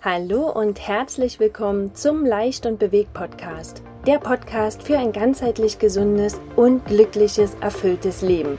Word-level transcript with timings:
Hallo 0.00 0.48
und 0.48 0.86
herzlich 0.86 1.40
willkommen 1.40 1.92
zum 1.92 2.24
Leicht 2.24 2.66
und 2.66 2.78
Bewegt 2.78 3.12
Podcast. 3.14 3.82
Der 4.06 4.18
Podcast 4.18 4.84
für 4.84 4.96
ein 4.96 5.10
ganzheitlich 5.10 5.80
gesundes 5.80 6.40
und 6.54 6.86
glückliches, 6.86 7.56
erfülltes 7.60 8.22
Leben. 8.22 8.58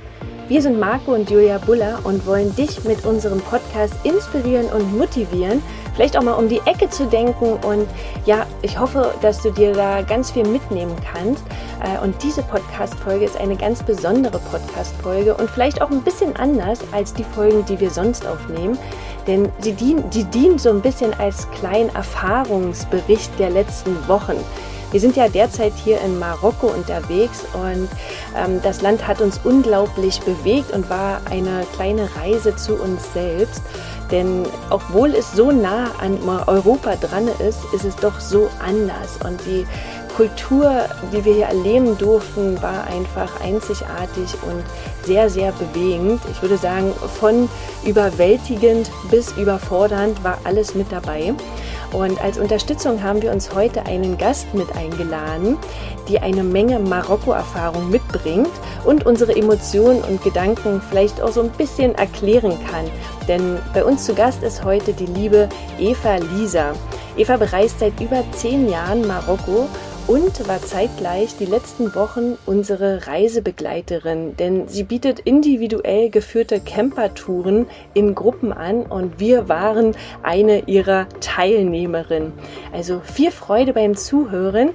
Wir 0.50 0.62
sind 0.62 0.82
Marco 0.82 1.14
und 1.14 1.30
Julia 1.30 1.58
Buller 1.60 2.02
und 2.04 2.26
wollen 2.26 2.54
dich 2.58 2.84
mit 2.84 3.06
unserem 3.06 3.40
Podcast 3.40 3.94
inspirieren 4.04 4.66
und 4.66 4.98
motivieren, 4.98 5.62
vielleicht 5.96 6.18
auch 6.18 6.24
mal 6.24 6.34
um 6.34 6.50
die 6.50 6.60
Ecke 6.66 6.90
zu 6.90 7.06
denken. 7.06 7.54
Und 7.66 7.88
ja, 8.26 8.46
ich 8.62 8.78
hoffe, 8.78 9.14
dass 9.22 9.42
du 9.42 9.52
dir 9.52 9.72
da 9.72 10.02
ganz 10.02 10.32
viel 10.32 10.46
mitnehmen 10.46 10.96
kannst. 11.14 11.46
Äh, 11.82 12.04
und 12.04 12.22
diese 12.22 12.42
Podcast-Folge 12.42 13.24
ist 13.24 13.40
eine 13.40 13.56
ganz 13.56 13.82
besondere 13.82 14.40
Podcast-Folge 14.40 15.38
und 15.38 15.50
vielleicht 15.50 15.82
auch 15.82 15.90
ein 15.90 16.02
bisschen 16.02 16.36
anders 16.36 16.80
als 16.92 17.14
die 17.14 17.24
Folgen, 17.24 17.64
die 17.66 17.80
wir 17.80 17.92
sonst 17.92 18.28
aufnehmen. 18.28 18.78
Denn 19.30 19.48
sie 19.60 19.74
dient, 19.74 20.12
sie 20.12 20.24
dient 20.24 20.60
so 20.60 20.72
ein 20.72 20.82
bisschen 20.82 21.14
als 21.20 21.48
kleinen 21.52 21.94
Erfahrungsbericht 21.94 23.30
der 23.38 23.52
letzten 23.52 23.96
Wochen. 24.08 24.44
Wir 24.92 25.00
sind 25.00 25.16
ja 25.16 25.30
derzeit 25.30 25.74
hier 25.76 26.02
in 26.02 26.18
Marokko 26.18 26.66
unterwegs 26.66 27.44
und 27.54 27.88
ähm, 28.36 28.60
das 28.64 28.82
Land 28.82 29.08
hat 29.08 29.22
uns 29.22 29.40
unglaublich 29.44 30.20
bewegt 30.22 30.72
und 30.72 30.90
war 30.90 31.22
eine 31.30 31.64
kleine 31.76 32.10
Reise 32.16 32.56
zu 32.56 32.74
uns 32.74 33.14
selbst. 33.14 33.62
Denn 34.10 34.48
obwohl 34.72 35.10
es 35.14 35.32
so 35.34 35.52
nah 35.52 35.92
an 36.00 36.18
Europa 36.48 36.96
dran 36.96 37.28
ist, 37.48 37.60
ist 37.72 37.86
es 37.86 37.96
doch 37.98 38.20
so 38.20 38.50
anders. 38.58 39.20
Und 39.24 39.40
die 39.46 39.68
Kultur, 40.20 40.70
die 41.14 41.24
wir 41.24 41.34
hier 41.34 41.46
erleben 41.46 41.98
durften, 41.98 42.62
war 42.62 42.88
einfach 42.88 43.40
einzigartig 43.40 44.36
und 44.46 44.66
sehr, 45.06 45.30
sehr 45.30 45.54
bewegend. 45.54 46.20
Ich 46.30 46.42
würde 46.42 46.58
sagen, 46.58 46.92
von 47.22 47.48
überwältigend 47.86 48.92
bis 49.10 49.32
überfordernd 49.38 50.22
war 50.22 50.38
alles 50.44 50.76
mit 50.76 50.92
dabei. 50.92 51.34
Und 51.94 52.22
als 52.22 52.38
Unterstützung 52.38 53.02
haben 53.02 53.22
wir 53.22 53.32
uns 53.32 53.56
heute 53.56 53.86
einen 53.86 54.18
Gast 54.18 54.54
mit 54.54 54.76
eingeladen, 54.76 55.58
die 56.10 56.20
eine 56.20 56.44
Menge 56.44 56.80
Marokko-Erfahrung 56.80 57.90
mitbringt 57.90 58.52
und 58.84 59.06
unsere 59.06 59.34
Emotionen 59.34 60.02
und 60.02 60.22
Gedanken 60.22 60.82
vielleicht 60.90 61.22
auch 61.22 61.32
so 61.32 61.44
ein 61.44 61.52
bisschen 61.52 61.96
erklären 61.96 62.58
kann. 62.70 62.92
Denn 63.30 63.58
bei 63.74 63.86
uns 63.86 64.04
zu 64.04 64.14
Gast 64.14 64.44
ist 64.44 64.66
heute 64.66 64.92
die 64.92 65.06
liebe 65.06 65.48
Eva 65.80 66.18
Lisa. 66.36 66.74
Eva 67.16 67.38
bereist 67.38 67.80
seit 67.80 68.00
über 68.02 68.22
zehn 68.34 68.70
Jahren 68.70 69.08
Marokko 69.08 69.70
und 70.10 70.48
war 70.48 70.60
zeitgleich 70.60 71.38
die 71.38 71.46
letzten 71.46 71.94
Wochen 71.94 72.36
unsere 72.48 73.06
Reisebegleiterin, 73.06 74.36
denn 74.38 74.68
sie 74.68 74.82
bietet 74.82 75.20
individuell 75.20 76.10
geführte 76.10 76.60
Campertouren 76.60 77.68
in 77.94 78.16
Gruppen 78.16 78.52
an 78.52 78.88
und 78.88 79.20
wir 79.20 79.50
waren 79.50 79.96
eine 80.24 80.68
ihrer 80.68 81.08
Teilnehmerinnen. 81.22 82.34
Also 82.74 83.02
viel 83.02 83.30
Freude 83.30 83.74
beim 83.74 83.96
Zuhören. 83.96 84.72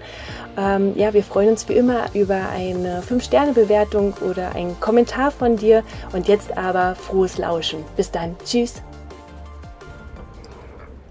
Ähm, 0.56 0.92
ja, 0.94 1.12
wir 1.12 1.24
freuen 1.24 1.48
uns 1.48 1.68
wie 1.68 1.72
immer 1.72 2.04
über 2.14 2.50
eine 2.50 3.02
5-Sterne-Bewertung 3.02 4.14
oder 4.30 4.54
einen 4.54 4.78
Kommentar 4.78 5.32
von 5.32 5.56
dir 5.56 5.82
und 6.12 6.28
jetzt 6.28 6.56
aber 6.56 6.94
frohes 6.94 7.38
Lauschen. 7.38 7.80
Bis 7.96 8.12
dann. 8.12 8.36
Tschüss. 8.44 8.74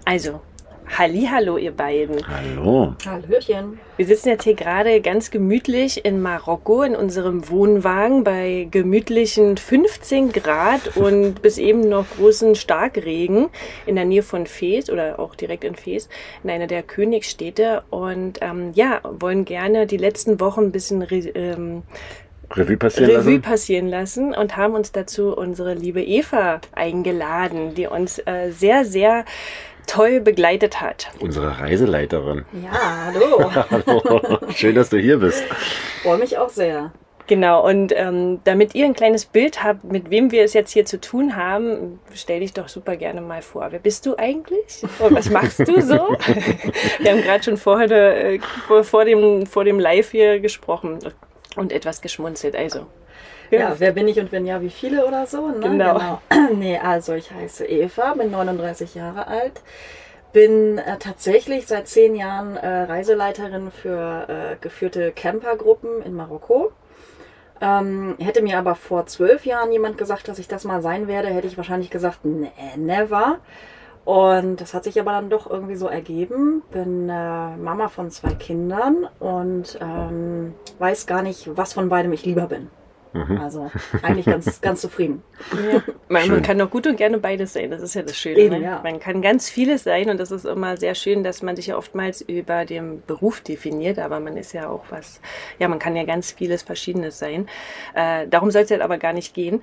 Also, 0.06 0.40
Hallo, 0.86 1.56
ihr 1.56 1.72
beiden. 1.72 2.16
Hallo. 2.28 2.94
Hallöchen. 3.04 3.80
Wir 3.96 4.06
sitzen 4.06 4.28
jetzt 4.28 4.44
hier 4.44 4.54
gerade 4.54 5.00
ganz 5.00 5.30
gemütlich 5.30 6.04
in 6.04 6.20
Marokko 6.20 6.82
in 6.82 6.94
unserem 6.94 7.48
Wohnwagen 7.48 8.22
bei 8.22 8.68
gemütlichen 8.70 9.56
15 9.56 10.32
Grad 10.32 10.96
und 10.96 11.42
bis 11.42 11.58
eben 11.58 11.88
noch 11.88 12.06
großen 12.16 12.54
Starkregen 12.54 13.48
in 13.86 13.96
der 13.96 14.04
Nähe 14.04 14.22
von 14.22 14.46
Fes 14.46 14.90
oder 14.90 15.18
auch 15.18 15.34
direkt 15.34 15.64
in 15.64 15.74
Fes, 15.74 16.08
in 16.44 16.50
einer 16.50 16.66
der 16.66 16.82
Königsstädte. 16.82 17.82
Und 17.90 18.38
ähm, 18.42 18.70
ja, 18.74 19.00
wollen 19.02 19.44
gerne 19.44 19.86
die 19.86 19.96
letzten 19.96 20.38
Wochen 20.38 20.64
ein 20.64 20.72
bisschen 20.72 21.06
ähm, 21.10 21.82
Revue 22.52 22.76
passieren 22.76 23.10
Revue 23.10 23.32
lassen. 23.32 23.42
passieren 23.42 23.88
lassen 23.88 24.34
und 24.34 24.56
haben 24.56 24.74
uns 24.74 24.92
dazu 24.92 25.36
unsere 25.36 25.74
liebe 25.74 26.02
Eva 26.02 26.60
eingeladen, 26.72 27.74
die 27.74 27.86
uns 27.86 28.18
äh, 28.26 28.50
sehr, 28.50 28.84
sehr 28.84 29.24
toll 29.86 30.20
begleitet 30.20 30.80
hat. 30.80 31.10
Unsere 31.20 31.58
Reiseleiterin. 31.58 32.44
Ja, 32.62 33.06
hallo. 33.06 33.50
Hallo. 33.70 34.38
Schön, 34.54 34.74
dass 34.74 34.90
du 34.90 34.98
hier 34.98 35.18
bist. 35.18 35.42
Freue 36.02 36.18
mich 36.18 36.38
auch 36.38 36.48
sehr. 36.48 36.92
Genau, 37.26 37.66
und 37.66 37.92
ähm, 37.96 38.40
damit 38.44 38.74
ihr 38.74 38.84
ein 38.84 38.92
kleines 38.92 39.24
Bild 39.24 39.64
habt, 39.64 39.84
mit 39.84 40.10
wem 40.10 40.30
wir 40.30 40.44
es 40.44 40.52
jetzt 40.52 40.72
hier 40.72 40.84
zu 40.84 41.00
tun 41.00 41.36
haben, 41.36 41.98
stell 42.12 42.40
dich 42.40 42.52
doch 42.52 42.68
super 42.68 42.96
gerne 42.96 43.22
mal 43.22 43.40
vor. 43.40 43.68
Wer 43.70 43.78
bist 43.78 44.04
du 44.04 44.16
eigentlich? 44.18 44.82
Und 44.98 45.14
was 45.14 45.30
machst 45.30 45.60
du 45.60 45.80
so? 45.80 45.94
wir 46.98 47.10
haben 47.10 47.22
gerade 47.22 47.42
schon 47.42 47.56
vorher, 47.56 47.90
äh, 47.90 48.40
vor, 48.66 48.84
vor, 48.84 49.04
dem, 49.06 49.46
vor 49.46 49.64
dem 49.64 49.80
Live 49.80 50.10
hier 50.10 50.38
gesprochen 50.40 50.98
und 51.56 51.72
etwas 51.72 52.02
geschmunzelt. 52.02 52.56
Also, 52.56 52.86
Ja, 53.50 53.74
wer 53.78 53.92
bin 53.92 54.08
ich 54.08 54.18
und 54.18 54.32
wenn 54.32 54.46
ja, 54.46 54.60
wie 54.60 54.70
viele 54.70 55.06
oder 55.06 55.26
so? 55.26 55.48
Ne? 55.48 55.60
Genau. 55.60 56.20
Nee, 56.54 56.78
also 56.78 57.14
ich 57.14 57.30
heiße 57.30 57.64
Eva, 57.66 58.14
bin 58.14 58.30
39 58.30 58.94
Jahre 58.94 59.26
alt, 59.26 59.62
bin 60.32 60.78
äh, 60.78 60.98
tatsächlich 60.98 61.66
seit 61.66 61.88
zehn 61.88 62.14
Jahren 62.14 62.56
äh, 62.56 62.82
Reiseleiterin 62.82 63.70
für 63.70 64.26
äh, 64.28 64.56
geführte 64.60 65.12
Campergruppen 65.12 66.02
in 66.02 66.14
Marokko. 66.14 66.72
Ähm, 67.60 68.16
hätte 68.18 68.42
mir 68.42 68.58
aber 68.58 68.74
vor 68.74 69.06
zwölf 69.06 69.46
Jahren 69.46 69.72
jemand 69.72 69.96
gesagt, 69.96 70.28
dass 70.28 70.38
ich 70.38 70.48
das 70.48 70.64
mal 70.64 70.82
sein 70.82 71.08
werde, 71.08 71.28
hätte 71.28 71.46
ich 71.46 71.56
wahrscheinlich 71.56 71.90
gesagt, 71.90 72.24
nee, 72.24 72.50
never. 72.76 73.38
Und 74.04 74.60
das 74.60 74.74
hat 74.74 74.84
sich 74.84 75.00
aber 75.00 75.12
dann 75.12 75.30
doch 75.30 75.48
irgendwie 75.48 75.76
so 75.76 75.86
ergeben. 75.86 76.62
Bin 76.72 77.08
äh, 77.08 77.56
Mama 77.56 77.88
von 77.88 78.10
zwei 78.10 78.34
Kindern 78.34 79.08
und 79.18 79.78
ähm, 79.80 80.54
weiß 80.78 81.06
gar 81.06 81.22
nicht, 81.22 81.56
was 81.56 81.72
von 81.72 81.88
beidem 81.88 82.12
ich 82.12 82.26
lieber 82.26 82.46
bin. 82.46 82.68
Also 83.40 83.70
eigentlich 84.02 84.26
ganz, 84.26 84.60
ganz 84.60 84.80
zufrieden. 84.80 85.22
Ja. 85.52 85.82
Man, 86.08 86.28
man 86.28 86.42
kann 86.42 86.58
doch 86.58 86.70
gut 86.70 86.86
und 86.86 86.96
gerne 86.96 87.18
beides 87.18 87.54
sein, 87.54 87.70
das 87.70 87.82
ist 87.82 87.94
ja 87.94 88.02
das 88.02 88.16
Schöne. 88.16 88.38
Eben, 88.38 88.60
ne? 88.60 88.64
ja. 88.64 88.80
Man 88.84 89.00
kann 89.00 89.22
ganz 89.22 89.48
vieles 89.48 89.84
sein 89.84 90.10
und 90.10 90.20
das 90.20 90.30
ist 90.30 90.44
immer 90.44 90.76
sehr 90.76 90.94
schön, 90.94 91.24
dass 91.24 91.42
man 91.42 91.56
sich 91.56 91.68
ja 91.68 91.76
oftmals 91.76 92.20
über 92.20 92.64
den 92.64 93.02
Beruf 93.06 93.40
definiert, 93.40 93.98
aber 93.98 94.20
man 94.20 94.36
ist 94.36 94.52
ja 94.52 94.68
auch 94.68 94.84
was, 94.90 95.20
ja, 95.58 95.66
man 95.66 95.78
kann 95.78 95.96
ja 95.96 96.04
ganz 96.04 96.30
vieles 96.32 96.62
Verschiedenes 96.62 97.18
sein. 97.18 97.48
Äh, 97.94 98.28
darum 98.28 98.50
soll 98.50 98.62
es 98.62 98.70
jetzt 98.70 98.82
aber 98.82 98.98
gar 98.98 99.12
nicht 99.12 99.34
gehen. 99.34 99.62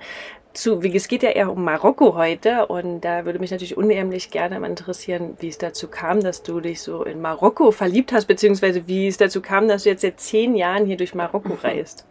Zu, 0.52 0.82
wie, 0.82 0.94
es 0.94 1.08
geht 1.08 1.22
ja 1.22 1.30
eher 1.30 1.50
um 1.50 1.64
Marokko 1.64 2.14
heute 2.14 2.66
und 2.66 3.00
da 3.00 3.24
würde 3.24 3.38
mich 3.38 3.50
natürlich 3.50 3.76
unheimlich 3.76 4.30
gerne 4.30 4.60
mal 4.60 4.68
interessieren, 4.68 5.36
wie 5.40 5.48
es 5.48 5.56
dazu 5.56 5.88
kam, 5.88 6.20
dass 6.20 6.42
du 6.42 6.60
dich 6.60 6.82
so 6.82 7.04
in 7.04 7.22
Marokko 7.22 7.70
verliebt 7.70 8.12
hast, 8.12 8.26
beziehungsweise 8.26 8.86
wie 8.86 9.06
es 9.06 9.16
dazu 9.16 9.40
kam, 9.40 9.68
dass 9.68 9.84
du 9.84 9.88
jetzt 9.88 10.02
seit 10.02 10.20
zehn 10.20 10.54
Jahren 10.54 10.84
hier 10.84 10.98
durch 10.98 11.14
Marokko 11.14 11.54
reist. 11.62 12.06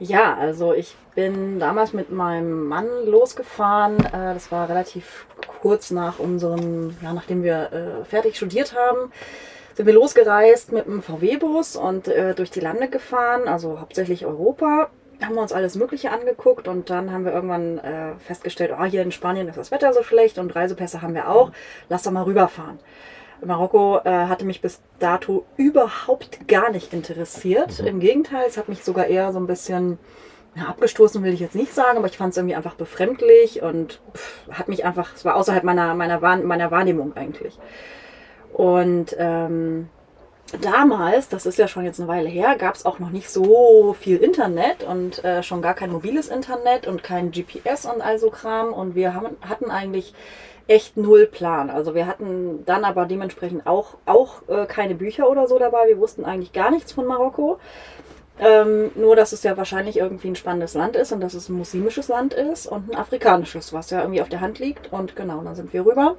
Ja, 0.00 0.36
also 0.36 0.74
ich 0.74 0.96
bin 1.14 1.60
damals 1.60 1.92
mit 1.92 2.10
meinem 2.10 2.66
Mann 2.66 2.88
losgefahren. 3.06 3.98
Äh, 4.06 4.34
das 4.34 4.50
war 4.50 4.68
relativ 4.68 5.26
kurz 5.60 5.90
nach 5.92 6.18
unserem, 6.18 6.96
ja, 7.00 7.12
nachdem 7.12 7.44
wir 7.44 7.72
äh, 7.72 8.04
fertig 8.04 8.36
studiert 8.36 8.74
haben, 8.74 9.12
sind 9.74 9.86
wir 9.86 9.94
losgereist 9.94 10.72
mit 10.72 10.86
einem 10.86 11.02
VW-Bus 11.02 11.76
und 11.76 12.08
äh, 12.08 12.34
durch 12.34 12.50
die 12.50 12.60
Lande 12.60 12.88
gefahren, 12.88 13.48
also 13.48 13.80
hauptsächlich 13.80 14.26
Europa. 14.26 14.90
Haben 15.22 15.36
wir 15.36 15.42
uns 15.42 15.52
alles 15.52 15.76
Mögliche 15.76 16.10
angeguckt 16.10 16.66
und 16.66 16.90
dann 16.90 17.12
haben 17.12 17.24
wir 17.24 17.32
irgendwann 17.32 17.80
festgestellt, 18.18 18.72
oh, 18.76 18.84
hier 18.84 19.00
in 19.00 19.12
Spanien 19.12 19.48
ist 19.48 19.56
das 19.56 19.70
Wetter 19.70 19.92
so 19.92 20.02
schlecht 20.02 20.38
und 20.38 20.54
Reisepässe 20.54 21.02
haben 21.02 21.14
wir 21.14 21.30
auch. 21.30 21.52
Lass 21.88 22.02
doch 22.02 22.10
mal 22.10 22.24
rüberfahren. 22.24 22.80
Marokko 23.44 24.00
äh, 24.04 24.26
hatte 24.26 24.44
mich 24.44 24.60
bis 24.60 24.80
dato 24.98 25.44
überhaupt 25.56 26.46
gar 26.48 26.70
nicht 26.70 26.92
interessiert. 26.92 27.80
Im 27.80 28.00
Gegenteil, 28.00 28.44
es 28.46 28.56
hat 28.56 28.68
mich 28.68 28.84
sogar 28.84 29.06
eher 29.06 29.32
so 29.32 29.38
ein 29.38 29.46
bisschen 29.46 29.98
ja, 30.54 30.64
abgestoßen, 30.64 31.22
will 31.22 31.32
ich 31.32 31.40
jetzt 31.40 31.56
nicht 31.56 31.74
sagen, 31.74 31.98
aber 31.98 32.06
ich 32.06 32.16
fand 32.16 32.30
es 32.30 32.36
irgendwie 32.36 32.54
einfach 32.54 32.74
befremdlich 32.74 33.62
und 33.62 34.00
pff, 34.14 34.48
hat 34.50 34.68
mich 34.68 34.84
einfach, 34.84 35.14
es 35.14 35.24
war 35.24 35.36
außerhalb 35.36 35.64
meiner, 35.64 35.94
meiner, 35.94 36.22
Wahrn 36.22 36.44
meiner 36.44 36.70
Wahrnehmung 36.70 37.16
eigentlich. 37.16 37.58
Und 38.52 39.16
ähm, 39.18 39.88
damals, 40.60 41.28
das 41.28 41.46
ist 41.46 41.58
ja 41.58 41.66
schon 41.66 41.84
jetzt 41.84 41.98
eine 41.98 42.08
Weile 42.08 42.28
her, 42.28 42.56
gab 42.56 42.74
es 42.74 42.86
auch 42.86 43.00
noch 43.00 43.10
nicht 43.10 43.30
so 43.30 43.96
viel 43.98 44.18
Internet 44.18 44.84
und 44.84 45.24
äh, 45.24 45.42
schon 45.42 45.62
gar 45.62 45.74
kein 45.74 45.90
mobiles 45.90 46.28
Internet 46.28 46.86
und 46.86 47.02
kein 47.02 47.32
GPS 47.32 47.86
und 47.86 48.00
all 48.00 48.18
so 48.18 48.30
Kram. 48.30 48.72
Und 48.72 48.94
wir 48.94 49.14
haben, 49.14 49.36
hatten 49.40 49.70
eigentlich 49.70 50.14
echt 50.66 50.96
null 50.96 51.26
Plan. 51.26 51.70
Also 51.70 51.94
wir 51.94 52.06
hatten 52.06 52.64
dann 52.64 52.84
aber 52.84 53.06
dementsprechend 53.06 53.66
auch, 53.66 53.96
auch 54.06 54.48
äh, 54.48 54.66
keine 54.66 54.94
Bücher 54.94 55.28
oder 55.28 55.46
so 55.46 55.58
dabei. 55.58 55.88
Wir 55.88 55.98
wussten 55.98 56.24
eigentlich 56.24 56.52
gar 56.52 56.70
nichts 56.70 56.92
von 56.92 57.06
Marokko. 57.06 57.58
Ähm, 58.38 58.90
nur, 58.96 59.14
dass 59.14 59.32
es 59.32 59.44
ja 59.44 59.56
wahrscheinlich 59.56 59.98
irgendwie 59.98 60.28
ein 60.28 60.36
spannendes 60.36 60.74
Land 60.74 60.96
ist 60.96 61.12
und 61.12 61.20
dass 61.20 61.34
es 61.34 61.48
ein 61.48 61.56
muslimisches 61.56 62.08
Land 62.08 62.34
ist 62.34 62.66
und 62.66 62.90
ein 62.90 62.96
afrikanisches, 62.96 63.72
was 63.72 63.90
ja 63.90 64.00
irgendwie 64.00 64.22
auf 64.22 64.28
der 64.28 64.40
Hand 64.40 64.58
liegt. 64.58 64.92
Und 64.92 65.14
genau, 65.14 65.40
dann 65.42 65.54
sind 65.54 65.72
wir 65.72 65.86
rüber. 65.86 66.16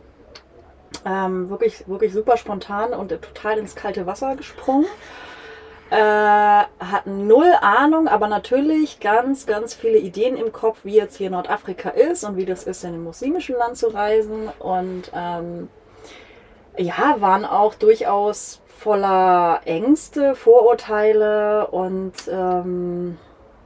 Ähm, 1.05 1.49
wirklich, 1.49 1.87
wirklich 1.87 2.13
super 2.13 2.37
spontan 2.37 2.93
und 2.93 3.09
total 3.09 3.57
ins 3.57 3.75
kalte 3.75 4.05
Wasser 4.05 4.35
gesprungen. 4.35 4.85
Äh, 5.95 6.65
hatten 6.83 7.25
null 7.25 7.53
Ahnung, 7.61 8.09
aber 8.09 8.27
natürlich 8.27 8.99
ganz, 8.99 9.45
ganz 9.45 9.73
viele 9.73 9.97
Ideen 9.97 10.35
im 10.35 10.51
Kopf, 10.51 10.79
wie 10.83 10.95
jetzt 10.95 11.15
hier 11.15 11.29
Nordafrika 11.29 11.89
ist 11.89 12.25
und 12.25 12.35
wie 12.35 12.43
das 12.43 12.65
ist, 12.65 12.83
in 12.83 12.89
einem 12.89 13.05
muslimischen 13.05 13.55
Land 13.55 13.77
zu 13.77 13.87
reisen. 13.87 14.49
Und 14.59 15.09
ähm, 15.15 15.69
ja, 16.77 17.15
waren 17.19 17.45
auch 17.45 17.75
durchaus 17.75 18.61
voller 18.77 19.61
Ängste, 19.63 20.35
Vorurteile 20.35 21.67
und 21.67 22.11
ähm, 22.29 23.17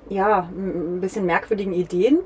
ja, 0.09 0.47
ein 0.51 1.01
bisschen 1.01 1.25
merkwürdigen 1.25 1.73
Ideen. 1.73 2.19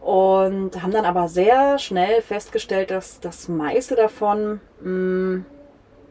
Und 0.00 0.82
haben 0.82 0.90
dann 0.90 1.04
aber 1.04 1.28
sehr 1.28 1.78
schnell 1.78 2.20
festgestellt, 2.20 2.90
dass 2.90 3.20
das 3.20 3.46
meiste 3.48 3.94
davon 3.94 4.60
mh, 4.80 5.44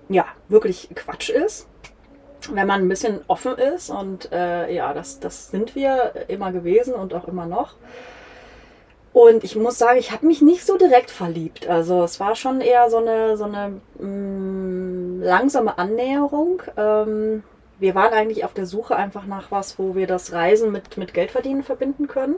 ja 0.08 0.24
wirklich 0.48 0.90
Quatsch 0.96 1.30
ist. 1.30 1.68
Wenn 2.52 2.68
man 2.68 2.82
ein 2.82 2.90
bisschen 2.90 3.22
offen 3.28 3.58
ist 3.58 3.90
und 3.90 4.32
äh, 4.32 4.74
ja, 4.74 4.94
das, 4.94 5.20
das 5.20 5.50
sind 5.50 5.76
wir 5.76 6.14
immer 6.28 6.52
gewesen 6.52 6.94
und 6.94 7.14
auch 7.14 7.28
immer 7.28 7.46
noch. 7.46 7.76
Und 9.14 9.44
ich 9.44 9.56
muss 9.56 9.78
sagen, 9.78 10.00
ich 10.00 10.12
habe 10.12 10.26
mich 10.26 10.42
nicht 10.42 10.66
so 10.66 10.76
direkt 10.78 11.12
verliebt. 11.12 11.68
Also 11.68 12.04
es 12.04 12.20
war 12.20 12.36
schon 12.36 12.62
eher 12.62 12.90
so 12.90 12.98
eine, 12.98 13.38
so 13.38 13.44
eine 13.44 13.80
mh, 14.00 14.08
mm, 14.08 15.22
langsame 15.22 15.78
Annäherung. 15.78 16.64
Ähm, 16.76 17.44
wir 17.80 17.96
waren 17.96 18.14
eigentlich 18.14 18.44
auf 18.44 18.54
der 18.54 18.66
Suche 18.66 18.96
einfach 18.96 19.26
nach 19.26 19.52
was, 19.52 19.78
wo 19.78 19.96
wir 19.96 20.08
das 20.08 20.34
Reisen 20.34 20.72
mit, 20.72 20.98
mit 20.98 21.14
Geldverdienen 21.14 21.64
verbinden 21.64 22.08
können. 22.08 22.38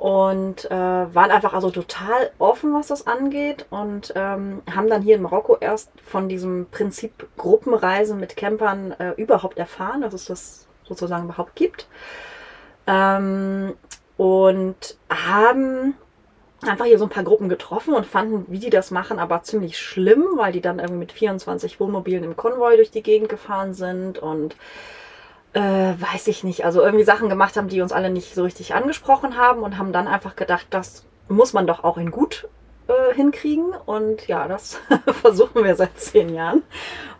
Und 0.00 0.64
äh, 0.70 0.70
waren 0.70 1.30
einfach 1.30 1.52
also 1.52 1.70
total 1.70 2.30
offen, 2.38 2.72
was 2.72 2.86
das 2.86 3.06
angeht. 3.06 3.66
Und 3.68 4.14
ähm, 4.16 4.62
haben 4.74 4.88
dann 4.88 5.02
hier 5.02 5.16
in 5.16 5.20
Marokko 5.20 5.58
erst 5.60 5.90
von 6.02 6.26
diesem 6.26 6.68
Prinzip 6.70 7.28
Gruppenreisen 7.36 8.18
mit 8.18 8.34
Campern 8.34 8.92
äh, 8.92 9.10
überhaupt 9.18 9.58
erfahren, 9.58 10.00
dass 10.00 10.14
es 10.14 10.24
das 10.24 10.66
sozusagen 10.84 11.24
überhaupt 11.24 11.54
gibt. 11.54 11.86
Ähm, 12.86 13.74
und 14.16 14.96
haben 15.10 15.94
einfach 16.62 16.86
hier 16.86 16.98
so 16.98 17.04
ein 17.04 17.10
paar 17.10 17.24
Gruppen 17.24 17.50
getroffen 17.50 17.92
und 17.92 18.06
fanden, 18.06 18.46
wie 18.48 18.58
die 18.58 18.70
das 18.70 18.90
machen, 18.90 19.18
aber 19.18 19.42
ziemlich 19.42 19.78
schlimm, 19.78 20.24
weil 20.36 20.52
die 20.52 20.62
dann 20.62 20.78
irgendwie 20.78 21.00
mit 21.00 21.12
24 21.12 21.78
Wohnmobilen 21.78 22.24
im 22.24 22.36
Konvoi 22.38 22.76
durch 22.76 22.90
die 22.90 23.02
Gegend 23.02 23.28
gefahren 23.28 23.74
sind 23.74 24.18
und 24.18 24.56
äh, 25.52 25.60
weiß 25.60 26.28
ich 26.28 26.44
nicht, 26.44 26.64
also 26.64 26.82
irgendwie 26.82 27.04
Sachen 27.04 27.28
gemacht 27.28 27.56
haben, 27.56 27.68
die 27.68 27.80
uns 27.80 27.92
alle 27.92 28.10
nicht 28.10 28.34
so 28.34 28.44
richtig 28.44 28.74
angesprochen 28.74 29.36
haben 29.36 29.62
und 29.62 29.78
haben 29.78 29.92
dann 29.92 30.06
einfach 30.06 30.36
gedacht, 30.36 30.66
das 30.70 31.04
muss 31.28 31.52
man 31.52 31.66
doch 31.66 31.84
auch 31.84 31.96
in 31.96 32.10
gut 32.10 32.48
äh, 32.88 33.14
hinkriegen. 33.14 33.72
Und 33.86 34.26
ja, 34.28 34.48
das 34.48 34.80
versuchen 35.22 35.64
wir 35.64 35.76
seit 35.76 35.98
zehn 35.98 36.34
Jahren. 36.34 36.62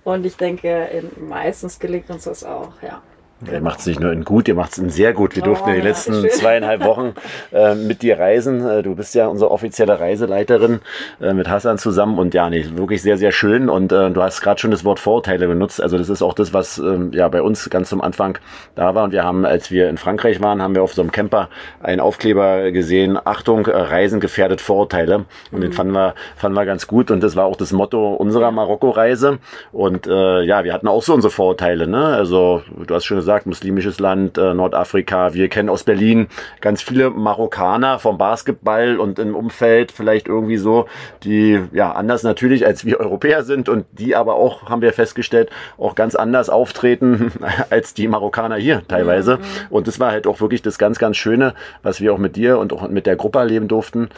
Und 0.04 0.24
ich 0.24 0.36
denke, 0.36 1.04
meistens 1.18 1.78
gelingt 1.78 2.10
uns 2.10 2.24
das 2.24 2.44
auch, 2.44 2.72
ja. 2.82 3.02
Genau. 3.40 3.52
Ihr 3.52 3.60
macht 3.62 3.80
es 3.80 3.86
nicht 3.86 4.00
nur 4.00 4.12
in 4.12 4.24
gut, 4.24 4.48
ihr 4.48 4.54
macht 4.54 4.72
es 4.72 4.78
in 4.78 4.90
sehr 4.90 5.14
gut. 5.14 5.34
Wir 5.34 5.42
durften 5.42 5.70
oh, 5.70 5.72
ja 5.72 5.76
die 5.76 5.86
letzten 5.86 6.12
schön. 6.12 6.30
zweieinhalb 6.30 6.84
Wochen 6.84 7.14
äh, 7.52 7.74
mit 7.74 8.02
dir 8.02 8.18
reisen. 8.18 8.66
Äh, 8.66 8.82
du 8.82 8.94
bist 8.94 9.14
ja 9.14 9.28
unsere 9.28 9.50
offizielle 9.50 9.98
Reiseleiterin 9.98 10.80
äh, 11.22 11.32
mit 11.32 11.48
Hassan 11.48 11.78
zusammen 11.78 12.18
und 12.18 12.34
ja, 12.34 12.50
nee, 12.50 12.66
wirklich 12.74 13.00
sehr, 13.00 13.16
sehr 13.16 13.32
schön. 13.32 13.70
Und 13.70 13.92
äh, 13.92 14.10
du 14.10 14.22
hast 14.22 14.42
gerade 14.42 14.60
schon 14.60 14.70
das 14.70 14.84
Wort 14.84 15.00
Vorurteile 15.00 15.48
benutzt. 15.48 15.82
Also 15.82 15.96
das 15.96 16.10
ist 16.10 16.20
auch 16.20 16.34
das, 16.34 16.52
was 16.52 16.76
ähm, 16.76 17.12
ja 17.14 17.28
bei 17.28 17.40
uns 17.40 17.70
ganz 17.70 17.88
zum 17.88 18.02
Anfang 18.02 18.36
da 18.74 18.94
war. 18.94 19.04
Und 19.04 19.12
wir 19.12 19.24
haben, 19.24 19.46
als 19.46 19.70
wir 19.70 19.88
in 19.88 19.96
Frankreich 19.96 20.42
waren, 20.42 20.60
haben 20.60 20.74
wir 20.74 20.82
auf 20.82 20.92
so 20.92 21.00
einem 21.00 21.10
Camper 21.10 21.48
einen 21.82 22.00
Aufkleber 22.00 22.70
gesehen, 22.72 23.18
Achtung, 23.24 23.64
äh, 23.66 23.74
Reisen 23.74 24.20
gefährdet 24.20 24.60
Vorurteile. 24.60 25.24
Und 25.50 25.58
mhm. 25.58 25.60
den 25.62 25.72
fanden 25.72 25.94
wir, 25.94 26.14
fanden 26.36 26.58
wir 26.58 26.66
ganz 26.66 26.86
gut. 26.86 27.10
Und 27.10 27.22
das 27.22 27.36
war 27.36 27.46
auch 27.46 27.56
das 27.56 27.72
Motto 27.72 28.12
unserer 28.12 28.50
Marokko-Reise. 28.50 29.38
Und 29.72 30.06
äh, 30.06 30.42
ja, 30.42 30.62
wir 30.64 30.74
hatten 30.74 30.88
auch 30.88 31.02
so 31.02 31.14
unsere 31.14 31.30
Vorurteile. 31.30 31.86
Ne? 31.86 32.04
Also 32.04 32.60
du 32.86 32.94
hast 32.94 33.06
schon 33.06 33.16
gesagt, 33.16 33.29
gesagt, 33.30 33.46
muslimisches 33.46 34.00
Land, 34.00 34.38
äh, 34.38 34.54
Nordafrika. 34.54 35.34
Wir 35.34 35.48
kennen 35.48 35.68
aus 35.68 35.84
Berlin 35.84 36.26
ganz 36.60 36.82
viele 36.82 37.10
Marokkaner 37.10 38.00
vom 38.00 38.18
Basketball 38.18 38.98
und 38.98 39.20
im 39.20 39.36
Umfeld 39.36 39.92
vielleicht 39.92 40.26
irgendwie 40.26 40.56
so, 40.56 40.86
die 41.22 41.60
ja 41.72 41.92
anders 41.92 42.24
natürlich 42.24 42.66
als 42.66 42.84
wir 42.84 42.98
Europäer 42.98 43.44
sind 43.44 43.68
und 43.68 43.86
die 43.92 44.16
aber 44.16 44.34
auch, 44.34 44.68
haben 44.68 44.82
wir 44.82 44.92
festgestellt, 44.92 45.48
auch 45.78 45.94
ganz 45.94 46.16
anders 46.16 46.50
auftreten 46.50 47.30
als 47.70 47.94
die 47.94 48.08
Marokkaner 48.08 48.56
hier 48.56 48.82
teilweise. 48.88 49.36
Mhm. 49.36 49.42
Und 49.70 49.86
das 49.86 50.00
war 50.00 50.10
halt 50.10 50.26
auch 50.26 50.40
wirklich 50.40 50.62
das 50.62 50.76
ganz, 50.76 50.98
ganz 50.98 51.16
Schöne, 51.16 51.54
was 51.84 52.00
wir 52.00 52.12
auch 52.12 52.18
mit 52.18 52.34
dir 52.34 52.58
und 52.58 52.72
auch 52.72 52.88
mit 52.88 53.06
der 53.06 53.14
Gruppe 53.14 53.38
erleben 53.38 53.68
durften, 53.68 54.08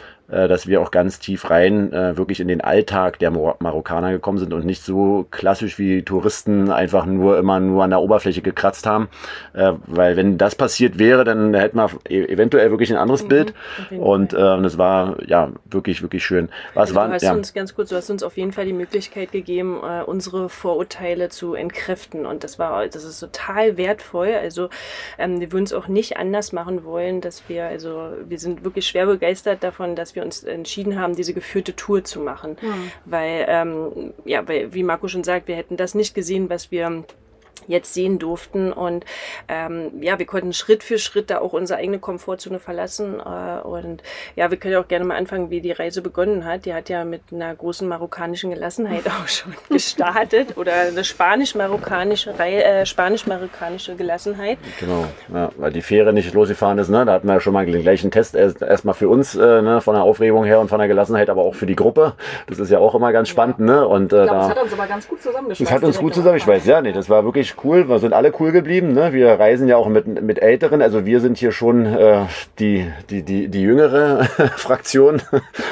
dass 0.47 0.67
wir 0.67 0.81
auch 0.81 0.91
ganz 0.91 1.19
tief 1.19 1.49
rein 1.49 1.91
äh, 1.93 2.17
wirklich 2.17 2.39
in 2.39 2.47
den 2.47 2.61
Alltag 2.61 3.19
der 3.19 3.31
Mar 3.31 3.55
Marokkaner 3.59 4.11
gekommen 4.11 4.37
sind 4.37 4.53
und 4.53 4.65
nicht 4.65 4.83
so 4.83 5.27
klassisch 5.31 5.79
wie 5.79 6.03
Touristen 6.03 6.71
einfach 6.71 7.05
nur 7.05 7.37
immer 7.37 7.59
nur 7.59 7.83
an 7.83 7.89
der 7.89 8.01
Oberfläche 8.01 8.41
gekratzt 8.41 8.85
haben. 8.85 9.09
Äh, 9.53 9.73
weil 9.85 10.15
wenn 10.15 10.37
das 10.37 10.55
passiert 10.55 10.97
wäre, 10.99 11.23
dann 11.23 11.53
hätten 11.53 11.77
wir 11.77 11.89
e 12.09 12.25
eventuell 12.25 12.71
wirklich 12.71 12.91
ein 12.91 12.97
anderes 12.97 13.23
mhm, 13.23 13.27
Bild. 13.27 13.53
Und 13.91 14.33
äh, 14.33 14.37
das 14.37 14.77
war 14.77 15.17
ja 15.25 15.51
wirklich, 15.65 16.01
wirklich 16.01 16.23
schön. 16.23 16.49
Was 16.73 16.89
also 16.89 16.95
waren, 16.95 17.09
du 17.09 17.15
hast 17.15 17.23
ja. 17.23 17.33
uns 17.33 17.53
ganz 17.53 17.75
kurz, 17.75 17.89
du 17.89 17.95
hast 17.95 18.09
uns 18.09 18.23
auf 18.23 18.37
jeden 18.37 18.51
Fall 18.51 18.65
die 18.65 18.73
Möglichkeit 18.73 19.31
gegeben, 19.31 19.81
äh, 19.83 20.03
unsere 20.03 20.49
Vorurteile 20.49 21.29
zu 21.29 21.53
entkräften. 21.53 22.25
Und 22.25 22.43
das 22.43 22.59
war, 22.59 22.87
das 22.87 23.03
ist 23.03 23.19
total 23.19 23.77
wertvoll. 23.77 24.33
Also 24.33 24.69
ähm, 25.17 25.39
wir 25.39 25.51
würden 25.51 25.65
es 25.65 25.73
auch 25.73 25.87
nicht 25.87 26.17
anders 26.17 26.51
machen 26.53 26.83
wollen, 26.83 27.21
dass 27.21 27.43
wir, 27.47 27.65
also 27.65 28.09
wir 28.27 28.39
sind 28.39 28.63
wirklich 28.63 28.87
schwer 28.87 29.05
begeistert 29.05 29.63
davon, 29.63 29.95
dass 29.95 30.15
wir 30.15 30.22
uns 30.23 30.43
entschieden 30.43 30.99
haben, 30.99 31.15
diese 31.15 31.33
geführte 31.33 31.75
Tour 31.75 32.03
zu 32.03 32.19
machen. 32.19 32.57
Mhm. 32.61 32.91
Weil, 33.05 33.45
ähm, 33.47 34.13
ja, 34.25 34.47
weil, 34.47 34.73
wie 34.73 34.83
Marco 34.83 35.07
schon 35.07 35.23
sagt, 35.23 35.47
wir 35.47 35.55
hätten 35.55 35.77
das 35.77 35.95
nicht 35.95 36.15
gesehen, 36.15 36.49
was 36.49 36.71
wir 36.71 37.03
jetzt 37.67 37.93
sehen 37.93 38.19
durften. 38.19 38.71
Und 38.71 39.05
ähm, 39.47 39.91
ja, 40.01 40.19
wir 40.19 40.25
konnten 40.25 40.53
Schritt 40.53 40.83
für 40.83 40.97
Schritt 40.97 41.29
da 41.29 41.39
auch 41.39 41.53
unsere 41.53 41.79
eigene 41.79 41.99
Komfortzone 41.99 42.59
verlassen. 42.59 43.19
Äh, 43.19 43.61
und 43.65 44.03
ja, 44.35 44.49
wir 44.49 44.57
können 44.57 44.75
auch 44.75 44.87
gerne 44.87 45.05
mal 45.05 45.17
anfangen, 45.17 45.49
wie 45.49 45.61
die 45.61 45.71
Reise 45.71 46.01
begonnen 46.01 46.45
hat. 46.45 46.65
Die 46.65 46.73
hat 46.73 46.89
ja 46.89 47.05
mit 47.05 47.21
einer 47.31 47.53
großen 47.53 47.87
marokkanischen 47.87 48.51
Gelassenheit 48.51 49.03
auch 49.07 49.27
schon 49.27 49.53
gestartet 49.69 50.57
oder 50.57 50.73
eine 50.73 51.03
spanisch-marokkanische 51.03 52.31
äh, 52.31 52.85
spanisch-marokkanische 52.85 53.95
Gelassenheit. 53.95 54.57
Genau, 54.79 55.05
ja, 55.33 55.49
weil 55.57 55.71
die 55.71 55.81
Fähre 55.81 56.13
nicht 56.13 56.33
losgefahren 56.33 56.77
ist. 56.77 56.89
Ne? 56.89 57.05
Da 57.05 57.13
hatten 57.13 57.27
wir 57.27 57.33
ja 57.33 57.39
schon 57.39 57.53
mal 57.53 57.65
den 57.65 57.81
gleichen 57.81 58.11
Test 58.11 58.35
erstmal 58.35 58.69
erst 58.69 58.97
für 58.97 59.09
uns 59.09 59.35
äh, 59.35 59.61
ne? 59.61 59.81
von 59.81 59.95
der 59.95 60.03
Aufregung 60.03 60.43
her 60.43 60.59
und 60.59 60.69
von 60.69 60.79
der 60.79 60.87
Gelassenheit, 60.87 61.29
aber 61.29 61.43
auch 61.43 61.55
für 61.55 61.65
die 61.65 61.75
Gruppe. 61.75 62.13
Das 62.47 62.59
ist 62.59 62.69
ja 62.69 62.79
auch 62.79 62.95
immer 62.95 63.11
ganz 63.11 63.29
spannend. 63.29 63.59
Ja. 63.59 63.65
Ne? 63.65 63.87
Und, 63.87 64.13
äh, 64.13 64.23
ich 64.23 64.29
glaube, 64.29 64.39
das 64.39 64.49
hat 64.49 64.63
uns 64.63 64.73
aber 64.73 64.87
ganz 64.87 65.07
gut 65.07 65.21
zusammengeschweißt. 65.21 65.71
Das 65.71 65.75
hat 65.75 65.83
uns 65.83 65.97
gut 65.97 66.13
zusammengeschweißt, 66.13 66.65
ja. 66.65 66.81
Nee, 66.81 66.91
das 66.91 67.09
war 67.09 67.23
wirklich 67.23 67.52
cool. 67.63 67.89
Wir 67.89 67.99
sind 67.99 68.13
alle 68.13 68.31
cool 68.39 68.51
geblieben. 68.51 68.93
Ne? 68.93 69.13
Wir 69.13 69.31
reisen 69.31 69.67
ja 69.67 69.77
auch 69.77 69.87
mit, 69.87 70.21
mit 70.21 70.41
Älteren. 70.41 70.81
Also 70.81 71.05
wir 71.05 71.19
sind 71.19 71.37
hier 71.37 71.51
schon 71.51 71.85
äh, 71.85 72.25
die, 72.59 72.91
die, 73.09 73.23
die, 73.23 73.47
die 73.47 73.61
jüngere 73.61 74.23
Fraktion. 74.55 75.21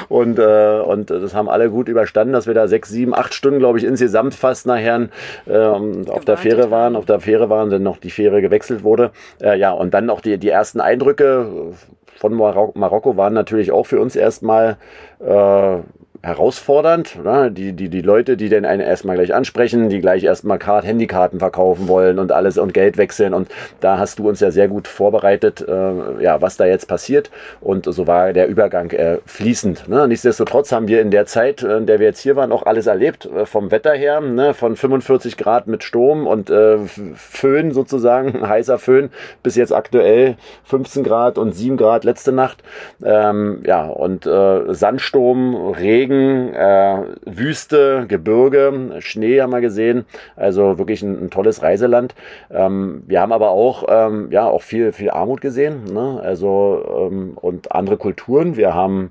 Und, 0.08 0.38
äh, 0.38 0.80
und 0.80 1.10
das 1.10 1.34
haben 1.34 1.48
alle 1.48 1.70
gut 1.70 1.88
überstanden, 1.88 2.32
dass 2.32 2.46
wir 2.46 2.54
da 2.54 2.68
sechs, 2.68 2.88
sieben, 2.88 3.14
acht 3.14 3.34
Stunden, 3.34 3.58
glaube 3.58 3.78
ich, 3.78 3.84
insgesamt 3.84 4.34
fast 4.34 4.66
nachher 4.66 5.08
äh, 5.46 5.56
auf 5.56 6.24
der 6.24 6.36
Fähre 6.36 6.70
waren. 6.70 6.96
Auf 6.96 7.06
der 7.06 7.20
Fähre 7.20 7.48
waren, 7.48 7.70
dann 7.70 7.82
noch 7.82 7.98
die 7.98 8.10
Fähre 8.10 8.42
gewechselt 8.42 8.84
wurde. 8.84 9.10
Äh, 9.40 9.58
ja, 9.58 9.72
und 9.72 9.94
dann 9.94 10.06
noch 10.06 10.20
die, 10.20 10.38
die 10.38 10.50
ersten 10.50 10.80
Eindrücke 10.80 11.72
von 12.18 12.34
Marokko 12.34 13.16
waren 13.16 13.34
natürlich 13.34 13.72
auch 13.72 13.84
für 13.84 14.00
uns 14.00 14.14
erstmal 14.14 14.76
äh, 15.18 15.78
herausfordernd. 16.22 17.22
Ne? 17.22 17.50
Die, 17.50 17.72
die, 17.72 17.88
die 17.88 18.00
Leute, 18.00 18.36
die 18.36 18.48
dann 18.48 18.64
einen 18.64 18.80
erstmal 18.80 19.16
gleich 19.16 19.34
ansprechen, 19.34 19.88
die 19.88 20.00
gleich 20.00 20.22
erstmal 20.22 20.58
Card, 20.58 20.84
Handykarten 20.84 21.40
verkaufen 21.40 21.88
wollen 21.88 22.18
und 22.18 22.30
alles 22.30 22.58
und 22.58 22.72
Geld 22.72 22.96
wechseln. 22.96 23.34
Und 23.34 23.48
da 23.80 23.98
hast 23.98 24.18
du 24.18 24.28
uns 24.28 24.40
ja 24.40 24.50
sehr 24.50 24.68
gut 24.68 24.86
vorbereitet, 24.86 25.64
äh, 25.66 26.22
ja, 26.22 26.40
was 26.40 26.56
da 26.56 26.64
jetzt 26.64 26.86
passiert. 26.86 27.30
Und 27.60 27.86
so 27.86 28.06
war 28.06 28.32
der 28.32 28.46
Übergang 28.46 28.90
äh, 28.90 29.18
fließend. 29.26 29.88
Ne? 29.88 30.06
Nichtsdestotrotz 30.06 30.70
haben 30.70 30.86
wir 30.86 31.00
in 31.00 31.10
der 31.10 31.26
Zeit, 31.26 31.62
äh, 31.62 31.76
in 31.76 31.86
der 31.86 31.98
wir 31.98 32.06
jetzt 32.06 32.20
hier 32.20 32.36
waren, 32.36 32.52
auch 32.52 32.64
alles 32.64 32.86
erlebt. 32.86 33.26
Äh, 33.26 33.44
vom 33.44 33.72
Wetter 33.72 33.92
her, 33.92 34.20
ne? 34.20 34.54
von 34.54 34.76
45 34.76 35.36
Grad 35.36 35.66
mit 35.66 35.82
Sturm 35.82 36.28
und 36.28 36.50
äh, 36.50 36.78
Föhn 37.16 37.72
sozusagen, 37.72 38.48
heißer 38.48 38.78
Föhn, 38.78 39.10
bis 39.42 39.56
jetzt 39.56 39.72
aktuell 39.72 40.36
15 40.64 41.02
Grad 41.02 41.36
und 41.36 41.52
7 41.52 41.76
Grad 41.76 42.04
letzte 42.04 42.30
Nacht. 42.30 42.62
Ähm, 43.04 43.62
ja, 43.66 43.86
und 43.86 44.24
äh, 44.26 44.72
Sandsturm, 44.72 45.72
Regen, 45.72 46.11
Regen, 46.12 46.54
äh, 46.54 47.04
Wüste, 47.24 48.06
Gebirge, 48.08 48.96
Schnee 49.00 49.40
haben 49.40 49.52
wir 49.52 49.60
gesehen. 49.60 50.04
Also 50.36 50.78
wirklich 50.78 51.02
ein, 51.02 51.24
ein 51.24 51.30
tolles 51.30 51.62
Reiseland. 51.62 52.14
Ähm, 52.50 53.02
wir 53.06 53.20
haben 53.20 53.32
aber 53.32 53.50
auch, 53.50 53.84
ähm, 53.88 54.28
ja, 54.30 54.46
auch 54.46 54.62
viel, 54.62 54.92
viel 54.92 55.10
Armut 55.10 55.40
gesehen. 55.40 55.84
Ne? 55.92 56.20
Also, 56.22 57.08
ähm, 57.10 57.32
und 57.36 57.72
andere 57.72 57.96
Kulturen. 57.96 58.56
Wir 58.56 58.74
haben 58.74 59.10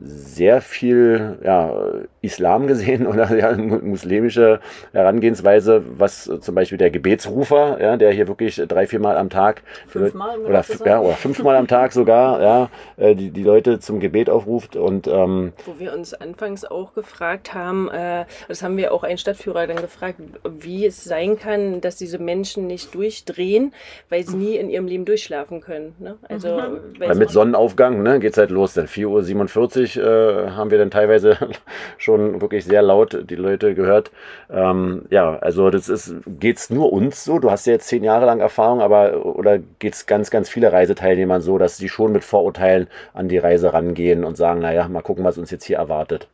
sehr 0.00 0.60
viel 0.60 1.38
ja, 1.44 1.72
Islam 2.20 2.66
gesehen 2.66 3.06
oder 3.08 3.36
ja, 3.36 3.56
muslimische 3.56 4.60
Herangehensweise, 4.92 5.82
was 5.98 6.30
zum 6.40 6.54
Beispiel 6.54 6.78
der 6.78 6.90
Gebetsrufer, 6.90 7.78
ja, 7.80 7.96
der 7.96 8.12
hier 8.12 8.28
wirklich 8.28 8.62
drei, 8.68 8.86
viermal 8.86 9.16
am 9.16 9.30
Tag 9.30 9.62
fünfmal, 9.88 10.38
oder, 10.38 10.64
ja, 10.84 11.00
oder 11.00 11.14
fünfmal 11.14 11.56
am 11.56 11.66
Tag 11.66 11.92
sogar 11.92 12.40
ja, 12.40 12.70
äh, 12.96 13.14
die, 13.14 13.30
die 13.30 13.42
Leute 13.42 13.80
zum 13.80 14.00
Gebet 14.00 14.30
aufruft. 14.30 14.76
Und, 14.76 15.06
ähm, 15.06 15.52
Wo 15.66 15.78
wir 15.78 15.92
uns 15.92 16.14
anfangs 16.14 16.64
auch 16.64 16.94
gefragt 16.94 17.54
haben, 17.54 17.88
äh, 17.90 18.24
das 18.46 18.62
haben 18.62 18.76
wir 18.76 18.92
auch 18.92 19.02
einen 19.02 19.18
Stadtführer 19.18 19.66
dann 19.66 19.78
gefragt, 19.80 20.20
wie 20.44 20.86
es 20.86 21.04
sein 21.04 21.38
kann, 21.38 21.80
dass 21.80 21.96
diese 21.96 22.18
Menschen 22.18 22.66
nicht 22.66 22.94
durchdrehen, 22.94 23.72
weil 24.08 24.24
sie 24.26 24.36
nie 24.36 24.56
in 24.56 24.70
ihrem 24.70 24.86
Leben 24.86 25.04
durchschlafen 25.04 25.60
können. 25.60 25.94
Ne? 25.98 26.16
Also, 26.28 26.56
mhm. 26.56 26.98
Weil 26.98 27.14
mit 27.16 27.30
Sonnenaufgang 27.30 28.02
ne, 28.02 28.20
geht 28.20 28.32
es 28.32 28.38
halt 28.38 28.50
los, 28.50 28.74
dann 28.74 28.86
4.47 28.86 29.06
Uhr 29.06 29.87
1945 29.96 29.96
äh, 29.96 30.50
haben 30.50 30.70
wir 30.70 30.78
dann 30.78 30.90
teilweise 30.90 31.36
schon 31.98 32.40
wirklich 32.40 32.64
sehr 32.64 32.82
laut 32.82 33.30
die 33.30 33.36
Leute 33.36 33.74
gehört. 33.74 34.10
Ähm, 34.50 35.06
ja, 35.10 35.36
also 35.38 35.70
das 35.70 35.88
ist, 35.88 36.14
geht's 36.26 36.70
nur 36.70 36.92
uns 36.92 37.24
so? 37.24 37.38
Du 37.38 37.50
hast 37.50 37.66
ja 37.66 37.74
jetzt 37.74 37.88
zehn 37.88 38.04
Jahre 38.04 38.26
lang 38.26 38.40
Erfahrung, 38.40 38.80
aber 38.80 39.24
oder 39.24 39.58
geht's 39.78 40.06
ganz, 40.06 40.30
ganz 40.30 40.48
viele 40.48 40.72
Reiseteilnehmern 40.72 41.40
so, 41.40 41.58
dass 41.58 41.76
sie 41.76 41.88
schon 41.88 42.12
mit 42.12 42.24
Vorurteilen 42.24 42.88
an 43.14 43.28
die 43.28 43.38
Reise 43.38 43.72
rangehen 43.72 44.24
und 44.24 44.36
sagen, 44.36 44.60
naja, 44.60 44.88
mal 44.88 45.02
gucken, 45.02 45.24
was 45.24 45.38
uns 45.38 45.50
jetzt 45.50 45.64
hier 45.64 45.78
erwartet? 45.78 46.28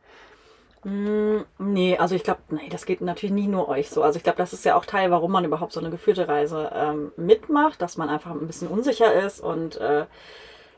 Mm, 0.85 1.39
nee, 1.57 1.97
also 1.97 2.13
ich 2.13 2.23
glaube, 2.23 2.41
nee, 2.51 2.69
das 2.69 2.85
geht 2.85 3.01
natürlich 3.01 3.33
nie 3.33 3.47
nur 3.47 3.67
euch 3.69 3.89
so. 3.89 4.03
Also 4.03 4.17
ich 4.17 4.23
glaube, 4.23 4.37
das 4.37 4.53
ist 4.53 4.65
ja 4.65 4.75
auch 4.75 4.85
Teil, 4.85 5.09
warum 5.09 5.31
man 5.31 5.43
überhaupt 5.43 5.71
so 5.71 5.79
eine 5.79 5.89
geführte 5.89 6.27
Reise 6.27 6.71
ähm, 6.75 7.11
mitmacht, 7.17 7.81
dass 7.81 7.97
man 7.97 8.07
einfach 8.07 8.31
ein 8.31 8.45
bisschen 8.45 8.67
unsicher 8.67 9.11
ist 9.13 9.39
und 9.39 9.77
äh, 9.77 10.05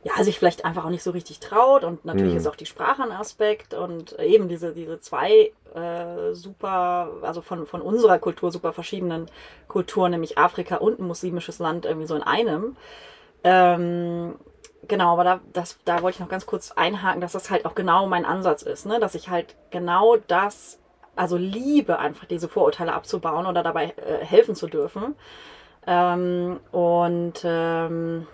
ja, 0.03 0.23
sich 0.23 0.37
vielleicht 0.39 0.65
einfach 0.65 0.85
auch 0.85 0.89
nicht 0.89 1.03
so 1.03 1.11
richtig 1.11 1.39
traut. 1.39 1.83
Und 1.83 2.05
natürlich 2.05 2.33
mhm. 2.33 2.37
ist 2.37 2.47
auch 2.47 2.55
die 2.55 2.65
Sprache 2.65 3.03
ein 3.03 3.11
Aspekt 3.11 3.73
und 3.73 4.17
eben 4.19 4.47
diese, 4.47 4.73
diese 4.73 4.99
zwei 4.99 5.51
äh, 5.73 6.33
super, 6.33 7.11
also 7.21 7.41
von, 7.41 7.65
von 7.65 7.81
unserer 7.81 8.19
Kultur 8.19 8.51
super 8.51 8.73
verschiedenen 8.73 9.27
Kulturen, 9.67 10.11
nämlich 10.11 10.37
Afrika 10.37 10.77
und 10.77 10.99
ein 10.99 11.07
muslimisches 11.07 11.59
Land 11.59 11.85
irgendwie 11.85 12.07
so 12.07 12.15
in 12.15 12.23
einem. 12.23 12.77
Ähm, 13.43 14.35
Genau, 14.87 15.13
aber 15.13 15.23
da, 15.23 15.39
das, 15.53 15.79
da 15.85 16.01
wollte 16.01 16.15
ich 16.15 16.19
noch 16.19 16.29
ganz 16.29 16.45
kurz 16.45 16.71
einhaken, 16.71 17.19
dass 17.19 17.33
das 17.33 17.49
halt 17.49 17.65
auch 17.65 17.75
genau 17.75 18.07
mein 18.07 18.25
Ansatz 18.25 18.61
ist, 18.61 18.85
ne? 18.85 18.99
dass 18.99 19.15
ich 19.15 19.29
halt 19.29 19.55
genau 19.69 20.17
das, 20.27 20.79
also 21.15 21.35
liebe 21.35 21.99
einfach 21.99 22.25
diese 22.25 22.47
Vorurteile 22.47 22.93
abzubauen 22.93 23.45
oder 23.47 23.63
dabei 23.63 23.93
äh, 23.97 24.23
helfen 24.23 24.55
zu 24.55 24.67
dürfen. 24.67 25.15
Ähm, 25.85 26.59
und 26.71 27.41
ähm, 27.43 28.27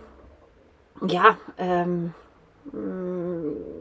ja, 1.08 1.38
ähm, 1.58 2.14
mm, 2.72 3.74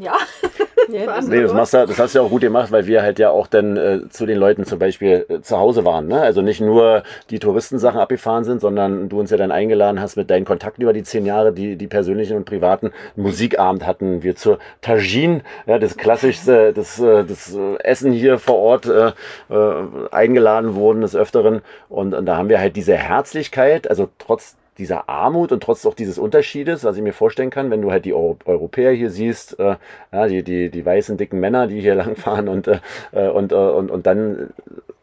ja. 0.00 0.14
ja 0.88 1.20
nee, 1.22 1.40
das, 1.42 1.52
machst 1.52 1.74
du, 1.74 1.86
das 1.86 1.98
hast 1.98 2.14
du 2.14 2.18
ja 2.18 2.24
auch 2.24 2.30
gut 2.30 2.42
gemacht, 2.42 2.72
weil 2.72 2.86
wir 2.86 3.02
halt 3.02 3.18
ja 3.18 3.30
auch 3.30 3.46
dann 3.46 3.76
äh, 3.76 4.08
zu 4.08 4.26
den 4.26 4.38
Leuten 4.38 4.64
zum 4.64 4.78
Beispiel 4.78 5.26
äh, 5.28 5.40
zu 5.40 5.58
Hause 5.58 5.84
waren. 5.84 6.08
Ne? 6.08 6.20
Also 6.20 6.42
nicht 6.42 6.60
nur 6.60 7.02
die 7.30 7.38
Touristensachen 7.38 8.00
abgefahren 8.00 8.44
sind, 8.44 8.60
sondern 8.60 9.08
du 9.08 9.20
uns 9.20 9.30
ja 9.30 9.36
dann 9.36 9.52
eingeladen 9.52 10.00
hast 10.00 10.16
mit 10.16 10.30
deinen 10.30 10.44
Kontakten 10.44 10.82
über 10.82 10.92
die 10.92 11.02
zehn 11.02 11.26
Jahre, 11.26 11.52
die, 11.52 11.76
die 11.76 11.86
persönlichen 11.86 12.36
und 12.36 12.44
privaten. 12.44 12.90
Musikabend 13.16 13.86
hatten 13.86 14.22
wir 14.22 14.36
zur 14.36 14.58
Tajin, 14.80 15.42
ja, 15.66 15.78
das 15.78 15.96
klassischste, 15.96 16.72
das, 16.72 16.98
äh, 16.98 17.24
das 17.24 17.54
äh, 17.54 17.76
Essen 17.80 18.12
hier 18.12 18.38
vor 18.38 18.56
Ort 18.56 18.86
äh, 18.86 19.12
äh, 19.50 19.84
eingeladen 20.10 20.74
wurden 20.74 21.02
des 21.02 21.14
Öfteren. 21.14 21.62
Und, 21.88 22.14
und 22.14 22.26
da 22.26 22.36
haben 22.36 22.48
wir 22.48 22.58
halt 22.58 22.76
diese 22.76 22.96
Herzlichkeit, 22.96 23.88
also 23.88 24.08
trotz 24.18 24.56
dieser 24.78 25.08
Armut 25.08 25.52
und 25.52 25.62
trotz 25.62 25.84
auch 25.84 25.94
dieses 25.94 26.18
Unterschiedes, 26.18 26.84
was 26.84 26.96
ich 26.96 27.02
mir 27.02 27.12
vorstellen 27.12 27.50
kann, 27.50 27.70
wenn 27.70 27.82
du 27.82 27.90
halt 27.90 28.04
die 28.04 28.14
Euro 28.14 28.38
Europäer 28.44 28.92
hier 28.92 29.10
siehst, 29.10 29.58
äh, 29.58 29.76
ja, 30.12 30.26
die, 30.26 30.42
die, 30.42 30.70
die 30.70 30.84
weißen, 30.84 31.16
dicken 31.16 31.40
Männer, 31.40 31.66
die 31.66 31.80
hier 31.80 31.94
langfahren 31.96 32.48
und, 32.48 32.68
äh, 32.68 32.78
und, 33.12 33.52
äh, 33.52 33.56
und, 33.56 33.90
und 33.90 34.06
dann 34.06 34.50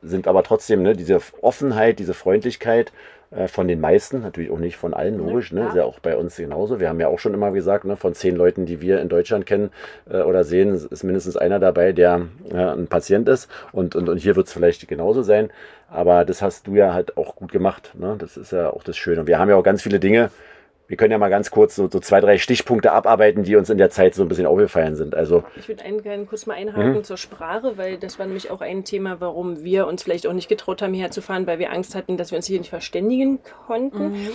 sind 0.01 0.27
aber 0.27 0.43
trotzdem 0.43 0.81
ne, 0.81 0.95
diese 0.95 1.19
Offenheit, 1.41 1.99
diese 1.99 2.13
Freundlichkeit 2.13 2.89
äh, 2.89 2.91
von 3.47 3.67
den 3.67 3.79
meisten, 3.79 4.21
natürlich 4.21 4.49
auch 4.49 4.57
nicht 4.57 4.77
von 4.77 4.95
allen, 4.95 5.17
logisch, 5.17 5.51
ne? 5.51 5.61
Ja. 5.61 5.67
Ist 5.67 5.75
ja 5.75 5.83
auch 5.83 5.99
bei 5.99 6.17
uns 6.17 6.35
genauso. 6.35 6.79
Wir 6.79 6.89
haben 6.89 6.99
ja 6.99 7.09
auch 7.09 7.19
schon 7.19 7.35
immer 7.35 7.51
gesagt, 7.51 7.85
ne, 7.85 7.95
von 7.95 8.15
zehn 8.15 8.35
Leuten, 8.35 8.65
die 8.65 8.81
wir 8.81 8.99
in 9.01 9.07
Deutschland 9.07 9.45
kennen 9.45 9.69
äh, 10.09 10.21
oder 10.21 10.43
sehen, 10.43 10.73
ist 10.73 11.03
mindestens 11.03 11.37
einer 11.37 11.59
dabei, 11.59 11.91
der 11.91 12.21
äh, 12.51 12.57
ein 12.57 12.87
Patient 12.87 13.29
ist. 13.29 13.47
Und, 13.71 13.95
und, 13.95 14.09
und 14.09 14.17
hier 14.17 14.35
wird 14.35 14.47
es 14.47 14.53
vielleicht 14.53 14.87
genauso 14.87 15.21
sein. 15.21 15.51
Aber 15.91 16.25
das 16.25 16.41
hast 16.41 16.65
du 16.65 16.75
ja 16.75 16.93
halt 16.93 17.17
auch 17.17 17.35
gut 17.35 17.51
gemacht. 17.51 17.91
Ne? 17.99 18.15
Das 18.17 18.35
ist 18.35 18.51
ja 18.51 18.71
auch 18.71 18.83
das 18.83 18.97
Schöne. 18.97 19.21
Und 19.21 19.27
wir 19.27 19.37
haben 19.37 19.49
ja 19.49 19.55
auch 19.55 19.63
ganz 19.63 19.83
viele 19.83 19.99
Dinge, 19.99 20.31
wir 20.89 20.97
können 20.97 21.11
ja 21.11 21.19
mal 21.19 21.29
ganz 21.29 21.51
kurz 21.51 21.75
so, 21.75 21.87
so, 21.87 21.99
zwei, 21.99 22.19
drei 22.19 22.39
Stichpunkte 22.39 22.91
abarbeiten, 22.91 23.43
die 23.43 23.55
uns 23.55 23.69
in 23.69 23.77
der 23.77 23.91
Zeit 23.91 24.15
so 24.15 24.23
ein 24.23 24.27
bisschen 24.27 24.47
aufgefallen 24.47 24.95
sind. 24.95 25.13
Also 25.13 25.43
ich 25.55 25.67
würde 25.67 25.85
einen 25.85 26.01
gerne 26.01 26.25
kurz 26.25 26.47
mal 26.47 26.55
einhaken 26.55 26.95
mhm. 26.95 27.03
zur 27.03 27.17
Sprache, 27.17 27.77
weil 27.77 27.97
das 27.97 28.17
war 28.17 28.25
nämlich 28.25 28.49
auch 28.49 28.61
ein 28.61 28.83
Thema, 28.83 29.21
warum 29.21 29.63
wir 29.63 29.85
uns 29.85 30.01
vielleicht 30.01 30.25
auch 30.25 30.33
nicht 30.33 30.49
getraut 30.49 30.81
haben, 30.81 30.93
hierher 30.93 31.11
zu 31.11 31.21
fahren, 31.21 31.45
weil 31.45 31.59
wir 31.59 31.71
Angst 31.71 31.93
hatten, 31.93 32.17
dass 32.17 32.31
wir 32.31 32.37
uns 32.37 32.47
hier 32.47 32.57
nicht 32.57 32.71
verständigen 32.71 33.39
konnten. 33.67 34.13
Mhm. 34.13 34.29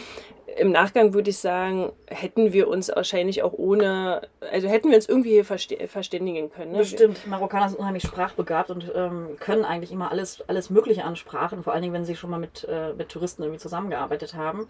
Im 0.56 0.70
Nachgang 0.70 1.12
würde 1.12 1.30
ich 1.30 1.38
sagen, 1.38 1.90
hätten 2.06 2.52
wir 2.52 2.68
uns 2.68 2.88
wahrscheinlich 2.94 3.42
auch 3.42 3.52
ohne, 3.52 4.22
also 4.52 4.68
hätten 4.68 4.90
wir 4.90 4.96
uns 4.96 5.08
irgendwie 5.08 5.30
hier 5.30 5.44
verständigen 5.44 6.52
können. 6.52 6.70
Ne? 6.70 6.78
Bestimmt. 6.78 7.26
Marokkaner 7.26 7.68
sind 7.68 7.80
unheimlich 7.80 8.04
sprachbegabt 8.04 8.70
und 8.70 8.92
ähm, 8.94 9.30
können 9.40 9.64
eigentlich 9.64 9.90
immer 9.90 10.12
alles, 10.12 10.44
alles 10.46 10.70
Mögliche 10.70 11.02
an 11.02 11.16
Sprachen, 11.16 11.64
vor 11.64 11.72
allen 11.72 11.82
Dingen, 11.82 11.94
wenn 11.94 12.04
sie 12.04 12.14
schon 12.14 12.30
mal 12.30 12.38
mit, 12.38 12.64
äh, 12.70 12.92
mit 12.92 13.08
Touristen 13.08 13.42
irgendwie 13.42 13.58
zusammengearbeitet 13.58 14.34
haben. 14.34 14.68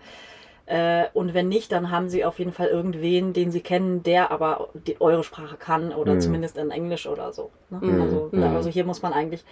Äh, 0.67 1.07
und 1.13 1.35
wenn 1.35 1.49
nicht, 1.49 1.73
dann 1.73 1.91
haben 1.91 2.09
sie 2.09 2.25
auf 2.25 2.39
jeden 2.39 2.53
Fall 2.53 2.69
irgendwen, 2.69 3.33
den 3.33 3.51
sie 3.51 3.61
kennen, 3.61 4.03
der 4.03 4.31
aber 4.31 4.69
die, 4.73 5.01
eure 5.01 5.23
Sprache 5.23 5.57
kann 5.57 5.93
oder 5.93 6.15
mhm. 6.15 6.21
zumindest 6.21 6.57
in 6.57 6.71
Englisch 6.71 7.07
oder 7.07 7.33
so. 7.33 7.51
Ne? 7.71 7.81
Mhm. 7.83 8.03
Also, 8.03 8.29
mhm. 8.33 8.43
also 8.43 8.71
hier 8.71 8.85
muss 8.85 9.03
man 9.03 9.13
eigentlich 9.13 9.45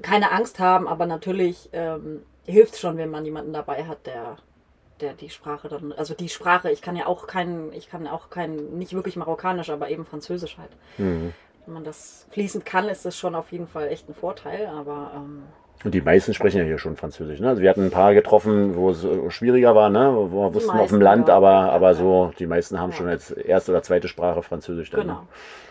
keine 0.00 0.32
Angst 0.32 0.58
haben, 0.58 0.88
aber 0.88 1.06
natürlich 1.06 1.68
ähm, 1.72 2.22
hilft 2.46 2.74
es 2.74 2.80
schon, 2.80 2.96
wenn 2.96 3.10
man 3.10 3.24
jemanden 3.24 3.52
dabei 3.52 3.84
hat, 3.84 4.06
der 4.06 4.36
der 5.00 5.12
die 5.14 5.30
Sprache 5.30 5.68
dann, 5.68 5.92
also 5.92 6.14
die 6.14 6.28
Sprache, 6.28 6.70
ich 6.70 6.80
kann 6.80 6.96
ja 6.96 7.06
auch 7.06 7.26
kein, 7.26 7.72
ich 7.72 7.88
kann 7.88 8.06
auch 8.06 8.30
kein, 8.30 8.78
nicht 8.78 8.94
wirklich 8.94 9.16
Marokkanisch, 9.16 9.70
aber 9.70 9.90
eben 9.90 10.04
Französisch 10.04 10.56
halt. 10.56 10.70
Mhm. 10.98 11.32
Wenn 11.64 11.74
man 11.74 11.84
das 11.84 12.26
fließend 12.30 12.64
kann, 12.64 12.88
ist 12.88 13.04
das 13.04 13.16
schon 13.16 13.34
auf 13.34 13.50
jeden 13.52 13.66
Fall 13.66 13.88
echt 13.88 14.08
ein 14.08 14.14
Vorteil, 14.14 14.66
aber 14.66 15.12
ähm, 15.16 15.42
und 15.84 15.92
die 15.94 16.00
meisten 16.00 16.32
sprechen 16.32 16.58
ja 16.58 16.64
hier 16.64 16.78
schon 16.78 16.96
Französisch. 16.96 17.40
Ne? 17.40 17.48
Also 17.48 17.62
wir 17.62 17.68
hatten 17.68 17.84
ein 17.84 17.90
paar 17.90 18.14
getroffen, 18.14 18.74
wo 18.74 18.90
es 18.90 19.04
äh, 19.04 19.30
schwieriger 19.30 19.74
war, 19.74 19.90
ne? 19.90 20.12
wo 20.14 20.44
wir 20.44 20.54
wussten 20.54 20.70
auf 20.78 20.88
dem 20.88 21.00
Land, 21.00 21.28
ja. 21.28 21.36
aber, 21.36 21.72
aber 21.72 21.94
so, 21.94 22.32
die 22.38 22.46
meisten 22.46 22.80
haben 22.80 22.90
ja. 22.90 22.96
schon 22.96 23.08
als 23.08 23.30
erste 23.30 23.70
oder 23.70 23.82
zweite 23.82 24.08
Sprache 24.08 24.42
Französisch. 24.42 24.90
Dann, 24.90 25.02
genau. 25.02 25.26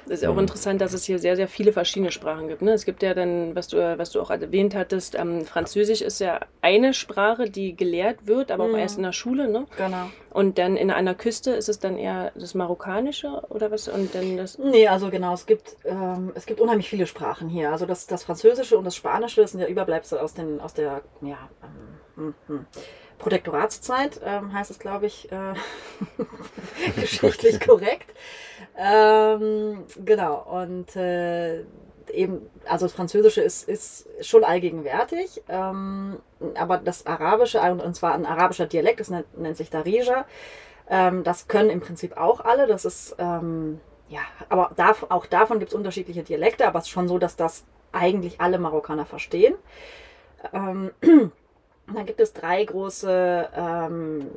Es 0.05 0.21
ist 0.21 0.27
auch 0.27 0.37
interessant, 0.37 0.81
dass 0.81 0.93
es 0.93 1.05
hier 1.05 1.17
sehr, 1.17 1.35
sehr 1.35 1.47
viele 1.47 1.71
verschiedene 1.71 2.11
Sprachen 2.11 2.47
gibt. 2.47 2.61
Ne? 2.61 2.71
Es 2.71 2.85
gibt 2.85 3.01
ja 3.03 3.13
dann, 3.13 3.55
was 3.55 3.69
du, 3.69 3.77
was 3.97 4.11
du 4.11 4.21
auch 4.21 4.29
erwähnt 4.29 4.75
hattest, 4.75 5.15
ähm, 5.17 5.45
Französisch 5.45 6.01
ist 6.01 6.19
ja 6.19 6.41
eine 6.61 6.93
Sprache, 6.93 7.49
die 7.49 7.75
gelehrt 7.75 8.27
wird, 8.27 8.51
aber 8.51 8.67
mhm. 8.67 8.75
auch 8.75 8.77
erst 8.79 8.97
in 8.97 9.03
der 9.03 9.13
Schule. 9.13 9.49
Ne? 9.49 9.65
Genau. 9.77 10.09
Und 10.33 10.57
dann 10.57 10.77
in 10.77 10.89
einer 10.89 11.13
Küste 11.13 11.51
ist 11.51 11.69
es 11.69 11.79
dann 11.79 11.95
eher 11.95 12.31
das 12.35 12.55
Marokkanische 12.55 13.43
oder 13.49 13.69
was? 13.69 13.87
Und 13.87 14.15
dann 14.15 14.35
das. 14.35 14.57
Nee, 14.57 14.87
also 14.87 15.11
genau, 15.11 15.33
es 15.33 15.45
gibt, 15.45 15.77
ähm, 15.85 16.31
es 16.33 16.47
gibt 16.47 16.59
unheimlich 16.59 16.89
viele 16.89 17.05
Sprachen 17.05 17.49
hier. 17.49 17.71
Also 17.71 17.85
das, 17.85 18.07
das 18.07 18.23
Französische 18.23 18.77
und 18.77 18.83
das 18.83 18.95
Spanische 18.95 19.41
das 19.41 19.51
sind 19.51 19.59
ja 19.59 19.67
Überbleibsel 19.67 20.17
aus, 20.17 20.33
den, 20.33 20.59
aus 20.59 20.73
der, 20.73 21.01
ja, 21.21 21.37
ähm, 21.63 21.93
hm, 22.15 22.33
hm. 22.47 22.65
Protektoratszeit, 23.19 24.19
ähm, 24.25 24.51
heißt 24.53 24.71
es, 24.71 24.79
glaube 24.79 25.05
ich, 25.05 25.31
äh, 25.31 25.53
geschichtlich 26.99 27.59
korrekt. 27.65 28.11
Ähm, 28.75 29.85
genau, 30.03 30.41
und 30.61 30.95
äh, 30.95 31.63
eben, 32.13 32.49
also 32.65 32.85
das 32.85 32.93
Französische 32.93 33.41
ist, 33.41 33.67
ist 33.67 34.07
schon 34.21 34.43
allgegenwärtig, 34.43 35.43
ähm, 35.49 36.17
aber 36.55 36.77
das 36.77 37.05
Arabische, 37.05 37.59
und 37.61 37.95
zwar 37.95 38.13
ein 38.13 38.25
arabischer 38.25 38.65
Dialekt, 38.65 38.99
das 38.99 39.09
nennt, 39.09 39.37
nennt 39.37 39.57
sich 39.57 39.69
Darija, 39.69 40.25
ähm, 40.89 41.23
das 41.23 41.47
können 41.47 41.69
im 41.69 41.81
Prinzip 41.81 42.17
auch 42.17 42.41
alle, 42.41 42.67
das 42.67 42.85
ist, 42.85 43.15
ähm, 43.17 43.79
ja, 44.09 44.21
aber 44.49 44.71
da, 44.75 44.95
auch 45.09 45.25
davon 45.25 45.59
gibt 45.59 45.71
es 45.71 45.75
unterschiedliche 45.75 46.23
Dialekte, 46.23 46.67
aber 46.67 46.79
es 46.79 46.85
ist 46.85 46.91
schon 46.91 47.07
so, 47.07 47.17
dass 47.17 47.35
das 47.35 47.65
eigentlich 47.91 48.41
alle 48.41 48.59
Marokkaner 48.59 49.05
verstehen. 49.05 49.55
Ähm, 50.51 50.91
dann 51.87 52.05
gibt 52.05 52.19
es 52.19 52.33
drei 52.33 52.63
große 52.63 53.49
ähm, 53.55 54.27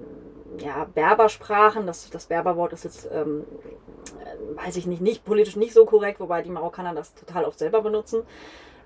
ja, 0.59 0.87
Berbersprachen. 0.95 1.87
Das, 1.87 2.11
das 2.11 2.27
Berberwort 2.27 2.73
ist 2.73 2.85
jetzt, 2.85 3.09
ähm, 3.13 3.45
weiß 4.55 4.77
ich 4.77 4.87
nicht, 4.87 5.01
nicht 5.01 5.25
politisch 5.25 5.57
nicht 5.57 5.73
so 5.73 5.85
korrekt, 5.85 6.21
wobei 6.21 6.43
die 6.43 6.51
Marokkaner 6.51 6.95
das 6.95 7.15
total 7.15 7.45
oft 7.45 7.59
selber 7.59 7.83
benutzen. 7.83 8.23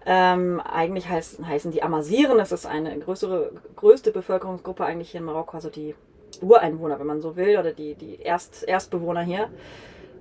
Ähm, 0.06 0.60
eigentlich 0.60 1.08
heißt, 1.08 1.44
heißen 1.44 1.70
die 1.72 1.82
Amasiren. 1.82 2.38
Das 2.38 2.52
ist 2.52 2.66
eine 2.66 2.98
größere, 2.98 3.52
größte 3.76 4.12
Bevölkerungsgruppe 4.12 4.84
eigentlich 4.84 5.10
hier 5.10 5.20
in 5.20 5.26
Marokko, 5.26 5.56
also 5.56 5.70
die 5.70 5.94
Ureinwohner, 6.40 6.98
wenn 6.98 7.06
man 7.06 7.20
so 7.20 7.36
will, 7.36 7.58
oder 7.58 7.72
die, 7.72 7.94
die 7.94 8.20
Erst, 8.20 8.66
Erstbewohner 8.66 9.22
hier. 9.22 9.50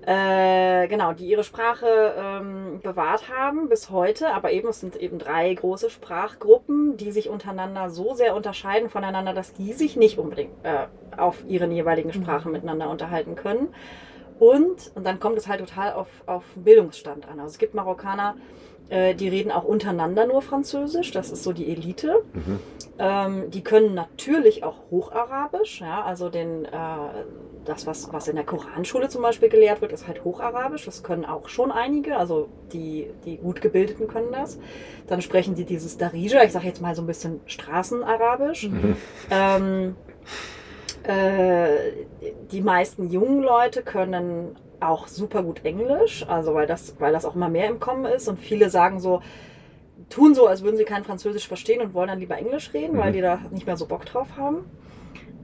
Äh, 0.06 0.88
genau, 0.88 1.12
die 1.12 1.28
ihre 1.28 1.44
Sprache 1.44 2.16
ähm, 2.18 2.80
bewahrt 2.82 3.30
haben 3.30 3.68
bis 3.68 3.90
heute, 3.90 4.34
aber 4.34 4.52
eben 4.52 4.70
es 4.70 4.80
sind 4.80 4.96
eben 4.96 5.20
drei 5.20 5.54
große 5.54 5.90
Sprachgruppen, 5.90 6.96
die 6.96 7.12
sich 7.12 7.30
untereinander 7.30 7.90
so 7.90 8.14
sehr 8.14 8.36
unterscheiden 8.36 8.90
voneinander, 8.90 9.34
dass 9.34 9.54
die 9.54 9.74
sich 9.74 9.98
nicht 9.98 10.18
unbedingt 10.18 10.54
äh, 10.64 10.88
auf 11.18 11.44
ihren 11.48 11.72
jeweiligen 11.72 12.14
Sprachen 12.14 12.48
mhm. 12.48 12.54
miteinander 12.54 12.90
unterhalten 12.90 13.36
können. 13.36 13.74
Und, 14.40 14.92
und 14.96 15.06
dann 15.06 15.20
kommt 15.20 15.38
es 15.38 15.50
halt 15.50 15.60
total 15.60 15.92
auf, 15.92 16.08
auf 16.26 16.46
Bildungsstand 16.56 17.28
an. 17.28 17.42
Also 17.42 17.52
es 17.52 17.58
gibt 17.58 17.74
Marokkaner, 17.74 18.36
äh, 18.90 19.14
die 19.16 19.30
reden 19.30 19.52
auch 19.52 19.64
untereinander 19.64 20.26
nur 20.26 20.42
Französisch, 20.42 21.12
das 21.12 21.32
ist 21.32 21.44
so 21.44 21.54
die 21.54 21.72
Elite. 21.72 22.24
Mhm. 22.34 22.60
Ähm, 22.98 23.52
die 23.52 23.64
können 23.64 23.94
natürlich 23.94 24.64
auch 24.64 24.76
Hocharabisch, 24.92 25.80
ja, 25.80 26.04
also 26.04 26.30
den, 26.30 26.66
äh, 26.66 26.70
das, 27.64 27.88
was, 27.88 28.12
was 28.12 28.28
in 28.28 28.36
der 28.36 28.46
Koranschule 28.46 29.08
zum 29.08 29.22
Beispiel 29.22 29.48
gelehrt 29.48 29.82
wird, 29.82 29.94
ist 29.94 30.08
halt 30.08 30.26
Hocharabisch. 30.26 30.86
Das 30.86 31.04
können 31.04 31.24
auch 31.24 31.48
schon 31.48 31.72
einige, 31.72 32.18
also 32.18 32.50
die, 32.74 33.08
die 33.26 33.38
gut 33.38 33.62
gebildeten 33.62 34.08
können 34.08 34.32
das. 34.32 34.60
Dann 35.08 35.22
sprechen 35.22 35.56
die 35.56 35.66
dieses 35.66 35.98
Darija, 35.98 36.44
ich 36.44 36.52
sage 36.52 36.68
jetzt 36.68 36.82
mal 36.82 36.96
so 36.96 37.04
ein 37.04 37.08
bisschen 37.08 37.40
Straßenarabisch. 37.46 38.70
Mhm. 38.70 38.96
Ähm, 39.32 39.96
äh, 41.04 41.70
die 42.52 42.62
meisten 42.62 43.10
jungen 43.10 43.44
Leute 43.44 43.84
können 43.84 44.56
auch 44.82 45.08
super 45.08 45.44
gut 45.44 45.66
Englisch, 45.66 46.26
also 46.28 46.54
weil 46.54 46.68
das, 46.68 46.96
weil 47.00 47.14
das 47.14 47.26
auch 47.26 47.36
immer 47.36 47.50
mehr 47.50 47.68
im 47.68 47.80
Kommen 47.80 48.06
ist 48.06 48.28
und 48.28 48.40
viele 48.40 48.70
sagen 48.70 49.00
so, 49.00 49.22
tun 50.10 50.34
so, 50.34 50.48
als 50.48 50.64
würden 50.64 50.78
sie 50.78 50.86
kein 50.86 51.04
Französisch 51.04 51.48
verstehen 51.48 51.82
und 51.82 51.94
wollen 51.94 52.08
dann 52.08 52.20
lieber 52.20 52.38
Englisch 52.38 52.74
reden, 52.74 52.98
weil 52.98 53.10
Mhm. 53.12 53.14
die 53.16 53.22
da 53.22 53.40
nicht 53.52 53.66
mehr 53.66 53.78
so 53.78 53.86
Bock 53.86 54.06
drauf 54.06 54.38
haben. 54.38 54.60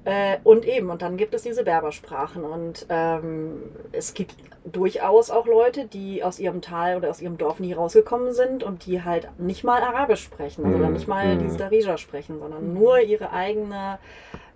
Äh, 0.05 0.37
und 0.43 0.65
eben, 0.65 0.89
und 0.91 1.01
dann 1.01 1.17
gibt 1.17 1.33
es 1.33 1.41
diese 1.41 1.63
Berbersprachen. 1.63 2.43
Und 2.43 2.85
ähm, 2.89 3.63
es 3.91 4.13
gibt 4.13 4.35
durchaus 4.63 5.29
auch 5.31 5.45
Leute, 5.47 5.85
die 5.85 6.23
aus 6.23 6.39
ihrem 6.39 6.61
Tal 6.61 6.97
oder 6.97 7.09
aus 7.09 7.21
ihrem 7.21 7.37
Dorf 7.37 7.59
nie 7.59 7.73
rausgekommen 7.73 8.31
sind 8.33 8.63
und 8.63 8.85
die 8.85 9.03
halt 9.03 9.27
nicht 9.39 9.63
mal 9.63 9.81
Arabisch 9.81 10.23
sprechen 10.23 10.67
Mhm. 10.69 10.75
oder 10.75 10.89
nicht 10.89 11.07
mal 11.07 11.35
Mhm. 11.35 11.39
dieses 11.39 11.57
Darija 11.57 11.97
sprechen, 11.97 12.39
sondern 12.39 12.73
nur 12.73 12.99
ihre 12.99 13.31
eigene, 13.31 13.97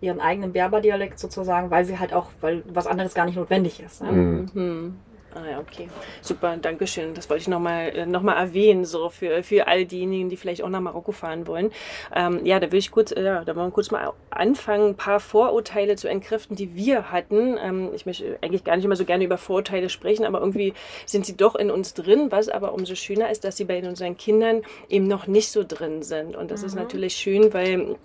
ihren 0.02 0.20
eigenen 0.20 0.54
Berberdialekt 0.54 1.20
sozusagen, 1.20 1.70
weil 1.72 1.84
sie 1.86 2.00
halt 2.00 2.14
auch, 2.14 2.28
weil 2.42 2.64
was 2.72 2.88
anderes 2.88 3.14
gar 3.14 3.26
nicht 3.26 3.36
notwendig 3.36 3.82
ist. 3.84 4.02
Ne? 4.04 4.12
Mhm. 4.12 5.00
Mhm. 5.34 5.38
Ah 5.38 5.50
ja, 5.50 5.60
okay. 5.60 5.88
Super, 6.22 6.58
danke 6.58 6.88
schön. 6.88 7.14
Das 7.14 7.30
wollte 7.30 7.42
ich 7.42 7.48
nochmal 7.48 8.06
noch 8.08 8.22
mal 8.22 8.34
erwähnen, 8.34 8.86
so 8.86 9.10
für, 9.10 9.44
für 9.44 9.68
all 9.68 9.86
diejenigen, 9.86 10.30
die 10.30 10.38
vielleicht 10.38 10.64
auch 10.64 10.70
nach 10.70 10.80
Marokko 10.80 11.12
fahren 11.12 11.48
wollen. 11.48 11.72
Ähm, 12.14 12.46
ja, 12.46 12.60
da 12.60 12.72
will 12.72 12.80
ich 12.80 12.92
kurz, 12.92 13.12
äh, 13.12 13.24
ja, 13.24 13.44
da 13.46 13.56
wollen 13.56 13.68
wir 13.68 13.72
kurz 13.72 13.92
mal 13.92 14.12
anfangen, 14.30 14.90
ein 14.90 14.96
paar 14.96 15.20
Vorurteile 15.20 15.96
zu 15.96 16.08
entkräften, 16.08 16.56
die 16.56 16.76
wir 16.76 17.12
hatten. 17.12 17.58
Ähm, 17.62 17.92
ich 17.94 18.06
möchte 18.06 18.38
eigentlich 18.42 18.64
gar 18.64 18.76
nicht 18.76 18.86
immer 18.86 18.96
so 18.96 19.06
gerne 19.06 19.24
über 19.24 19.38
Vorurteile 19.38 19.90
sprechen, 19.90 20.26
aber 20.26 20.40
irgendwie 20.40 20.74
sind 21.06 21.26
sie 21.26 21.38
doch 21.38 21.56
in 21.56 21.72
uns 21.72 21.94
drin, 21.94 22.32
was 22.32 22.50
aber 22.50 22.74
umso 22.74 22.96
schöner 22.96 23.30
ist, 23.30 23.44
dass 23.44 23.58
sie 23.58 23.66
bei 23.66 23.80
unseren 23.88 24.18
Kindern 24.18 24.64
eben 24.90 25.08
noch 25.08 25.28
nicht 25.28 25.52
so 25.52 25.64
drin 25.68 26.04
sind. 26.04 26.36
Und 26.36 26.52
das 26.52 26.64
ist 26.64 26.76
natürlich 26.76 27.16
schön, 27.16 27.54
weil 27.54 27.96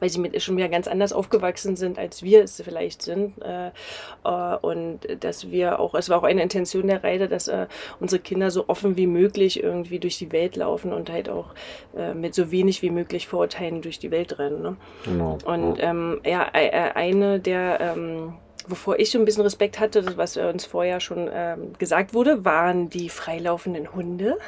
weil 0.00 0.08
sie 0.08 0.20
mit 0.20 0.40
schon 0.42 0.56
wieder 0.56 0.68
ganz 0.68 0.88
anders 0.88 1.12
aufgewachsen 1.12 1.76
sind, 1.76 1.98
als 1.98 2.22
wir 2.22 2.44
es 2.44 2.60
vielleicht 2.62 3.02
sind. 3.02 3.34
Äh, 3.42 3.68
äh, 4.24 4.56
und 4.60 5.00
dass 5.20 5.50
wir 5.50 5.80
auch, 5.80 5.94
es 5.94 6.08
war 6.08 6.18
auch 6.18 6.24
eine 6.24 6.42
Intention 6.42 6.86
der 6.86 7.02
Reise, 7.02 7.28
dass 7.28 7.48
äh, 7.48 7.66
unsere 8.00 8.20
Kinder 8.20 8.50
so 8.50 8.68
offen 8.68 8.96
wie 8.96 9.06
möglich 9.06 9.62
irgendwie 9.62 9.98
durch 9.98 10.18
die 10.18 10.32
Welt 10.32 10.56
laufen 10.56 10.92
und 10.92 11.10
halt 11.10 11.28
auch 11.28 11.54
mit 12.14 12.34
so 12.34 12.50
wenig 12.50 12.82
wie 12.82 12.90
möglich 12.90 13.26
Vorurteilen 13.26 13.80
durch 13.82 13.98
die 13.98 14.10
Welt 14.10 14.38
rennen. 14.38 14.62
Ne? 14.62 14.76
Genau. 15.04 15.38
Und 15.44 15.76
ähm, 15.80 16.20
ja, 16.24 16.46
e- 16.54 16.66
e- 16.66 16.92
eine 16.94 17.40
der, 17.40 17.80
ähm, 17.80 18.34
wovor 18.68 18.98
ich 18.98 19.10
schon 19.10 19.22
ein 19.22 19.24
bisschen 19.24 19.42
Respekt 19.42 19.80
hatte, 19.80 20.02
das, 20.02 20.16
was 20.16 20.36
uns 20.36 20.64
vorher 20.64 21.00
schon 21.00 21.28
ähm, 21.32 21.72
gesagt 21.78 22.14
wurde, 22.14 22.44
waren 22.44 22.90
die 22.90 23.08
freilaufenden 23.08 23.94
Hunde 23.94 24.38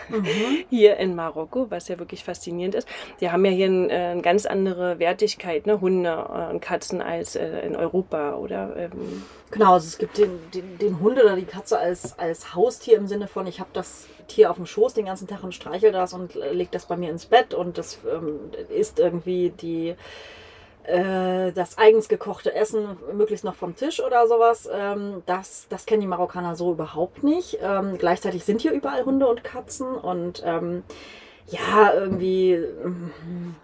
hier 0.70 0.96
in 0.96 1.14
Marokko, 1.14 1.70
was 1.70 1.88
ja 1.88 1.98
wirklich 1.98 2.24
faszinierend 2.24 2.74
ist. 2.74 2.88
Die 3.20 3.30
haben 3.30 3.44
ja 3.44 3.50
hier 3.50 3.68
äh, 3.68 3.94
eine 3.94 4.22
ganz 4.22 4.46
andere 4.46 4.98
Wertigkeit, 4.98 5.66
ne? 5.66 5.80
Hunde 5.80 6.10
äh, 6.10 6.50
und 6.50 6.60
Katzen 6.60 7.00
als 7.02 7.36
äh, 7.36 7.60
in 7.60 7.76
Europa, 7.76 8.34
oder? 8.34 8.76
Ähm, 8.76 9.22
Genau, 9.50 9.74
also 9.74 9.86
es 9.86 9.96
gibt 9.96 10.18
den, 10.18 10.38
den, 10.52 10.76
den 10.76 11.00
Hund 11.00 11.18
oder 11.18 11.34
die 11.34 11.46
Katze 11.46 11.78
als, 11.78 12.18
als 12.18 12.54
Haustier 12.54 12.98
im 12.98 13.06
Sinne 13.06 13.28
von, 13.28 13.46
ich 13.46 13.60
habe 13.60 13.70
das 13.72 14.06
Tier 14.26 14.50
auf 14.50 14.56
dem 14.56 14.66
Schoß 14.66 14.92
den 14.92 15.06
ganzen 15.06 15.26
Tag 15.26 15.42
und 15.42 15.54
streichel 15.54 15.90
das 15.90 16.12
und 16.12 16.36
äh, 16.36 16.52
leg 16.52 16.70
das 16.70 16.84
bei 16.84 16.96
mir 16.98 17.10
ins 17.10 17.24
Bett 17.24 17.54
und 17.54 17.78
das 17.78 17.98
ähm, 18.12 18.38
isst 18.68 18.98
irgendwie 18.98 19.50
die 19.50 19.94
äh, 20.88 21.52
das 21.52 21.78
eigens 21.78 22.08
gekochte 22.08 22.54
Essen 22.54 22.96
möglichst 23.12 23.44
noch 23.44 23.54
vom 23.54 23.76
Tisch 23.76 24.00
oder 24.02 24.26
sowas. 24.26 24.68
Ähm, 24.72 25.22
das, 25.26 25.66
das 25.68 25.86
kennen 25.86 26.00
die 26.00 26.06
Marokkaner 26.06 26.56
so 26.56 26.72
überhaupt 26.72 27.22
nicht. 27.22 27.58
Ähm, 27.62 27.98
gleichzeitig 27.98 28.44
sind 28.44 28.60
hier 28.60 28.72
überall 28.72 29.04
Hunde 29.04 29.26
und 29.26 29.44
Katzen 29.44 29.86
und 29.86 30.42
ähm, 30.44 30.82
ja, 31.46 31.94
irgendwie. 31.94 32.52
ähm, 32.52 33.54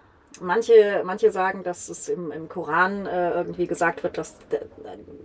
Manche, 0.41 1.03
manche 1.05 1.31
sagen, 1.31 1.63
dass 1.63 1.89
es 1.89 2.09
im, 2.09 2.33
im 2.33 2.49
Koran 2.49 3.07
äh, 3.07 3.31
irgendwie 3.31 3.69
gesagt 3.69 4.03
wird, 4.03 4.19
dass 4.19 4.37
der, 4.51 4.63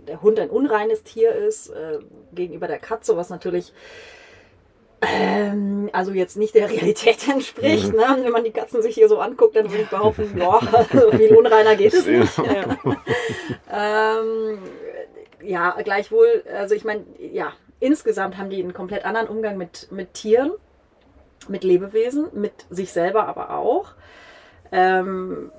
der 0.06 0.22
Hund 0.22 0.38
ein 0.38 0.50
unreines 0.50 1.02
Tier 1.02 1.34
ist 1.34 1.70
äh, 1.70 1.98
gegenüber 2.32 2.68
der 2.68 2.78
Katze, 2.78 3.16
was 3.16 3.28
natürlich 3.28 3.72
ähm, 5.02 5.88
also 5.92 6.12
jetzt 6.12 6.36
nicht 6.36 6.54
der 6.54 6.70
Realität 6.70 7.26
entspricht. 7.32 7.92
Ne? 7.92 8.18
Wenn 8.22 8.32
man 8.32 8.44
die 8.44 8.50
Katzen 8.50 8.82
sich 8.82 8.94
hier 8.94 9.08
so 9.08 9.18
anguckt, 9.18 9.56
dann 9.56 9.70
würde 9.70 9.82
ich 9.82 9.90
behaupten, 9.90 10.40
so 10.92 11.10
viel 11.12 11.34
unreiner 11.36 11.76
geht 11.76 11.94
es 11.94 12.06
nicht. 12.06 12.38
Ja. 12.38 12.76
ähm, 13.72 14.58
ja, 15.42 15.76
gleichwohl, 15.82 16.44
also 16.54 16.74
ich 16.74 16.84
meine, 16.84 17.04
ja, 17.18 17.52
insgesamt 17.78 18.36
haben 18.36 18.50
die 18.50 18.62
einen 18.62 18.74
komplett 18.74 19.04
anderen 19.04 19.28
Umgang 19.28 19.56
mit, 19.56 19.88
mit 19.90 20.14
Tieren, 20.14 20.52
mit 21.48 21.64
Lebewesen, 21.64 22.28
mit 22.34 22.52
sich 22.68 22.92
selber 22.92 23.26
aber 23.26 23.56
auch. 23.56 23.92
Ähm, 24.70 25.50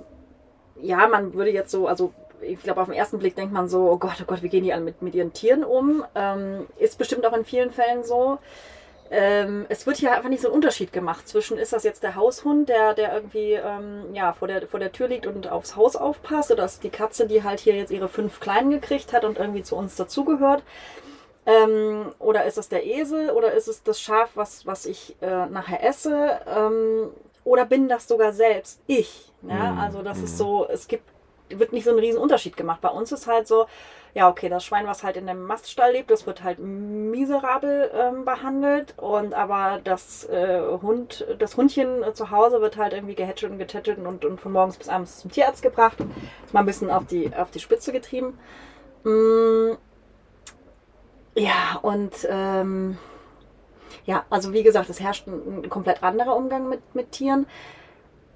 ja, 0.79 1.07
man 1.07 1.33
würde 1.33 1.51
jetzt 1.51 1.71
so, 1.71 1.87
also 1.87 2.13
ich 2.41 2.61
glaube, 2.61 2.81
auf 2.81 2.87
den 2.87 2.95
ersten 2.95 3.19
Blick 3.19 3.35
denkt 3.35 3.53
man 3.53 3.69
so, 3.69 3.89
oh 3.89 3.97
Gott, 3.97 4.17
oh 4.21 4.25
Gott, 4.25 4.43
wie 4.43 4.49
gehen 4.49 4.63
die 4.63 4.73
alle 4.73 4.83
mit, 4.83 5.01
mit 5.01 5.15
ihren 5.15 5.33
Tieren 5.33 5.63
um? 5.63 6.03
Ähm, 6.15 6.67
ist 6.77 6.97
bestimmt 6.97 7.25
auch 7.25 7.33
in 7.33 7.45
vielen 7.45 7.71
Fällen 7.71 8.03
so. 8.03 8.39
Ähm, 9.13 9.65
es 9.67 9.85
wird 9.85 9.97
hier 9.97 10.13
einfach 10.13 10.29
nicht 10.29 10.41
so 10.41 10.47
ein 10.47 10.53
Unterschied 10.53 10.93
gemacht 10.93 11.27
zwischen, 11.27 11.57
ist 11.57 11.73
das 11.73 11.83
jetzt 11.83 12.01
der 12.01 12.15
Haushund, 12.15 12.69
der, 12.69 12.93
der 12.93 13.13
irgendwie 13.13 13.53
ähm, 13.53 14.13
ja, 14.13 14.31
vor, 14.31 14.47
der, 14.47 14.65
vor 14.67 14.79
der 14.79 14.93
Tür 14.93 15.09
liegt 15.09 15.27
und 15.27 15.49
aufs 15.51 15.75
Haus 15.75 15.97
aufpasst, 15.97 16.49
oder 16.49 16.63
ist 16.63 16.81
die 16.83 16.89
Katze, 16.89 17.27
die 17.27 17.43
halt 17.43 17.59
hier 17.59 17.75
jetzt 17.75 17.91
ihre 17.91 18.07
fünf 18.07 18.39
Kleinen 18.39 18.71
gekriegt 18.71 19.11
hat 19.11 19.25
und 19.25 19.37
irgendwie 19.37 19.63
zu 19.63 19.75
uns 19.75 19.97
dazugehört? 19.97 20.63
Ähm, 21.45 22.13
oder 22.19 22.45
ist 22.45 22.57
es 22.57 22.69
der 22.69 22.85
Esel 22.85 23.31
oder 23.31 23.51
ist 23.51 23.67
es 23.67 23.83
das 23.83 23.99
Schaf, 23.99 24.29
was, 24.35 24.65
was 24.65 24.85
ich 24.85 25.15
äh, 25.21 25.45
nachher 25.47 25.83
esse? 25.83 26.39
Ähm, 26.47 27.09
oder 27.43 27.65
bin 27.65 27.89
das 27.89 28.07
sogar 28.07 28.31
selbst 28.31 28.79
ich? 28.87 29.31
Ja, 29.41 29.71
Mhm. 29.71 29.77
also 29.79 30.03
das 30.03 30.19
Mhm. 30.19 30.23
ist 30.25 30.37
so, 30.37 30.67
es 30.69 30.87
gibt, 30.87 31.03
wird 31.49 31.73
nicht 31.73 31.83
so 31.83 31.91
ein 31.91 31.99
riesen 31.99 32.19
Unterschied 32.21 32.55
gemacht. 32.55 32.79
Bei 32.79 32.89
uns 32.89 33.11
ist 33.11 33.27
halt 33.27 33.47
so, 33.47 33.65
ja, 34.13 34.29
okay, 34.29 34.49
das 34.49 34.65
Schwein, 34.65 34.87
was 34.87 35.03
halt 35.03 35.15
in 35.15 35.27
dem 35.27 35.43
Maststall 35.43 35.93
lebt, 35.93 36.11
das 36.11 36.25
wird 36.25 36.43
halt 36.43 36.59
miserabel 36.59 37.89
ähm, 37.93 38.25
behandelt. 38.25 38.93
Und 38.97 39.33
aber 39.33 39.79
das 39.83 40.25
äh, 40.25 40.61
Hund, 40.81 41.25
das 41.39 41.55
Hundchen 41.55 42.03
äh, 42.03 42.13
zu 42.13 42.29
Hause 42.29 42.59
wird 42.61 42.77
halt 42.77 42.93
irgendwie 42.93 43.15
gehätschelt 43.15 43.51
und 43.53 43.57
getätschelt 43.57 43.99
und, 43.99 44.25
und 44.25 44.39
von 44.39 44.51
morgens 44.51 44.77
bis 44.77 44.89
abends 44.89 45.19
zum 45.19 45.31
Tierarzt 45.31 45.61
gebracht. 45.61 45.97
Ist 46.45 46.53
mal 46.53 46.59
ein 46.61 46.65
bisschen 46.65 46.91
auf 46.91 47.05
die, 47.05 47.31
auf 47.33 47.51
die 47.51 47.59
Spitze 47.59 47.93
getrieben. 47.93 48.37
Mm, 49.03 49.71
ja, 51.35 51.79
und 51.81 52.27
ähm, 52.29 52.97
ja, 54.05 54.25
also 54.29 54.51
wie 54.51 54.63
gesagt, 54.63 54.89
es 54.89 54.99
herrscht 54.99 55.27
ein, 55.27 55.63
ein 55.63 55.69
komplett 55.69 56.03
anderer 56.03 56.35
Umgang 56.35 56.67
mit, 56.67 56.81
mit 56.95 57.11
Tieren. 57.13 57.45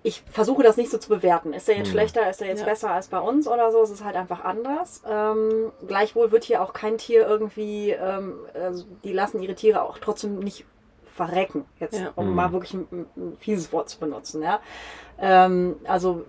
Ich 0.06 0.22
versuche 0.30 0.62
das 0.62 0.78
nicht 0.78 0.92
so 0.92 1.00
zu 1.00 1.10
bewerten. 1.10 1.52
Ist 1.52 1.68
der 1.68 1.78
jetzt 1.78 1.88
Hm. 1.88 1.94
schlechter, 1.94 2.30
ist 2.30 2.40
der 2.40 2.48
jetzt 2.48 2.60
Ja. 2.60 2.66
besser 2.68 2.92
als 2.92 3.08
bei 3.08 3.18
uns 3.18 3.48
oder 3.48 3.72
so? 3.72 3.82
Es 3.82 3.90
ist 3.90 4.04
halt 4.04 4.16
einfach 4.16 4.46
anders. 4.46 5.02
Ähm, 5.10 5.72
gleichwohl 5.88 6.32
wird 6.32 6.44
hier 6.44 6.62
auch 6.62 6.74
kein 6.74 7.00
Tier 7.00 7.26
irgendwie, 7.28 7.90
ähm, 7.90 8.36
also 8.54 8.86
die 9.04 9.14
lassen 9.14 9.42
ihre 9.42 9.56
Tiere 9.56 9.82
auch 9.82 9.98
trotzdem 9.98 10.38
nicht 10.38 10.64
verrecken. 11.04 11.66
Jetzt, 11.80 11.98
Ja. 12.00 12.12
um 12.16 12.28
Hm. 12.28 12.36
mal 12.36 12.52
wirklich 12.54 12.76
ein, 12.76 13.08
ein 13.18 13.36
fieses 13.40 13.74
Wort 13.74 13.90
zu 13.90 13.98
benutzen. 14.00 14.44
Ja? 14.44 14.60
Ähm, 15.20 15.78
also 15.86 16.24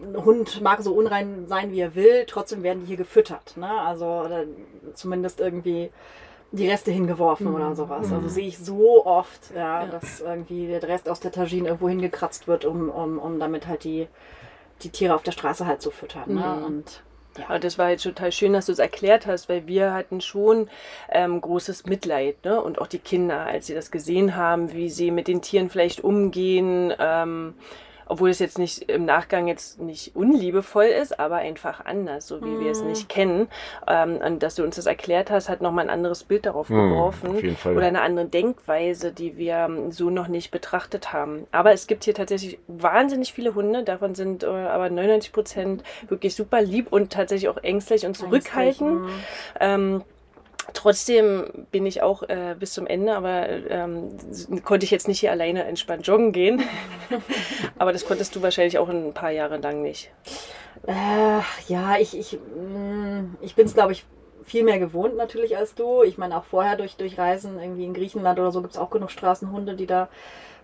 ein 0.00 0.24
Hund 0.24 0.60
mag 0.60 0.80
so 0.80 0.94
unrein 0.94 1.48
sein, 1.48 1.72
wie 1.72 1.80
er 1.80 1.96
will, 1.96 2.24
trotzdem 2.28 2.62
werden 2.62 2.82
die 2.82 2.86
hier 2.86 2.96
gefüttert. 2.98 3.56
Ne? 3.56 3.68
Also 3.68 4.06
oder 4.06 4.44
zumindest 4.94 5.40
irgendwie 5.40 5.90
die 6.52 6.68
Reste 6.68 6.90
hingeworfen 6.90 7.52
oder 7.54 7.74
sowas. 7.74 8.10
Also 8.12 8.28
sehe 8.28 8.46
ich 8.48 8.58
so 8.58 9.04
oft, 9.04 9.50
ja, 9.54 9.82
Ja. 9.84 9.86
dass 9.88 10.20
irgendwie 10.20 10.66
der 10.68 10.82
Rest 10.84 11.08
aus 11.08 11.20
der 11.20 11.32
Tagine 11.32 11.68
irgendwo 11.68 11.88
hingekratzt 11.88 12.46
wird, 12.48 12.64
um, 12.64 12.88
um, 12.88 13.18
um 13.18 13.38
damit 13.38 13.66
halt 13.66 13.84
die, 13.84 14.06
die 14.82 14.90
Tiere 14.90 15.14
auf 15.14 15.22
der 15.22 15.32
Straße 15.32 15.66
halt 15.66 15.82
zu 15.82 15.90
füttern. 15.90 16.34
Ne? 16.34 16.56
Mhm. 16.60 16.64
Und 16.64 17.02
Ja, 17.36 17.58
das 17.58 17.76
war 17.76 17.90
jetzt 17.90 18.04
total 18.04 18.32
schön, 18.32 18.54
dass 18.54 18.66
du 18.66 18.72
es 18.72 18.78
erklärt 18.78 19.26
hast, 19.26 19.48
weil 19.50 19.66
wir 19.66 19.92
hatten 19.92 20.22
schon 20.22 20.68
ähm, 21.10 21.38
großes 21.40 21.84
Mitleid, 21.84 22.42
ne? 22.46 22.62
Und 22.62 22.80
auch 22.80 22.86
die 22.86 22.98
Kinder, 22.98 23.40
als 23.40 23.66
sie 23.66 23.74
das 23.74 23.90
gesehen 23.90 24.36
haben, 24.36 24.72
wie 24.72 24.88
sie 24.88 25.10
mit 25.10 25.28
den 25.28 25.42
Tieren 25.42 25.68
vielleicht 25.68 26.02
umgehen, 26.02 26.94
ähm, 26.98 27.52
obwohl 28.06 28.30
es 28.30 28.38
jetzt 28.38 28.58
nicht 28.58 28.88
im 28.90 29.04
Nachgang 29.04 29.48
jetzt 29.48 29.80
nicht 29.80 30.14
unliebevoll 30.16 30.84
ist, 30.86 31.18
aber 31.18 31.36
einfach 31.36 31.84
anders, 31.84 32.26
so 32.28 32.44
wie 32.44 32.58
wir 32.58 32.70
es 32.70 32.82
Mhm. 32.82 32.88
nicht 32.88 33.08
kennen. 33.08 33.48
Ähm, 33.86 34.16
und 34.24 34.42
dass 34.42 34.54
du 34.54 34.64
uns 34.64 34.76
das 34.76 34.86
erklärt 34.86 35.30
hast, 35.30 35.48
hat 35.48 35.60
nochmal 35.60 35.84
ein 35.84 35.90
anderes 35.90 36.24
Bild 36.24 36.46
darauf 36.46 36.70
Mhm, 36.70 36.90
geworfen. 36.90 37.30
auf 37.30 37.42
jeden 37.42 37.56
Fall. 37.56 37.76
Oder 37.76 37.86
eine 37.86 38.00
andere 38.02 38.26
Denkweise, 38.26 39.12
die 39.12 39.36
wir 39.36 39.54
ähm, 39.68 39.92
so 39.92 40.10
noch 40.10 40.28
nicht 40.28 40.50
betrachtet 40.50 41.12
haben. 41.12 41.46
Aber 41.52 41.72
es 41.72 41.86
gibt 41.86 42.04
hier 42.04 42.14
tatsächlich 42.14 42.58
wahnsinnig 42.68 43.32
viele 43.32 43.54
Hunde. 43.54 43.82
Davon 43.82 44.14
sind 44.14 44.42
äh, 44.44 44.46
aber 44.46 44.88
99 44.90 45.32
Prozent 45.32 45.82
wirklich 46.08 46.34
super 46.34 46.62
lieb 46.62 46.92
und 46.92 47.12
tatsächlich 47.12 47.48
auch 47.48 47.62
ängstlich 47.62 48.06
und 48.06 48.16
zurückhaltend. 48.16 49.00
Mhm. 49.02 49.08
Ähm, 49.60 50.02
trotzdem 50.72 51.66
bin 51.70 51.86
ich 51.86 52.02
auch 52.02 52.22
äh, 52.24 52.54
bis 52.58 52.72
zum 52.72 52.86
Ende, 52.86 53.16
aber 53.16 53.48
ähm, 53.48 54.16
konnte 54.64 54.84
ich 54.84 54.90
jetzt 54.90 55.08
nicht 55.08 55.20
hier 55.20 55.30
alleine 55.30 55.64
entspannt 55.64 56.06
joggen 56.06 56.32
gehen. 56.32 56.62
aber 57.78 57.92
das 57.92 58.06
konntest 58.06 58.34
du 58.34 58.42
wahrscheinlich 58.42 58.78
auch 58.78 58.88
ein 58.88 59.14
paar 59.14 59.30
Jahre 59.30 59.58
lang 59.58 59.82
nicht. 59.82 60.10
Äh, 60.86 61.40
ja, 61.68 61.96
ich, 61.98 62.18
ich, 62.18 62.34
mm, 62.34 63.36
ich 63.40 63.54
bin 63.54 63.66
es, 63.66 63.74
glaube 63.74 63.92
ich, 63.92 64.04
viel 64.44 64.62
mehr 64.62 64.78
gewohnt 64.78 65.16
natürlich 65.16 65.56
als 65.56 65.74
du. 65.74 66.02
Ich 66.02 66.18
meine, 66.18 66.36
auch 66.36 66.44
vorher 66.44 66.76
durch, 66.76 66.96
durch 66.96 67.18
Reisen 67.18 67.60
irgendwie 67.60 67.84
in 67.84 67.94
Griechenland 67.94 68.38
oder 68.38 68.52
so 68.52 68.62
gibt 68.62 68.74
es 68.74 68.78
auch 68.78 68.90
genug 68.90 69.10
Straßenhunde, 69.10 69.74
die 69.74 69.86
da 69.86 70.08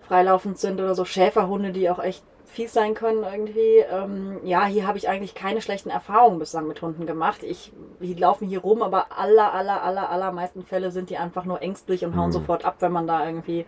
freilaufend 0.07 0.59
sind 0.59 0.81
oder 0.81 0.95
so 0.95 1.05
Schäferhunde, 1.05 1.73
die 1.73 1.91
auch 1.91 2.03
echt 2.03 2.23
fies 2.45 2.73
sein 2.73 2.95
können 2.95 3.23
irgendwie. 3.23 3.79
Ähm, 3.79 4.41
ja, 4.45 4.65
hier 4.67 4.87
habe 4.87 4.99
ich 4.99 5.09
eigentlich 5.09 5.35
keine 5.35 5.63
schlechten 5.63 5.91
Erfahrungen 5.91 6.39
bislang 6.39 6.67
mit 6.67 6.83
Hunden 6.83 7.07
gemacht. 7.07 7.43
Ich, 7.43 7.73
die 8.01 8.15
laufen 8.15 8.47
hier 8.47 8.61
rum, 8.61 8.83
aber 8.83 9.07
aller, 9.17 9.53
aller, 9.55 9.83
aller, 9.83 10.11
allermeisten 10.11 10.63
Fälle 10.63 10.91
sind 10.91 11.11
die 11.11 11.17
einfach 11.17 11.45
nur 11.45 11.63
ängstlich 11.63 12.05
und 12.05 12.17
hauen 12.17 12.29
Mhm. 12.29 12.33
sofort 12.33 12.65
ab, 12.65 12.77
wenn 12.81 12.93
man 12.93 13.07
da 13.07 13.25
irgendwie 13.27 13.65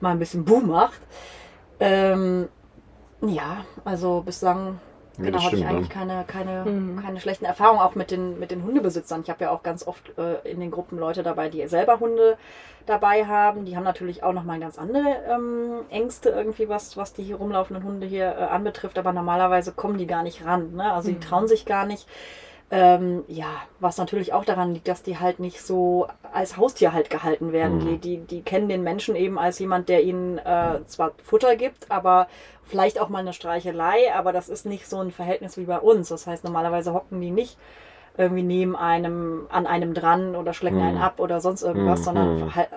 mal 0.00 0.10
ein 0.10 0.18
bisschen 0.18 0.44
Buh 0.44 0.60
macht. 0.60 1.00
Ähm, 1.78 2.48
ja, 3.20 3.64
also 3.84 4.22
bislang 4.22 4.80
Ja, 5.18 5.24
genau, 5.24 5.38
habe 5.38 5.56
ich 5.56 5.62
stimmt, 5.62 5.66
eigentlich 5.70 5.88
ne? 5.88 5.94
keine, 5.94 6.24
keine, 6.26 6.64
Mhm. 6.70 7.02
keine 7.02 7.20
schlechten 7.20 7.44
Erfahrungen, 7.44 7.80
auch 7.80 7.94
mit 7.94 8.10
den, 8.10 8.38
mit 8.38 8.50
den 8.50 8.62
Hundebesitzern. 8.64 9.22
Ich 9.22 9.30
habe 9.30 9.44
ja 9.44 9.50
auch 9.50 9.62
ganz 9.62 9.86
oft 9.86 10.12
äh, 10.18 10.48
in 10.50 10.60
den 10.60 10.70
Gruppen 10.70 10.98
Leute 10.98 11.22
dabei, 11.22 11.48
die 11.48 11.66
selber 11.68 12.00
Hunde 12.00 12.36
dabei 12.86 13.26
haben. 13.26 13.64
Die 13.64 13.76
haben 13.76 13.84
natürlich 13.84 14.22
auch 14.22 14.32
nochmal 14.32 14.60
ganz 14.60 14.78
andere 14.78 15.04
ähm, 15.28 15.80
Ängste 15.90 16.30
irgendwie, 16.30 16.68
was, 16.68 16.96
was 16.96 17.12
die 17.14 17.22
hier 17.24 17.36
rumlaufenden 17.36 17.84
Hunde 17.84 18.06
hier 18.06 18.26
äh, 18.38 18.42
anbetrifft, 18.44 18.98
aber 18.98 19.12
normalerweise 19.12 19.72
kommen 19.72 19.98
die 19.98 20.06
gar 20.06 20.22
nicht 20.22 20.44
ran. 20.44 20.74
Ne? 20.74 20.92
Also 20.92 21.08
die 21.08 21.16
Mhm. 21.16 21.20
trauen 21.20 21.48
sich 21.48 21.64
gar 21.66 21.86
nicht. 21.86 22.06
Ähm, 22.68 23.22
ja, 23.28 23.46
was 23.78 23.96
natürlich 23.96 24.32
auch 24.32 24.44
daran 24.44 24.74
liegt, 24.74 24.88
dass 24.88 25.04
die 25.04 25.20
halt 25.20 25.38
nicht 25.38 25.62
so 25.62 26.08
als 26.32 26.56
Haustier 26.56 26.92
halt 26.92 27.10
gehalten 27.10 27.52
werden. 27.52 27.76
Mhm. 27.78 27.80
Die, 27.80 27.98
die, 27.98 28.18
die 28.18 28.42
kennen 28.42 28.68
den 28.68 28.82
Menschen 28.82 29.14
eben 29.14 29.38
als 29.38 29.60
jemand, 29.60 29.88
der 29.88 30.02
ihnen 30.02 30.38
äh, 30.38 30.80
zwar 30.86 31.12
Futter 31.22 31.54
gibt, 31.54 31.88
aber 31.92 32.26
vielleicht 32.66 33.00
auch 33.00 33.08
mal 33.08 33.18
eine 33.20 33.32
Streichelei, 33.32 34.12
aber 34.14 34.32
das 34.32 34.48
ist 34.48 34.66
nicht 34.66 34.88
so 34.88 34.98
ein 34.98 35.10
Verhältnis 35.10 35.56
wie 35.56 35.64
bei 35.64 35.78
uns. 35.78 36.08
Das 36.08 36.26
heißt, 36.26 36.44
normalerweise 36.44 36.92
hocken 36.92 37.20
die 37.20 37.30
nicht 37.30 37.58
irgendwie 38.18 38.42
neben 38.42 38.76
einem, 38.76 39.46
an 39.50 39.66
einem 39.66 39.92
dran 39.94 40.36
oder 40.36 40.52
schlecken 40.54 40.78
Mhm. 40.78 40.84
einen 40.86 40.98
ab 40.98 41.20
oder 41.20 41.40
sonst 41.40 41.62
irgendwas, 41.62 42.00
Mhm. 42.00 42.04
sondern 42.04 42.54
hal- 42.54 42.68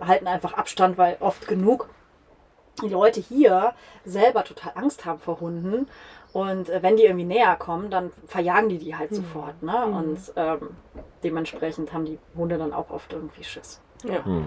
halten 0.00 0.26
einfach 0.26 0.54
Abstand, 0.54 0.98
weil 0.98 1.16
oft 1.20 1.46
genug 1.46 1.88
die 2.82 2.88
Leute 2.88 3.20
hier 3.20 3.74
selber 4.04 4.42
total 4.44 4.72
Angst 4.74 5.04
haben 5.04 5.20
vor 5.20 5.40
Hunden. 5.40 5.86
Und 6.32 6.68
äh, 6.70 6.82
wenn 6.82 6.96
die 6.96 7.04
irgendwie 7.04 7.26
näher 7.26 7.54
kommen, 7.56 7.90
dann 7.90 8.10
verjagen 8.26 8.70
die 8.70 8.78
die 8.78 8.96
halt 8.96 9.14
sofort. 9.14 9.62
Ne? 9.62 9.84
Mhm. 9.86 9.94
Und 9.96 10.18
ähm, 10.36 10.70
dementsprechend 11.22 11.92
haben 11.92 12.06
die 12.06 12.18
Hunde 12.36 12.56
dann 12.58 12.72
auch 12.72 12.90
oft 12.90 13.12
irgendwie 13.12 13.44
Schiss. 13.44 13.80
Ja. 14.04 14.24
Hm. 14.24 14.44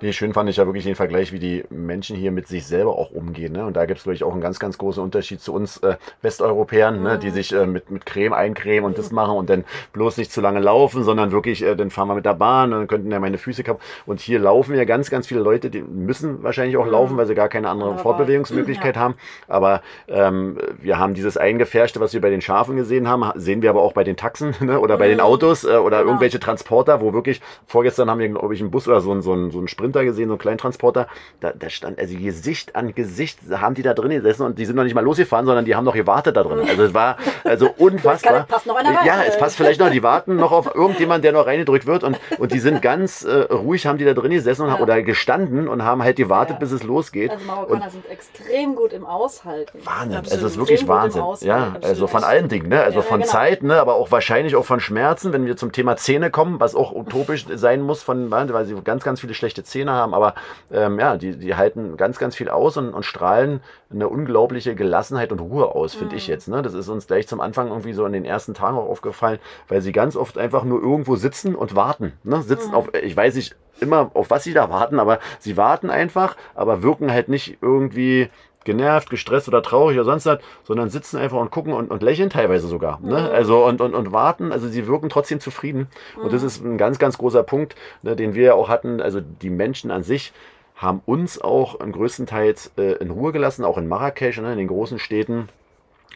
Nee, 0.00 0.12
schön 0.12 0.32
fand 0.34 0.50
ich 0.50 0.56
ja 0.58 0.66
wirklich 0.66 0.84
den 0.84 0.94
Vergleich, 0.94 1.32
wie 1.32 1.38
die 1.38 1.64
Menschen 1.70 2.14
hier 2.16 2.30
mit 2.30 2.46
sich 2.46 2.66
selber 2.66 2.96
auch 2.96 3.10
umgehen. 3.10 3.52
Ne? 3.52 3.64
Und 3.64 3.74
da 3.76 3.86
gibt 3.86 3.98
es, 3.98 4.04
glaube 4.04 4.14
ich, 4.14 4.22
auch 4.22 4.32
einen 4.32 4.40
ganz, 4.40 4.58
ganz 4.58 4.76
großen 4.78 5.02
Unterschied 5.02 5.40
zu 5.40 5.52
uns 5.54 5.78
äh, 5.78 5.96
Westeuropäern, 6.22 7.02
ne? 7.02 7.18
die 7.18 7.30
sich 7.30 7.52
äh, 7.52 7.66
mit, 7.66 7.90
mit 7.90 8.04
Creme 8.06 8.32
eincremen 8.32 8.84
und 8.84 8.98
das 8.98 9.10
machen 9.12 9.36
und 9.36 9.48
dann 9.50 9.64
bloß 9.92 10.16
nicht 10.18 10.30
zu 10.30 10.40
lange 10.40 10.60
laufen, 10.60 11.02
sondern 11.04 11.32
wirklich, 11.32 11.62
äh, 11.64 11.74
dann 11.74 11.90
fahren 11.90 12.08
wir 12.08 12.14
mit 12.14 12.26
der 12.26 12.34
Bahn, 12.34 12.70
dann 12.70 12.86
könnten 12.86 13.10
ja 13.10 13.18
meine 13.18 13.38
Füße 13.38 13.62
kaputt. 13.64 13.82
Und 14.06 14.20
hier 14.20 14.38
laufen 14.38 14.74
ja 14.76 14.84
ganz, 14.84 15.10
ganz 15.10 15.26
viele 15.26 15.40
Leute, 15.40 15.70
die 15.70 15.80
müssen 15.82 16.42
wahrscheinlich 16.42 16.76
auch 16.76 16.86
laufen, 16.86 17.16
weil 17.16 17.26
sie 17.26 17.34
gar 17.34 17.48
keine 17.48 17.68
andere 17.70 17.90
Aber- 17.90 17.98
Fortbewegungsmöglichkeit 17.98 18.96
haben. 18.96 19.14
Aber 19.48 19.82
ähm, 20.08 20.58
wir 20.80 20.98
haben 20.98 21.14
dieses 21.14 21.36
Eingefärschte, 21.36 21.98
was 22.00 22.12
wir 22.14 22.20
bei 22.20 22.30
den 22.30 22.40
Schafen 22.40 22.76
gesehen 22.76 23.08
haben, 23.08 23.24
sehen 23.36 23.62
wir 23.62 23.70
aber 23.70 23.82
auch 23.82 23.92
bei 23.94 24.04
den 24.04 24.16
Taxen 24.16 24.54
ne? 24.60 24.78
oder 24.80 24.96
bei 24.98 25.08
den 25.08 25.18
Mhm. 25.18 25.24
Autos 25.24 25.64
äh, 25.64 25.76
oder 25.76 25.98
Genau. 25.98 26.10
irgendwelche 26.10 26.38
Transporter, 26.40 27.00
wo 27.00 27.12
wirklich, 27.12 27.40
vorgestern 27.66 28.10
haben 28.10 28.18
wir, 28.20 28.28
glaube 28.28 28.54
ich, 28.54 28.60
einen 28.60 28.70
Bus 28.70 28.86
oder 28.86 28.97
so 29.00 29.10
einen, 29.12 29.22
so 29.22 29.32
einen, 29.32 29.50
so 29.50 29.58
einen 29.58 29.68
Sprinter 29.68 30.04
gesehen, 30.04 30.28
so 30.28 30.34
einen 30.34 30.38
Kleintransporter, 30.40 31.06
da, 31.40 31.52
da 31.52 31.70
stand, 31.70 31.98
also 31.98 32.16
Gesicht 32.16 32.76
an 32.76 32.94
Gesicht 32.94 33.38
haben 33.50 33.74
die 33.74 33.82
da 33.82 33.94
drin 33.94 34.10
gesessen 34.10 34.42
und 34.44 34.58
die 34.58 34.64
sind 34.64 34.76
noch 34.76 34.84
nicht 34.84 34.94
mal 34.94 35.04
losgefahren, 35.04 35.46
sondern 35.46 35.64
die 35.64 35.74
haben 35.76 35.84
noch 35.84 35.94
gewartet 35.94 36.36
da 36.36 36.42
drin. 36.42 36.60
Also 36.68 36.82
es 36.84 36.94
war 36.94 37.16
also 37.44 37.70
unfassbar. 37.78 38.44
passt 38.48 38.66
noch 38.66 38.76
einer 38.76 38.90
rein. 38.96 39.06
Ja, 39.06 39.22
es 39.26 39.38
passt 39.38 39.56
vielleicht 39.56 39.80
noch, 39.80 39.90
die 39.90 40.02
warten 40.02 40.36
noch 40.36 40.52
auf 40.52 40.74
irgendjemand, 40.74 41.24
der 41.24 41.32
noch 41.32 41.46
reingedrückt 41.46 41.86
wird 41.86 42.04
und, 42.04 42.18
und 42.38 42.52
die 42.52 42.58
sind 42.58 42.82
ganz 42.82 43.24
äh, 43.24 43.32
ruhig, 43.52 43.86
haben 43.86 43.98
die 43.98 44.04
da 44.04 44.14
drin 44.14 44.30
gesessen 44.32 44.62
und, 44.62 44.68
Ja. 44.70 44.80
oder 44.80 45.02
gestanden 45.02 45.68
und 45.68 45.82
haben 45.84 46.02
halt 46.02 46.16
gewartet, 46.16 46.54
Ja. 46.54 46.60
bis 46.60 46.72
es 46.72 46.82
losgeht. 46.82 47.30
Also 47.30 47.44
Marokkaner 47.44 47.90
sind 47.90 48.08
extrem 48.10 48.74
gut 48.74 48.92
im 48.92 49.04
Aushalten. 49.06 49.78
Wahnsinn, 49.84 50.18
Absolut. 50.18 50.32
also 50.32 50.46
es 50.46 50.52
ist 50.52 50.58
wirklich 50.58 50.88
Wahnsinn. 50.88 51.22
Ja, 51.40 51.56
absolut. 51.56 51.84
also 51.84 52.06
von 52.06 52.24
allen 52.24 52.48
Dingen, 52.48 52.68
ne? 52.68 52.82
Also 52.82 52.98
Ja, 53.00 53.02
von 53.04 53.20
genau. 53.20 53.30
Zeit, 53.32 53.62
ne? 53.62 53.80
aber 53.80 53.94
auch 53.94 54.10
wahrscheinlich 54.10 54.56
auch 54.56 54.64
von 54.64 54.80
Schmerzen, 54.80 55.32
wenn 55.32 55.46
wir 55.46 55.56
zum 55.56 55.72
Thema 55.72 55.96
Zähne 55.96 56.30
kommen, 56.30 56.60
was 56.60 56.74
auch 56.74 56.92
utopisch 56.92 57.46
sein 57.54 57.80
muss, 57.82 58.02
von, 58.02 58.30
weil 58.30 58.64
sie 58.66 58.74
ganz, 58.88 59.04
ganz 59.04 59.20
viele 59.20 59.34
schlechte 59.34 59.62
Zähne 59.62 59.92
haben. 59.92 60.14
Aber 60.14 60.34
ähm, 60.72 60.98
ja, 60.98 61.16
die, 61.16 61.36
die 61.36 61.54
halten 61.54 61.96
ganz, 61.96 62.18
ganz 62.18 62.34
viel 62.34 62.48
aus 62.48 62.76
und, 62.76 62.92
und 62.94 63.04
strahlen 63.04 63.60
eine 63.92 64.08
unglaubliche 64.08 64.74
Gelassenheit 64.74 65.30
und 65.30 65.40
Ruhe 65.40 65.74
aus, 65.74 65.94
finde 65.94 66.16
ich 66.16 66.26
Mhm. 66.26 66.32
jetzt. 66.32 66.48
Ne? 66.48 66.62
Das 66.62 66.74
ist 66.74 66.88
uns 66.88 67.06
gleich 67.06 67.28
zum 67.28 67.40
Anfang 67.40 67.68
irgendwie 67.68 67.92
so 67.92 68.04
in 68.06 68.12
den 68.12 68.24
ersten 68.24 68.54
Tagen 68.54 68.76
auch 68.78 68.88
aufgefallen, 68.88 69.38
weil 69.68 69.80
sie 69.82 69.92
ganz 69.92 70.16
oft 70.16 70.38
einfach 70.38 70.64
nur 70.64 70.80
irgendwo 70.82 71.16
sitzen 71.16 71.54
und 71.54 71.76
warten. 71.76 72.14
Ne? 72.24 72.42
Sitzen 72.42 72.70
Mhm. 72.70 72.74
auf, 72.74 72.94
ich 72.94 73.16
weiß 73.16 73.34
nicht 73.36 73.54
immer, 73.80 74.10
auf 74.14 74.30
was 74.30 74.42
sie 74.42 74.54
da 74.54 74.70
warten, 74.70 74.98
aber 74.98 75.20
sie 75.38 75.56
warten 75.56 75.88
einfach, 75.90 76.36
aber 76.56 76.82
wirken 76.82 77.12
halt 77.12 77.28
nicht 77.28 77.58
irgendwie 77.60 78.28
genervt, 78.68 79.08
gestresst 79.08 79.48
oder 79.48 79.62
traurig 79.62 79.96
oder 79.96 80.04
sonst 80.04 80.26
was, 80.26 80.38
sondern 80.62 80.90
sitzen 80.90 81.16
einfach 81.16 81.38
und 81.38 81.50
gucken 81.50 81.72
und, 81.72 81.90
und 81.90 82.02
lächeln 82.02 82.28
teilweise 82.28 82.68
sogar. 82.68 83.00
Ne? 83.00 83.18
Mhm. 83.18 83.34
Also 83.34 83.64
und, 83.64 83.80
und, 83.80 83.94
und 83.94 84.12
warten, 84.12 84.52
also 84.52 84.68
sie 84.68 84.86
wirken 84.86 85.08
trotzdem 85.08 85.40
zufrieden. 85.40 85.88
Und 86.22 86.32
das 86.32 86.42
ist 86.42 86.62
ein 86.62 86.76
ganz, 86.76 86.98
ganz 86.98 87.16
großer 87.16 87.42
Punkt, 87.42 87.74
ne, 88.02 88.14
den 88.14 88.34
wir 88.34 88.44
ja 88.44 88.54
auch 88.54 88.68
hatten. 88.68 89.00
Also 89.00 89.20
die 89.20 89.50
Menschen 89.50 89.90
an 89.90 90.02
sich 90.02 90.32
haben 90.76 91.00
uns 91.06 91.40
auch 91.40 91.80
im 91.80 91.92
größten 91.92 92.26
Teils 92.26 92.70
äh, 92.76 92.92
in 93.02 93.10
Ruhe 93.10 93.32
gelassen, 93.32 93.64
auch 93.64 93.78
in 93.78 93.88
Marrakesch, 93.88 94.38
ne, 94.38 94.52
in 94.52 94.58
den 94.58 94.68
großen 94.68 94.98
Städten. 94.98 95.48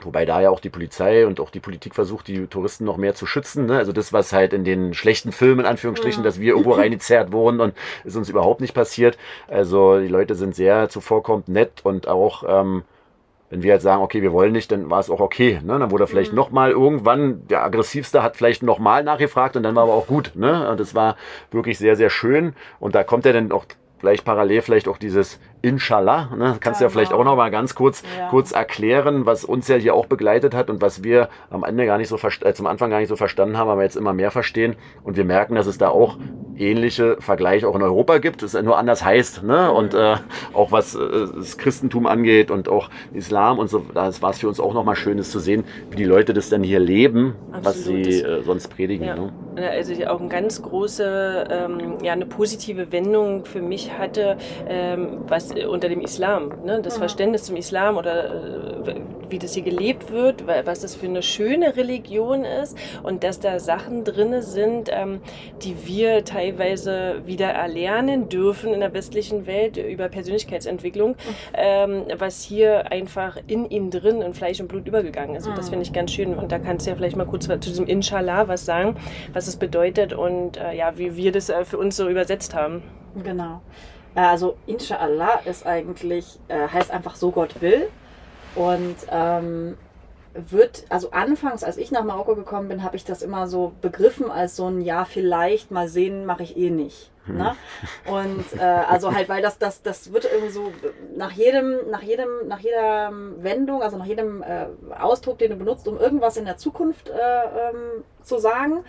Wobei 0.00 0.24
da 0.24 0.40
ja 0.40 0.50
auch 0.50 0.58
die 0.60 0.70
Polizei 0.70 1.26
und 1.26 1.38
auch 1.38 1.50
die 1.50 1.60
Politik 1.60 1.94
versucht, 1.94 2.26
die 2.26 2.46
Touristen 2.46 2.84
noch 2.84 2.96
mehr 2.96 3.14
zu 3.14 3.26
schützen. 3.26 3.66
Ne? 3.66 3.76
Also 3.76 3.92
das, 3.92 4.12
was 4.12 4.32
halt 4.32 4.52
in 4.52 4.64
den 4.64 4.94
schlechten 4.94 5.32
Filmen, 5.32 5.60
in 5.60 5.66
Anführungsstrichen, 5.66 6.22
Mhm. 6.22 6.24
dass 6.24 6.40
wir 6.40 6.52
irgendwo 6.52 6.72
reingezerrt 6.72 7.30
wurden 7.30 7.60
und 7.60 7.74
ist 8.04 8.16
uns 8.16 8.28
überhaupt 8.28 8.60
nicht 8.62 8.74
passiert. 8.74 9.18
Also 9.48 10.00
die 10.00 10.08
Leute 10.08 10.34
sind 10.34 10.54
sehr 10.54 10.88
zuvorkommend, 10.88 11.48
nett 11.48 11.80
und 11.84 12.08
auch, 12.08 12.42
ähm, 12.48 12.82
wenn 13.50 13.62
wir 13.62 13.74
jetzt 13.74 13.82
sagen, 13.82 14.02
okay, 14.02 14.22
wir 14.22 14.32
wollen 14.32 14.52
nicht, 14.52 14.72
dann 14.72 14.88
war 14.90 14.98
es 14.98 15.10
auch 15.10 15.20
okay. 15.20 15.60
Ne? 15.62 15.78
Dann 15.78 15.90
wurde 15.90 16.06
vielleicht 16.06 16.32
Mhm. 16.32 16.36
noch 16.36 16.50
mal 16.50 16.70
irgendwann, 16.70 17.46
der 17.48 17.62
aggressivste 17.62 18.22
hat 18.22 18.36
vielleicht 18.36 18.62
noch 18.62 18.78
mal 18.78 19.04
nachgefragt 19.04 19.56
und 19.56 19.62
dann 19.62 19.74
war 19.76 19.82
aber 19.84 19.92
auch 19.94 20.06
gut. 20.06 20.32
Ne? 20.34 20.68
Und 20.70 20.80
das 20.80 20.94
war 20.94 21.16
wirklich 21.50 21.78
sehr, 21.78 21.96
sehr 21.96 22.08
schön. 22.10 22.54
Und 22.80 22.94
da 22.94 23.04
kommt 23.04 23.26
ja 23.26 23.32
dann 23.34 23.52
auch 23.52 23.66
gleich 24.00 24.24
parallel 24.24 24.62
vielleicht 24.62 24.88
auch 24.88 24.96
dieses 24.96 25.38
Inshallah. 25.62 26.30
Ne? 26.36 26.56
Kannst 26.60 26.80
du 26.80 26.84
ja 26.84 26.88
Genau. 26.88 26.98
vielleicht 26.98 27.12
auch 27.12 27.24
noch 27.24 27.36
mal 27.36 27.50
ganz 27.50 27.74
kurz, 27.74 28.02
Ja. 28.18 28.28
kurz 28.28 28.52
erklären, 28.52 29.26
was 29.26 29.44
uns 29.44 29.68
ja 29.68 29.76
hier 29.76 29.94
auch 29.94 30.06
begleitet 30.06 30.54
hat 30.54 30.68
und 30.70 30.82
was 30.82 31.04
wir 31.04 31.28
am 31.50 31.62
Ende 31.64 31.86
gar 31.86 31.98
nicht 31.98 32.08
so 32.08 32.16
äh, 32.16 32.52
zum 32.52 32.66
Anfang 32.66 32.90
gar 32.90 32.98
nicht 32.98 33.08
so 33.08 33.16
verstanden 33.16 33.56
haben, 33.56 33.70
aber 33.70 33.82
jetzt 33.82 33.96
immer 33.96 34.12
mehr 34.12 34.30
verstehen. 34.30 34.74
Und 35.04 35.16
wir 35.16 35.24
merken, 35.24 35.54
dass 35.54 35.66
es 35.66 35.78
da 35.78 35.88
auch 35.88 36.16
ähnliche 36.56 37.16
Vergleiche 37.20 37.66
auch 37.68 37.76
in 37.76 37.82
Europa 37.82 38.18
gibt, 38.18 38.42
es 38.42 38.54
nur 38.60 38.76
anders 38.76 39.04
heißt. 39.04 39.42
Ne? 39.44 39.70
Und 39.72 39.94
äh, 39.94 40.16
auch 40.52 40.72
was 40.72 40.94
äh, 40.94 41.00
das 41.36 41.56
Christentum 41.58 42.06
angeht 42.06 42.50
und 42.50 42.68
auch 42.68 42.90
Islam 43.12 43.58
und 43.58 43.68
so, 43.70 43.84
das 43.94 44.20
war 44.20 44.30
es 44.30 44.38
für 44.40 44.48
uns 44.48 44.60
auch 44.60 44.74
nochmal 44.74 44.96
Schönes 44.96 45.30
zu 45.30 45.38
sehen, 45.38 45.64
wie 45.90 45.96
die 45.96 46.04
Leute 46.04 46.34
das 46.34 46.48
dann 46.50 46.62
hier 46.62 46.80
leben, 46.80 47.34
was 47.52 47.78
Absolut. 47.78 48.04
sie 48.04 48.22
Das- 48.22 48.30
äh, 48.40 48.42
sonst 48.42 48.68
predigen. 48.68 49.06
Ja. 49.06 49.16
Ne? 49.16 49.32
Also 49.70 49.92
auch 50.06 50.18
eine 50.20 50.28
ganz 50.28 50.62
große, 50.62 51.46
ähm, 51.50 51.98
ja, 52.02 52.12
eine 52.12 52.26
positive 52.26 52.90
Wendung 52.90 53.44
für 53.44 53.60
mich 53.60 53.96
hatte, 53.96 54.36
ähm, 54.66 55.18
was 55.28 55.51
unter 55.68 55.88
dem 55.88 56.00
Islam, 56.00 56.52
ne? 56.64 56.80
das 56.82 56.96
Mhm. 56.96 57.00
Verständnis 57.00 57.44
zum 57.44 57.56
Islam 57.56 57.96
oder 57.96 58.24
äh, 58.86 58.94
wie 59.30 59.38
das 59.38 59.54
hier 59.54 59.62
gelebt 59.62 60.10
wird, 60.12 60.46
was 60.46 60.80
das 60.80 60.94
für 60.94 61.06
eine 61.06 61.22
schöne 61.22 61.74
Religion 61.76 62.44
ist 62.44 62.76
und 63.02 63.24
dass 63.24 63.40
da 63.40 63.58
Sachen 63.60 64.04
drin 64.04 64.42
sind, 64.42 64.90
ähm, 64.92 65.20
die 65.62 65.74
wir 65.86 66.24
teilweise 66.24 67.22
wieder 67.24 67.46
erlernen 67.48 68.28
dürfen 68.28 68.74
in 68.74 68.80
der 68.80 68.92
westlichen 68.92 69.46
Welt 69.46 69.78
über 69.78 70.08
Persönlichkeitsentwicklung, 70.08 71.16
ähm, 71.54 72.02
was 72.18 72.42
hier 72.42 72.92
einfach 72.92 73.38
in 73.46 73.70
ihm 73.70 73.90
drin 73.90 74.20
in 74.20 74.34
Fleisch 74.34 74.60
und 74.60 74.68
Blut 74.68 74.86
übergegangen 74.86 75.34
ist. 75.36 75.46
Und 75.46 75.56
das 75.56 75.66
Mhm. 75.66 75.70
finde 75.70 75.82
ich 75.84 75.92
ganz 75.94 76.12
schön. 76.12 76.34
Und 76.34 76.52
da 76.52 76.58
kannst 76.58 76.86
du 76.86 76.90
ja 76.90 76.96
vielleicht 76.96 77.16
mal 77.16 77.26
kurz 77.26 77.46
zu 77.46 77.56
diesem 77.56 77.86
Inshallah 77.86 78.48
was 78.48 78.64
sagen, 78.66 78.96
was 79.32 79.46
es 79.48 79.56
bedeutet 79.56 80.12
und 80.12 80.58
äh, 80.58 80.74
ja, 80.76 80.98
wie 80.98 81.16
wir 81.16 81.32
das 81.32 81.48
äh, 81.48 81.64
für 81.64 81.78
uns 81.78 81.96
so 81.96 82.08
übersetzt 82.08 82.54
haben. 82.54 82.82
Genau. 83.24 83.62
Äh, 84.14 84.20
Also 84.20 84.56
Inshallah 84.66 85.40
ist 85.44 85.66
eigentlich, 85.66 86.38
äh, 86.48 86.68
heißt 86.68 86.90
einfach 86.90 87.16
so 87.16 87.30
Gott 87.30 87.60
will. 87.60 87.88
Und 88.54 88.96
ähm, 89.10 89.76
wird, 90.34 90.84
also 90.88 91.10
anfangs, 91.10 91.62
als 91.64 91.76
ich 91.76 91.90
nach 91.90 92.04
Marokko 92.04 92.34
gekommen 92.34 92.68
bin, 92.68 92.82
habe 92.82 92.96
ich 92.96 93.04
das 93.04 93.22
immer 93.22 93.46
so 93.46 93.72
begriffen 93.80 94.30
als 94.30 94.56
so 94.56 94.66
ein 94.66 94.80
Ja, 94.80 95.04
vielleicht, 95.04 95.70
mal 95.70 95.88
sehen, 95.88 96.24
mache 96.26 96.42
ich 96.42 96.56
eh 96.56 96.70
nicht. 96.70 97.10
Ne? 97.26 97.54
Und 98.10 98.44
äh, 98.58 98.62
also 98.62 99.14
halt, 99.14 99.28
weil 99.28 99.42
das, 99.42 99.58
das, 99.58 99.82
das 99.82 100.12
wird 100.12 100.24
irgendwie 100.24 100.50
so 100.50 100.72
nach 101.16 101.30
jedem, 101.30 101.88
nach 101.90 102.02
jedem, 102.02 102.28
nach 102.48 102.58
jeder 102.58 103.12
Wendung, 103.38 103.82
also 103.82 103.96
nach 103.96 104.06
jedem 104.06 104.42
äh, 104.42 104.66
Ausdruck, 104.98 105.38
den 105.38 105.50
du 105.50 105.56
benutzt, 105.56 105.86
um 105.86 105.98
irgendwas 105.98 106.36
in 106.36 106.46
der 106.46 106.56
Zukunft 106.56 107.10
äh, 107.10 107.12
ähm, 107.14 108.02
zu 108.22 108.38
sagen, 108.38 108.84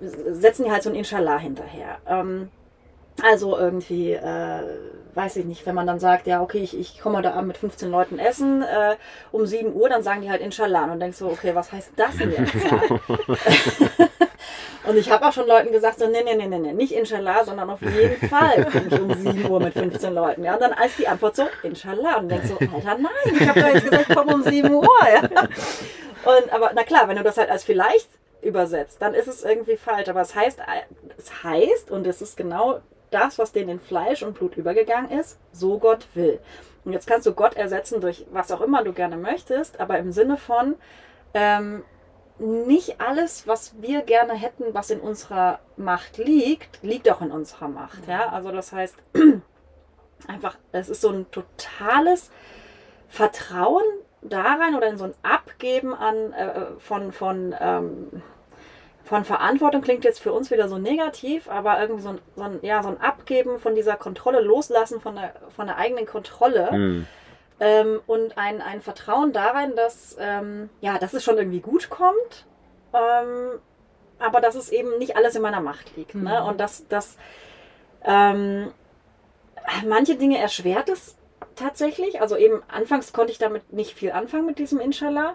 setzen 0.00 0.64
die 0.64 0.70
halt 0.70 0.82
so 0.82 0.90
ein 0.90 0.96
Inshallah 0.96 1.38
hinterher. 1.38 1.98
Ähm, 2.06 2.48
also 3.22 3.56
irgendwie, 3.56 4.12
äh, 4.12 4.62
weiß 5.14 5.36
ich 5.36 5.44
nicht, 5.44 5.66
wenn 5.66 5.74
man 5.74 5.86
dann 5.86 5.98
sagt, 5.98 6.26
ja, 6.26 6.42
okay, 6.42 6.58
ich, 6.58 6.78
ich 6.78 7.00
komme 7.00 7.18
heute 7.18 7.32
Abend 7.32 7.48
mit 7.48 7.56
15 7.56 7.90
Leuten 7.90 8.18
essen, 8.18 8.62
äh, 8.62 8.96
um 9.32 9.46
7 9.46 9.74
Uhr, 9.74 9.88
dann 9.88 10.02
sagen 10.02 10.22
die 10.22 10.30
halt 10.30 10.40
Inshallah. 10.40 10.92
Und 10.92 11.00
denkst 11.00 11.18
so, 11.18 11.28
okay, 11.28 11.54
was 11.54 11.72
heißt 11.72 11.92
das 11.96 12.16
denn 12.16 12.32
jetzt? 12.32 12.54
Und 14.84 14.96
ich 14.96 15.10
habe 15.10 15.26
auch 15.26 15.32
schon 15.32 15.46
Leuten 15.46 15.72
gesagt, 15.72 15.98
so, 15.98 16.06
nee, 16.06 16.22
nee, 16.24 16.34
nee, 16.34 16.46
nee, 16.46 16.72
nicht 16.72 16.92
Inshallah, 16.92 17.44
sondern 17.44 17.68
auf 17.68 17.82
jeden 17.82 18.28
Fall 18.28 18.64
komme 18.64 18.86
ich 18.90 19.00
um 19.00 19.14
7 19.14 19.50
Uhr 19.50 19.60
mit 19.60 19.74
15 19.74 20.14
Leuten. 20.14 20.44
Ja, 20.44 20.54
und 20.54 20.62
dann 20.62 20.72
als 20.72 20.96
die 20.96 21.06
Antwort 21.06 21.36
so, 21.36 21.46
Inshallah. 21.62 22.16
Und 22.16 22.30
dann 22.30 22.40
denkst 22.40 22.48
so, 22.48 22.58
Alter, 22.74 22.98
nein, 22.98 23.38
ich 23.38 23.48
habe 23.48 23.60
doch 23.60 23.68
jetzt 23.68 23.84
gesagt, 23.84 24.14
komme 24.14 24.34
um 24.34 24.42
7 24.42 24.72
Uhr. 24.72 24.88
Ja. 25.12 25.22
Und, 25.22 26.52
aber 26.52 26.72
na 26.74 26.82
klar, 26.84 27.08
wenn 27.08 27.16
du 27.16 27.22
das 27.22 27.36
halt 27.36 27.50
als 27.50 27.64
vielleicht 27.64 28.08
übersetzt, 28.42 29.02
dann 29.02 29.14
ist 29.14 29.28
es 29.28 29.44
irgendwie 29.44 29.76
falsch. 29.76 30.08
Aber 30.08 30.22
es 30.22 30.34
heißt, 30.34 30.60
es 31.18 31.44
heißt, 31.44 31.90
und 31.90 32.06
es 32.06 32.22
ist 32.22 32.36
genau 32.36 32.80
das, 33.10 33.38
was 33.38 33.52
denen 33.52 33.70
in 33.70 33.80
Fleisch 33.80 34.22
und 34.22 34.34
Blut 34.34 34.56
übergegangen 34.56 35.10
ist, 35.10 35.38
so 35.52 35.78
Gott 35.78 36.06
will. 36.14 36.40
Und 36.84 36.92
jetzt 36.92 37.06
kannst 37.06 37.26
du 37.26 37.32
Gott 37.32 37.54
ersetzen 37.54 38.00
durch 38.00 38.26
was 38.30 38.50
auch 38.52 38.60
immer 38.60 38.82
du 38.82 38.92
gerne 38.92 39.16
möchtest, 39.16 39.80
aber 39.80 39.98
im 39.98 40.12
Sinne 40.12 40.36
von, 40.36 40.76
ähm, 41.34 41.84
nicht 42.38 43.00
alles, 43.00 43.46
was 43.46 43.74
wir 43.82 44.00
gerne 44.00 44.32
hätten, 44.32 44.72
was 44.72 44.90
in 44.90 45.00
unserer 45.00 45.58
Macht 45.76 46.16
liegt, 46.16 46.82
liegt 46.82 47.10
auch 47.10 47.20
in 47.20 47.30
unserer 47.30 47.68
Macht. 47.68 48.08
Ja? 48.08 48.30
Also 48.30 48.50
das 48.50 48.72
heißt, 48.72 48.96
einfach, 50.26 50.56
es 50.72 50.88
ist 50.88 51.02
so 51.02 51.10
ein 51.10 51.30
totales 51.30 52.30
Vertrauen 53.08 53.84
da 54.22 54.54
rein 54.54 54.74
oder 54.74 54.88
in 54.88 54.98
so 54.98 55.04
ein 55.04 55.14
Abgeben 55.22 55.94
an, 55.94 56.32
äh, 56.32 56.66
von, 56.78 57.12
von, 57.12 57.54
ähm, 57.58 58.22
von 59.10 59.24
Verantwortung 59.24 59.82
klingt 59.82 60.04
jetzt 60.04 60.20
für 60.20 60.32
uns 60.32 60.52
wieder 60.52 60.68
so 60.68 60.78
negativ, 60.78 61.50
aber 61.50 61.80
irgendwie 61.80 62.00
so 62.00 62.10
ein, 62.10 62.20
so 62.36 62.42
ein, 62.44 62.60
ja, 62.62 62.80
so 62.80 62.90
ein 62.90 63.00
Abgeben 63.00 63.58
von 63.58 63.74
dieser 63.74 63.96
Kontrolle, 63.96 64.40
loslassen 64.40 65.00
von 65.00 65.16
der, 65.16 65.34
von 65.56 65.66
der 65.66 65.78
eigenen 65.78 66.06
Kontrolle. 66.06 66.70
Mhm. 66.70 67.06
Ähm, 67.58 68.00
und 68.06 68.38
ein, 68.38 68.62
ein 68.62 68.80
Vertrauen 68.80 69.32
darin, 69.32 69.74
dass, 69.74 70.16
ähm, 70.20 70.70
ja, 70.80 70.96
dass 70.98 71.12
es 71.12 71.24
schon 71.24 71.38
irgendwie 71.38 71.58
gut 71.58 71.90
kommt, 71.90 72.46
ähm, 72.94 73.58
aber 74.20 74.40
dass 74.40 74.54
es 74.54 74.70
eben 74.70 74.96
nicht 74.98 75.16
alles 75.16 75.34
in 75.34 75.42
meiner 75.42 75.60
Macht 75.60 75.96
liegt. 75.96 76.14
Ne? 76.14 76.20
Mhm. 76.20 76.26
Ne? 76.28 76.44
Und 76.44 76.60
dass, 76.60 76.86
dass 76.86 77.16
ähm, 78.04 78.70
manche 79.88 80.14
Dinge 80.14 80.38
erschwert 80.38 80.88
es 80.88 81.16
tatsächlich. 81.56 82.20
Also 82.20 82.36
eben 82.36 82.62
anfangs 82.68 83.12
konnte 83.12 83.32
ich 83.32 83.38
damit 83.38 83.72
nicht 83.72 83.96
viel 83.96 84.12
anfangen 84.12 84.46
mit 84.46 84.60
diesem 84.60 84.78
Inshallah. 84.78 85.34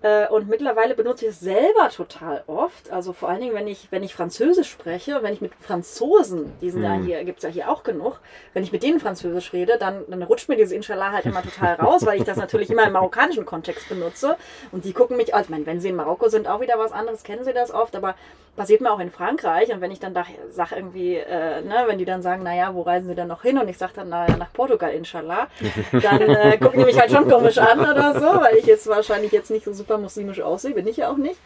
Äh, 0.00 0.28
und 0.28 0.48
mittlerweile 0.48 0.94
benutze 0.94 1.24
ich 1.24 1.32
es 1.32 1.40
selber 1.40 1.88
total 1.90 2.44
oft. 2.46 2.90
Also 2.92 3.12
vor 3.12 3.28
allen 3.28 3.40
Dingen, 3.40 3.54
wenn 3.54 3.66
ich, 3.66 3.88
wenn 3.90 4.04
ich 4.04 4.14
Französisch 4.14 4.70
spreche, 4.70 5.22
wenn 5.22 5.32
ich 5.32 5.40
mit 5.40 5.52
Franzosen, 5.60 6.52
die 6.60 6.70
sind 6.70 6.82
mhm. 6.82 6.86
ja 6.86 6.94
hier, 6.94 7.24
gibt 7.24 7.38
es 7.38 7.44
ja 7.44 7.48
hier 7.48 7.70
auch 7.70 7.82
genug, 7.82 8.20
wenn 8.54 8.62
ich 8.62 8.70
mit 8.70 8.84
denen 8.84 9.00
Französisch 9.00 9.52
rede, 9.52 9.76
dann, 9.76 10.04
dann 10.08 10.22
rutscht 10.22 10.48
mir 10.48 10.56
dieses 10.56 10.72
Inshallah 10.72 11.12
halt 11.12 11.26
immer 11.26 11.42
total 11.42 11.74
raus, 11.80 12.06
weil 12.06 12.18
ich 12.18 12.24
das 12.24 12.36
natürlich 12.36 12.70
immer 12.70 12.86
im 12.86 12.92
marokkanischen 12.92 13.44
Kontext 13.44 13.88
benutze. 13.88 14.36
Und 14.70 14.84
die 14.84 14.92
gucken 14.92 15.16
mich, 15.16 15.34
also 15.34 15.46
ich 15.46 15.50
meine, 15.50 15.66
wenn 15.66 15.80
sie 15.80 15.88
in 15.88 15.96
Marokko 15.96 16.28
sind, 16.28 16.46
auch 16.46 16.60
wieder 16.60 16.78
was 16.78 16.92
anderes, 16.92 17.24
kennen 17.24 17.44
sie 17.44 17.52
das 17.52 17.72
oft, 17.72 17.96
aber 17.96 18.14
passiert 18.58 18.80
mir 18.80 18.92
auch 18.92 19.00
in 19.00 19.10
Frankreich. 19.10 19.72
Und 19.72 19.80
wenn 19.80 19.90
ich 19.90 20.00
dann 20.00 20.14
da 20.14 20.24
sage 20.50 20.76
irgendwie, 20.76 21.16
äh, 21.16 21.62
ne, 21.62 21.84
wenn 21.86 21.98
die 21.98 22.04
dann 22.04 22.22
sagen, 22.22 22.42
naja, 22.42 22.74
wo 22.74 22.82
reisen 22.82 23.08
sie 23.08 23.14
denn 23.14 23.28
noch 23.28 23.42
hin? 23.42 23.58
Und 23.58 23.68
ich 23.68 23.78
sage 23.78 23.92
dann, 23.96 24.10
naja, 24.10 24.36
nach 24.36 24.52
Portugal, 24.52 24.92
inshallah, 24.92 25.48
dann 25.92 26.20
äh, 26.20 26.58
gucken 26.58 26.80
die 26.80 26.84
mich 26.84 27.00
halt 27.00 27.10
schon 27.10 27.28
komisch 27.28 27.58
an 27.58 27.80
oder 27.80 28.14
so, 28.20 28.40
weil 28.40 28.56
ich 28.56 28.66
jetzt 28.66 28.86
wahrscheinlich 28.86 29.32
jetzt 29.32 29.50
nicht 29.50 29.64
so 29.64 29.72
super 29.72 29.87
muslimisch 29.96 30.40
aussehe, 30.40 30.74
bin 30.74 30.86
ich 30.86 30.98
ja 30.98 31.10
auch 31.10 31.16
nicht. 31.16 31.40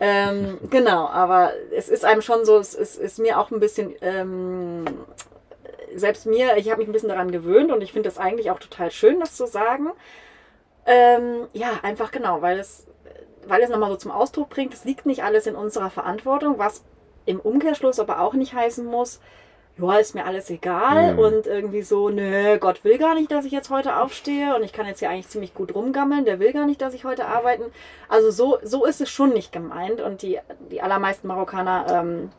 Ähm, 0.00 0.58
genau, 0.68 1.06
aber 1.06 1.52
es 1.74 1.88
ist 1.88 2.04
einem 2.04 2.22
schon 2.22 2.44
so, 2.44 2.58
es 2.58 2.74
ist, 2.74 2.98
ist 2.98 3.18
mir 3.18 3.38
auch 3.38 3.50
ein 3.50 3.60
bisschen, 3.60 3.94
ähm, 4.02 4.84
selbst 5.94 6.26
mir, 6.26 6.56
ich 6.56 6.70
habe 6.70 6.80
mich 6.80 6.88
ein 6.88 6.92
bisschen 6.92 7.08
daran 7.08 7.30
gewöhnt 7.30 7.72
und 7.72 7.82
ich 7.82 7.92
finde 7.92 8.08
es 8.08 8.18
eigentlich 8.18 8.50
auch 8.50 8.58
total 8.58 8.90
schön, 8.90 9.20
das 9.20 9.36
zu 9.36 9.46
sagen. 9.46 9.92
Ähm, 10.84 11.46
ja, 11.52 11.80
einfach 11.82 12.10
genau, 12.10 12.42
weil 12.42 12.58
es 12.58 12.86
weil 13.46 13.62
es 13.62 13.70
nochmal 13.70 13.90
so 13.90 13.96
zum 13.96 14.10
Ausdruck 14.10 14.50
bringt, 14.50 14.74
es 14.74 14.84
liegt 14.84 15.06
nicht 15.06 15.24
alles 15.24 15.46
in 15.46 15.56
unserer 15.56 15.90
Verantwortung, 15.90 16.58
was 16.58 16.84
im 17.24 17.40
Umkehrschluss 17.40 18.00
aber 18.00 18.20
auch 18.20 18.34
nicht 18.34 18.54
heißen 18.54 18.84
muss, 18.84 19.20
ja, 19.78 19.96
ist 19.96 20.14
mir 20.14 20.26
alles 20.26 20.50
egal 20.50 21.14
mhm. 21.14 21.18
und 21.18 21.46
irgendwie 21.46 21.82
so, 21.82 22.08
nö, 22.10 22.58
Gott 22.58 22.84
will 22.84 22.98
gar 22.98 23.14
nicht, 23.14 23.30
dass 23.30 23.44
ich 23.44 23.52
jetzt 23.52 23.70
heute 23.70 23.96
aufstehe 23.96 24.54
und 24.54 24.62
ich 24.62 24.72
kann 24.72 24.86
jetzt 24.86 25.00
hier 25.00 25.10
eigentlich 25.10 25.28
ziemlich 25.28 25.54
gut 25.54 25.74
rumgammeln, 25.74 26.24
der 26.24 26.38
will 26.38 26.52
gar 26.52 26.66
nicht, 26.66 26.80
dass 26.80 26.94
ich 26.94 27.04
heute 27.04 27.26
arbeiten. 27.26 27.64
Also 28.08 28.30
so, 28.30 28.58
so 28.62 28.84
ist 28.84 29.00
es 29.00 29.10
schon 29.10 29.32
nicht 29.32 29.52
gemeint 29.52 30.00
und 30.00 30.22
die, 30.22 30.38
die 30.70 30.82
allermeisten 30.82 31.26
Marokkaner 31.26 31.86
ähm, 31.88 32.30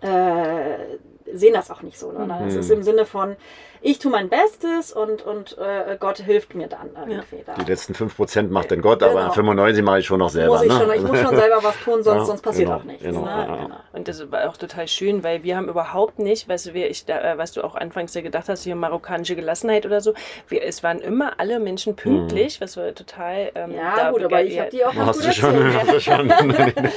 äh, 0.00 0.98
sehen 1.32 1.54
das 1.54 1.70
auch 1.70 1.82
nicht 1.82 1.98
so, 1.98 2.12
sondern 2.12 2.42
mhm. 2.42 2.48
es 2.48 2.56
ist 2.56 2.70
im 2.70 2.82
Sinne 2.82 3.06
von, 3.06 3.36
ich 3.82 3.98
tue 3.98 4.10
mein 4.10 4.28
Bestes 4.28 4.92
und, 4.92 5.22
und 5.22 5.56
äh, 5.58 5.96
Gott 5.98 6.18
hilft 6.18 6.54
mir 6.54 6.68
dann 6.68 6.90
irgendwie. 6.94 7.36
Ja. 7.36 7.42
Da. 7.46 7.54
Die 7.54 7.70
letzten 7.70 7.94
5% 7.94 8.50
macht 8.50 8.70
dann 8.70 8.82
Gott, 8.82 9.00
genau. 9.00 9.18
aber 9.18 9.32
95% 9.32 9.82
mache 9.82 10.00
ich 10.00 10.06
schon 10.06 10.18
noch 10.18 10.28
selber. 10.28 10.56
Muss 10.56 10.62
ich, 10.62 10.68
ne? 10.68 10.78
schon, 10.78 10.92
ich 10.92 11.02
muss 11.02 11.18
schon 11.18 11.36
selber 11.36 11.58
was 11.62 11.78
tun, 11.78 12.02
sonst, 12.02 12.06
ja, 12.18 12.24
sonst 12.24 12.42
passiert 12.42 12.68
genau, 12.68 12.78
auch 12.78 12.84
nichts. 12.84 13.02
Genau, 13.02 13.24
ne? 13.24 13.30
ja. 13.30 13.56
genau. 13.56 13.76
Und 13.92 14.08
das 14.08 14.30
war 14.30 14.48
auch 14.48 14.56
total 14.56 14.86
schön, 14.86 15.24
weil 15.24 15.42
wir 15.42 15.56
haben 15.56 15.68
überhaupt 15.68 16.18
nicht, 16.18 16.48
weißt 16.48 16.66
du, 16.66 16.70
ich, 16.72 17.06
da, 17.06 17.20
äh, 17.20 17.38
was 17.38 17.52
du 17.52 17.64
auch 17.64 17.74
anfangs 17.74 18.12
ja 18.14 18.20
gedacht 18.20 18.48
hast, 18.48 18.64
hier 18.64 18.76
marokkanische 18.76 19.34
Gelassenheit 19.34 19.86
oder 19.86 20.00
so, 20.00 20.12
wir, 20.48 20.62
es 20.62 20.82
waren 20.82 20.98
immer 20.98 21.40
alle 21.40 21.58
Menschen 21.58 21.96
pünktlich, 21.96 22.60
mhm. 22.60 22.64
was 22.64 22.76
war 22.76 22.94
total... 22.94 23.50
Ähm, 23.54 23.74
ja 23.74 24.10
gut, 24.10 24.22
aber 24.22 24.42
ich 24.42 24.58
habe 24.60 24.70
die 24.70 24.84
auch 24.84 24.92
noch 24.92 25.06
hast 25.06 25.24
du 25.24 25.32
schon, 25.32 25.74
hast 25.74 25.92
du 25.92 26.00
schon. 26.00 26.28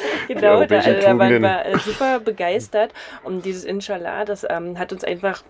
genau, 0.28 0.66
da, 0.66 0.76
also, 0.76 0.92
da 1.02 1.18
waren 1.18 1.42
wir 1.42 1.66
äh, 1.66 1.78
super 1.80 2.20
begeistert 2.20 2.92
und 3.24 3.46
dieses 3.46 3.64
Inshallah, 3.64 4.26
das 4.26 4.46
ähm, 4.50 4.78
hat 4.78 4.92
uns 4.92 5.04
einfach 5.04 5.44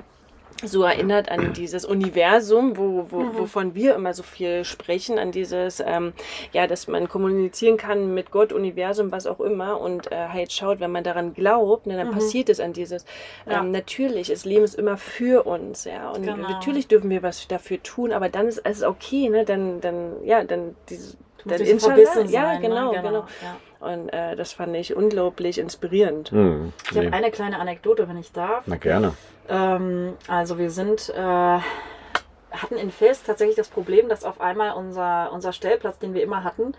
so 0.68 0.84
erinnert 0.84 1.30
an 1.30 1.54
dieses 1.58 1.86
Universum, 1.86 2.78
wo, 2.78 3.08
wo, 3.10 3.20
mhm. 3.22 3.38
wovon 3.38 3.76
wir 3.76 3.96
immer 3.96 4.14
so 4.14 4.24
viel 4.24 4.64
sprechen, 4.66 5.20
an 5.20 5.32
dieses, 5.32 5.82
ähm, 5.86 6.14
ja, 6.52 6.68
dass 6.68 6.88
man 6.88 7.08
kommunizieren 7.08 7.78
kann 7.78 8.14
mit 8.14 8.32
Gott, 8.32 8.54
Universum, 8.54 9.12
was 9.12 9.28
auch 9.28 9.40
immer 9.40 9.80
und 9.80 10.12
äh, 10.12 10.28
halt 10.30 10.52
schaut, 10.52 10.80
wenn 10.80 10.92
man 10.92 11.04
daran 11.04 11.34
glaubt, 11.34 11.88
ne, 11.88 11.98
dann 11.98 12.08
mhm. 12.08 12.14
passiert 12.14 12.50
es 12.50 12.60
an 12.60 12.74
dieses. 12.74 13.06
Ja. 13.46 13.62
Ähm, 13.62 13.72
natürlich, 13.72 14.28
das 14.28 14.46
Leben 14.46 14.64
ist 14.64 14.76
immer 14.76 14.98
für 14.98 15.44
uns, 15.44 15.86
ja, 15.86 16.12
und 16.12 16.24
genau. 16.24 16.50
natürlich 16.50 16.88
dürfen 16.88 17.10
wir 17.10 17.24
was 17.24 17.48
dafür 17.48 17.82
tun, 17.82 18.12
aber 18.12 18.30
dann 18.30 18.48
ist 18.48 18.62
es 18.64 18.84
okay, 18.84 19.30
ne, 19.30 19.46
dann, 19.46 19.82
dann, 19.82 20.24
ja, 20.24 20.44
dann 20.44 20.76
dieses, 20.90 21.18
dann 21.46 21.62
Inshallah, 21.62 22.22
ja, 22.26 22.58
genau, 22.60 22.92
ne? 22.92 23.02
genau. 23.02 23.02
genau. 23.02 23.26
Ja. 23.42 23.58
Und 23.80 24.10
äh, 24.10 24.36
das 24.36 24.54
fand 24.54 24.76
ich 24.76 24.96
unglaublich 24.96 25.58
inspirierend. 25.58 26.32
Mhm. 26.32 26.72
Ich 26.90 26.98
habe 26.98 27.12
eine 27.12 27.32
kleine 27.32 27.60
Anekdote, 27.60 28.08
wenn 28.08 28.18
ich 28.18 28.32
darf. 28.32 28.64
Na 28.66 28.78
gerne. 28.78 29.14
Ähm, 29.50 30.14
also 30.28 30.58
wir 30.58 30.72
sind, 30.72 31.10
äh, 31.10 31.20
hatten 31.20 32.78
in 32.78 32.92
Fest 32.92 33.26
tatsächlich 33.26 33.58
das 33.58 33.68
Problem, 33.68 34.08
dass 34.08 34.24
auf 34.24 34.40
einmal 34.40 34.74
unser, 34.76 35.32
unser 35.34 35.52
Stellplatz, 35.52 36.00
den 36.00 36.14
wir 36.14 36.24
immer 36.24 36.44
hatten, 36.44 36.74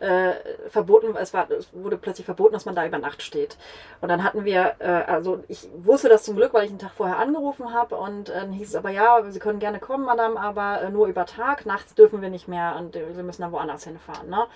äh, 0.00 0.32
verboten, 0.68 1.14
es, 1.16 1.32
war, 1.34 1.50
es 1.50 1.68
wurde 1.72 1.96
plötzlich 1.96 2.24
verboten, 2.24 2.52
dass 2.52 2.64
man 2.64 2.74
da 2.74 2.86
über 2.86 2.98
Nacht 2.98 3.22
steht. 3.22 3.56
Und 4.00 4.08
dann 4.08 4.24
hatten 4.24 4.44
wir, 4.44 4.74
äh, 4.78 4.86
also 4.86 5.42
ich 5.48 5.68
wusste 5.76 6.08
das 6.08 6.24
zum 6.24 6.36
Glück, 6.36 6.54
weil 6.54 6.64
ich 6.64 6.70
einen 6.70 6.78
Tag 6.78 6.92
vorher 6.92 7.18
angerufen 7.18 7.72
habe 7.72 7.96
und 7.96 8.28
äh, 8.28 8.40
dann 8.40 8.52
hieß 8.52 8.68
es 8.68 8.74
aber, 8.74 8.90
ja, 8.90 9.22
Sie 9.30 9.38
können 9.38 9.58
gerne 9.58 9.78
kommen, 9.78 10.04
Madame, 10.04 10.38
aber 10.38 10.82
äh, 10.82 10.90
nur 10.90 11.06
über 11.06 11.26
Tag, 11.26 11.66
nachts 11.66 11.94
dürfen 11.94 12.22
wir 12.22 12.30
nicht 12.30 12.48
mehr 12.48 12.76
und 12.78 12.96
äh, 12.96 13.16
wir 13.16 13.22
müssen 13.22 13.42
dann 13.42 13.52
woanders 13.52 13.84
hinfahren. 13.84 14.28
Ne? 14.28 14.46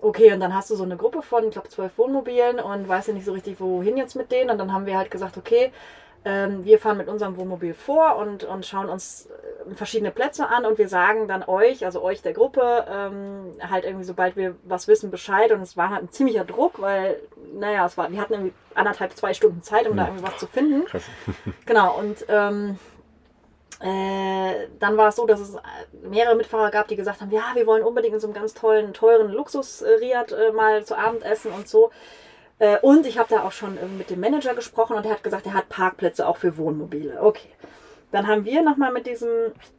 Okay, 0.00 0.32
und 0.32 0.38
dann 0.38 0.54
hast 0.54 0.70
du 0.70 0.76
so 0.76 0.84
eine 0.84 0.96
Gruppe 0.96 1.22
von, 1.22 1.44
ich 1.44 1.50
glaube, 1.50 1.68
zwölf 1.68 1.98
Wohnmobilen 1.98 2.60
und 2.60 2.88
weißt 2.88 3.08
ja 3.08 3.14
nicht 3.14 3.26
so 3.26 3.32
richtig, 3.32 3.58
wohin 3.58 3.96
jetzt 3.96 4.14
mit 4.14 4.30
denen. 4.30 4.50
Und 4.50 4.58
dann 4.58 4.72
haben 4.72 4.86
wir 4.86 4.96
halt 4.96 5.10
gesagt, 5.10 5.36
okay, 5.36 5.72
wir 6.24 6.78
fahren 6.78 6.98
mit 6.98 7.08
unserem 7.08 7.36
Wohnmobil 7.36 7.74
vor 7.74 8.16
und, 8.16 8.44
und 8.44 8.66
schauen 8.66 8.88
uns 8.88 9.26
äh, 9.26 9.74
verschiedene 9.74 10.10
Plätze 10.10 10.48
an 10.48 10.66
und 10.66 10.78
wir 10.78 10.88
sagen 10.88 11.28
dann 11.28 11.42
euch, 11.44 11.84
also 11.84 12.02
euch 12.02 12.22
der 12.22 12.32
Gruppe, 12.32 12.86
ähm, 12.90 13.52
halt 13.60 13.84
irgendwie, 13.84 14.04
sobald 14.04 14.36
wir 14.36 14.56
was 14.64 14.88
wissen, 14.88 15.10
Bescheid. 15.10 15.52
Und 15.52 15.62
es 15.62 15.76
war 15.76 15.90
halt 15.90 16.02
ein 16.02 16.10
ziemlicher 16.10 16.44
Druck, 16.44 16.80
weil, 16.80 17.16
naja, 17.54 17.86
es 17.86 17.96
war, 17.96 18.10
wir 18.10 18.20
hatten 18.20 18.34
irgendwie 18.34 18.52
anderthalb, 18.74 19.16
zwei 19.16 19.32
Stunden 19.32 19.62
Zeit, 19.62 19.88
um 19.88 19.96
da 19.96 20.06
irgendwie 20.06 20.24
was 20.24 20.38
zu 20.38 20.46
finden. 20.46 20.84
Krass. 20.86 21.04
Genau, 21.66 21.98
und 21.98 22.24
ähm, 22.28 22.78
äh, 23.80 24.66
dann 24.80 24.96
war 24.96 25.08
es 25.08 25.16
so, 25.16 25.26
dass 25.26 25.40
es 25.40 25.56
mehrere 26.02 26.34
Mitfahrer 26.34 26.70
gab, 26.70 26.88
die 26.88 26.96
gesagt 26.96 27.20
haben, 27.20 27.30
ja, 27.30 27.44
wir 27.54 27.66
wollen 27.66 27.84
unbedingt 27.84 28.14
in 28.14 28.20
so 28.20 28.26
einem 28.26 28.34
ganz 28.34 28.54
tollen, 28.54 28.92
teuren 28.92 29.30
Luxus-Riad 29.30 30.32
äh, 30.32 30.52
mal 30.52 30.84
zu 30.84 30.98
Abend 30.98 31.22
essen 31.22 31.52
und 31.52 31.68
so. 31.68 31.90
Äh, 32.58 32.78
und 32.80 33.06
ich 33.06 33.18
habe 33.18 33.28
da 33.28 33.44
auch 33.44 33.52
schon 33.52 33.78
mit 33.96 34.10
dem 34.10 34.20
Manager 34.20 34.54
gesprochen 34.54 34.96
und 34.96 35.06
er 35.06 35.12
hat 35.12 35.22
gesagt, 35.22 35.46
er 35.46 35.54
hat 35.54 35.68
Parkplätze 35.68 36.26
auch 36.26 36.36
für 36.36 36.56
Wohnmobile. 36.56 37.22
Okay. 37.22 37.48
Dann 38.10 38.26
haben 38.26 38.46
wir 38.46 38.62
nochmal 38.62 38.90
mit 38.90 39.06
diesem 39.06 39.28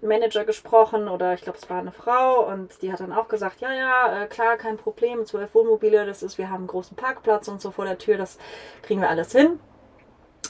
Manager 0.02 0.46
gesprochen 0.46 1.08
oder 1.08 1.34
ich 1.34 1.42
glaube, 1.42 1.58
es 1.58 1.68
war 1.68 1.80
eine 1.80 1.92
Frau 1.92 2.48
und 2.48 2.70
die 2.84 2.92
hat 2.94 3.00
dann 3.00 3.12
auch 3.12 3.28
gesagt, 3.28 3.60
ja, 3.60 3.74
ja, 3.74 4.28
klar, 4.28 4.56
kein 4.58 4.78
Problem, 4.78 5.26
zwölf 5.26 5.56
Wohnmobile, 5.56 6.06
das 6.06 6.22
ist, 6.22 6.38
wir 6.38 6.50
haben 6.50 6.58
einen 6.58 6.68
großen 6.68 6.96
Parkplatz 6.96 7.48
und 7.48 7.60
so 7.60 7.72
vor 7.72 7.86
der 7.86 7.98
Tür, 7.98 8.18
das 8.18 8.38
kriegen 8.84 9.02
wir 9.02 9.10
alles 9.10 9.32
hin. 9.32 9.60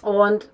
Und 0.02 0.50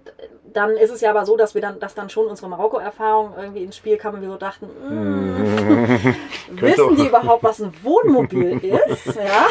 dann 0.53 0.71
ist 0.71 0.91
es 0.91 1.01
ja 1.01 1.09
aber 1.09 1.25
so, 1.25 1.35
dass 1.35 1.53
wir 1.53 1.61
dann, 1.61 1.79
dass 1.79 1.93
dann 1.93 2.09
schon 2.09 2.27
unsere 2.27 2.49
Marokko-Erfahrung 2.49 3.33
irgendwie 3.37 3.63
ins 3.63 3.75
Spiel 3.75 3.97
kam 3.97 4.15
und 4.15 4.21
wir 4.21 4.29
so 4.29 4.37
dachten, 4.37 4.67
mm, 4.67 5.84
wissen 6.51 6.95
die 6.95 7.07
überhaupt, 7.07 7.43
was 7.43 7.61
ein 7.61 7.73
Wohnmobil 7.83 8.59
ist? 8.63 9.05
ja. 9.15 9.47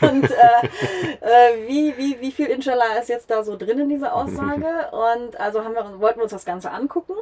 Und 0.00 0.24
äh, 0.24 0.66
äh, 1.20 1.68
wie, 1.68 1.96
wie, 1.96 2.20
wie 2.20 2.30
viel 2.32 2.46
Inshallah 2.46 2.98
ist 3.00 3.08
jetzt 3.08 3.30
da 3.30 3.42
so 3.42 3.56
drin 3.56 3.78
in 3.78 3.88
dieser 3.88 4.14
Aussage? 4.14 4.66
Und 4.92 5.38
also 5.38 5.64
haben 5.64 5.74
wir, 5.74 6.00
wollten 6.00 6.18
wir 6.18 6.24
uns 6.24 6.32
das 6.32 6.44
Ganze 6.44 6.70
angucken, 6.70 7.14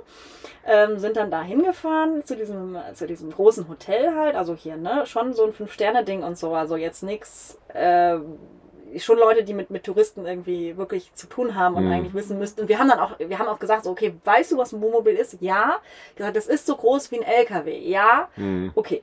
ähm, 0.67 0.99
sind 0.99 1.17
dann 1.17 1.31
da 1.31 1.43
hingefahren 1.43 2.25
zu 2.25 2.37
diesem, 2.37 2.79
zu 2.95 3.07
diesem 3.07 3.31
großen 3.31 3.69
Hotel 3.69 4.15
halt, 4.15 4.37
also 4.37 4.55
hier, 4.55 4.77
ne, 4.77 5.07
schon 5.07 5.33
so 5.33 5.45
ein 5.45 5.53
Fünf-Sterne-Ding 5.53 6.23
und 6.23 6.39
so, 6.39 6.55
also 6.55 6.77
jetzt 6.77 7.03
nichts. 7.03 7.59
Äh, 7.73 8.19
schon 8.99 9.19
Leute, 9.19 9.45
die 9.45 9.55
mit, 9.55 9.71
mit 9.71 9.85
Touristen 9.85 10.27
irgendwie 10.27 10.77
wirklich 10.77 11.13
zu 11.15 11.27
tun 11.27 11.55
haben 11.55 11.77
und 11.77 11.87
mhm. 11.87 11.93
eigentlich 11.93 12.15
wissen 12.15 12.39
müssten. 12.39 12.63
Und 12.63 12.69
wir 12.69 12.79
haben 12.79 12.89
dann 12.89 12.99
auch, 12.99 13.19
wir 13.19 13.39
haben 13.39 13.49
auch 13.49 13.59
gesagt, 13.59 13.85
so, 13.85 13.91
okay, 13.91 14.15
weißt 14.25 14.53
du, 14.53 14.59
was 14.59 14.73
ein 14.73 14.81
Wohnmobil 14.81 15.15
ist? 15.15 15.39
Ja. 15.41 15.79
Gesagt, 16.17 16.37
das 16.37 16.47
ist 16.47 16.67
so 16.67 16.77
groß 16.77 17.11
wie 17.11 17.17
ein 17.17 17.23
LKW. 17.23 17.79
Ja. 17.79 18.29
Mhm. 18.37 18.73
Okay. 18.75 19.03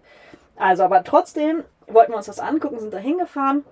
Also, 0.56 0.84
aber 0.84 1.04
trotzdem 1.04 1.64
wollten 1.88 2.12
wir 2.12 2.18
uns 2.18 2.26
das 2.26 2.40
angucken, 2.40 2.80
sind 2.80 2.94
da 2.94 2.98
hingefahren. 2.98 3.66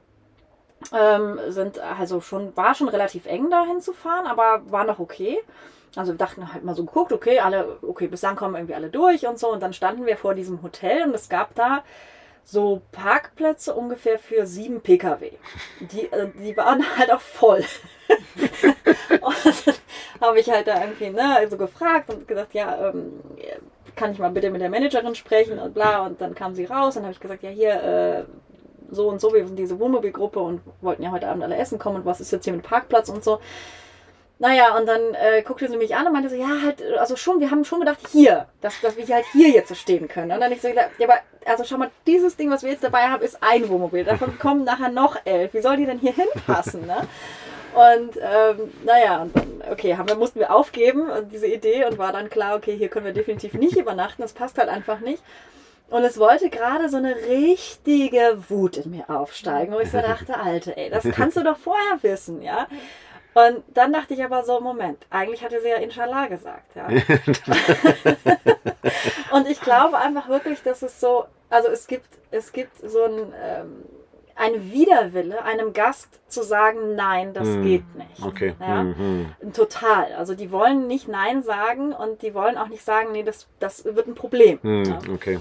Ähm, 0.91 1.39
sind 1.47 1.80
also 1.80 2.19
schon, 2.19 2.56
war 2.58 2.76
schon 2.76 2.89
relativ 2.89 3.26
eng 3.26 3.49
da 3.49 3.65
hinzufahren, 3.65 4.28
aber 4.28 4.63
war 4.69 4.84
noch 4.84 4.99
okay. 4.99 5.39
Also 5.95 6.13
wir 6.13 6.17
dachten 6.17 6.52
halt 6.54 6.63
mal 6.63 6.76
so 6.76 6.86
geguckt, 6.86 7.13
okay, 7.13 7.39
alle, 7.39 7.78
okay, 7.84 8.08
bis 8.08 8.21
dann 8.21 8.36
kommen 8.36 8.56
irgendwie 8.56 8.73
alle 8.73 8.89
durch 8.89 9.28
und 9.28 9.39
so. 9.39 9.52
Und 9.52 9.62
dann 9.62 9.73
standen 9.73 10.06
wir 10.06 10.17
vor 10.17 10.34
diesem 10.34 10.62
Hotel 10.63 11.04
und 11.04 11.13
es 11.13 11.30
gab 11.30 11.54
da 11.56 11.84
so 12.43 12.82
Parkplätze 12.91 13.73
ungefähr 13.73 14.19
für 14.19 14.45
sieben 14.45 14.82
Pkw. 14.82 15.32
Die, 15.79 16.12
äh, 16.12 16.29
die 16.38 16.56
waren 16.58 16.84
halt 16.97 17.12
auch 17.12 17.21
voll. 17.21 17.63
und 19.21 19.67
dann 19.67 19.75
habe 20.21 20.39
ich 20.39 20.49
halt 20.49 20.67
da 20.67 20.82
irgendwie 20.82 21.10
ne, 21.10 21.36
also 21.36 21.58
gefragt 21.58 22.10
und 22.10 22.27
gesagt, 22.27 22.53
ja, 22.53 22.89
ähm, 22.89 23.21
kann 23.95 24.12
ich 24.12 24.19
mal 24.19 24.32
bitte 24.32 24.49
mit 24.49 24.62
der 24.62 24.69
Managerin 24.69 25.15
sprechen 25.15 25.60
und 25.60 25.73
bla. 25.73 26.06
Und 26.06 26.21
dann 26.21 26.36
kam 26.36 26.56
sie 26.56 26.65
raus 26.65 26.97
und 26.97 27.03
habe 27.03 27.13
ich 27.13 27.19
gesagt, 27.19 27.43
ja, 27.43 27.49
hier, 27.49 27.84
äh, 27.84 28.23
so 28.89 29.08
und 29.10 29.21
so, 29.21 29.34
wir 29.34 29.45
sind 29.45 29.58
diese 29.58 29.79
Wohnmobilgruppe 29.79 30.39
und 30.39 30.62
wollten 30.82 31.03
ja 31.03 31.12
heute 31.12 31.27
Abend 31.27 31.43
alle 31.43 31.58
essen 31.58 31.79
kommen 31.79 31.97
und 31.97 32.06
was 32.06 32.21
ist 32.21 32.32
jetzt 32.32 32.43
hier 32.43 32.53
mit 32.53 32.63
Parkplatz 32.63 33.10
und 33.10 33.23
so. 33.23 33.39
Naja, 34.39 34.76
und 34.78 34.88
dann 34.88 35.13
äh, 35.13 35.41
guckte 35.41 35.69
sie 35.69 35.78
mich 35.78 35.96
an 35.96 36.08
und 36.08 36.13
meinte 36.13 36.30
so, 36.30 36.36
ja, 36.36 36.62
halt, 36.63 36.84
also 36.98 37.15
schon, 37.15 37.39
wir 37.39 37.52
haben 37.52 37.63
schon 37.63 37.80
gedacht, 37.80 38.00
hier, 38.12 38.48
dass, 38.62 38.82
dass 38.82 38.98
wir 38.98 39.08
halt 39.08 39.26
hier 39.32 39.50
jetzt 39.50 39.69
so 39.69 39.76
stehen 39.76 40.08
können. 40.08 40.32
Und 40.32 40.39
dann 40.41 40.52
ich 40.52 40.62
so 40.62 40.69
gedacht, 40.69 40.89
ja, 40.98 41.08
aber, 41.08 41.19
also 41.46 41.63
schau 41.63 41.78
mal, 41.78 41.91
dieses 42.08 42.36
Ding, 42.36 42.50
was 42.50 42.63
wir 42.63 42.72
jetzt 42.72 42.84
dabei 42.84 43.04
haben, 43.08 43.24
ist 43.24 43.38
ein 43.41 43.69
Wohnmobil. 43.69 44.04
Davon 44.04 44.38
kommen 44.39 44.63
nachher 44.63 44.89
noch 44.89 45.17
elf. 45.26 45.54
Wie 45.54 45.62
soll 45.62 45.78
die 45.78 45.86
denn 45.86 46.00
hier 46.00 46.13
hinpassen, 46.13 46.86
ne? 46.86 47.08
Und 47.74 48.17
ähm, 48.17 48.72
naja, 48.84 49.24
und 49.24 49.36
dann, 49.36 49.63
okay, 49.72 49.98
haben 49.98 50.08
wir, 50.08 50.15
mussten 50.15 50.39
wir 50.39 50.54
aufgeben, 50.54 51.08
diese 51.32 51.48
Idee, 51.48 51.86
und 51.86 51.98
war 51.98 52.12
dann 52.12 52.30
klar, 52.30 52.56
okay, 52.56 52.78
hier 52.78 52.88
können 52.88 53.06
wir 53.06 53.13
definitiv 53.13 53.54
nicht 53.54 53.78
übernachten, 53.78 54.22
das 54.22 54.34
passt 54.34 54.60
halt 54.60 54.69
einfach 54.69 55.00
nicht. 55.00 55.24
Und 55.89 56.04
es 56.04 56.17
wollte 56.17 56.50
gerade 56.50 56.89
so 56.89 56.98
eine 56.98 57.15
richtige 57.15 58.38
Wut 58.50 58.78
in 58.78 58.91
mir 58.91 59.10
aufsteigen, 59.10 59.74
wo 59.74 59.80
ich 59.80 59.91
so 59.91 60.00
dachte, 60.00 60.39
Alte, 60.43 60.76
ey, 60.76 60.89
das 60.89 61.04
kannst 61.12 61.38
du 61.38 61.43
doch 61.43 61.58
vorher 61.58 62.02
wissen, 62.02 62.41
ja. 62.41 62.67
Und 63.34 63.63
dann 63.74 63.91
dachte 63.91 64.13
ich 64.13 64.24
aber 64.24 64.43
so, 64.43 64.60
Moment, 64.60 65.08
eigentlich 65.10 65.43
hatte 65.43 65.60
sie 65.62 65.69
ja 65.69 65.78
Inshallah 65.78 66.28
gesagt, 66.28 66.76
ja. 66.76 66.88
und 69.32 69.50
ich 69.50 69.60
glaube 69.60 69.98
einfach 69.98 70.30
wirklich, 70.30 70.62
dass 70.62 70.84
es 70.84 71.00
so, 71.00 71.26
also 71.50 71.69
es 71.69 71.88
gibt, 71.88 72.10
es 72.32 72.52
gibt 72.52 72.78
so 72.78 73.06
ein, 73.06 73.34
ähm, 73.43 73.86
ein 74.36 74.72
Widerwille, 74.72 75.43
einem 75.43 75.74
Gast 75.74 76.19
zu 76.28 76.43
sagen, 76.43 76.96
nein, 76.96 77.34
das 77.34 77.48
mm, 77.48 77.63
geht 77.63 77.96
nicht. 77.96 78.24
Okay. 78.24 78.56
Ja? 78.60 78.84
Mm. 78.84 79.36
Total. 79.54 80.13
Also 80.13 80.34
die 80.34 80.52
wollen 80.52 80.88
nicht 80.88 81.08
Nein 81.08 81.43
sagen 81.43 81.93
und 81.93 82.22
die 82.22 82.34
wollen 82.34 82.58
auch 82.58 82.67
nicht 82.67 82.84
sagen, 82.84 83.12
nee, 83.12 83.24
das, 83.24 83.48
das 83.60 83.86
wird 83.86 84.08
ein 84.08 84.15
Problem. 84.15 84.60
Hm, 84.62 84.84
ja? 84.86 85.00
Okay. 85.13 85.39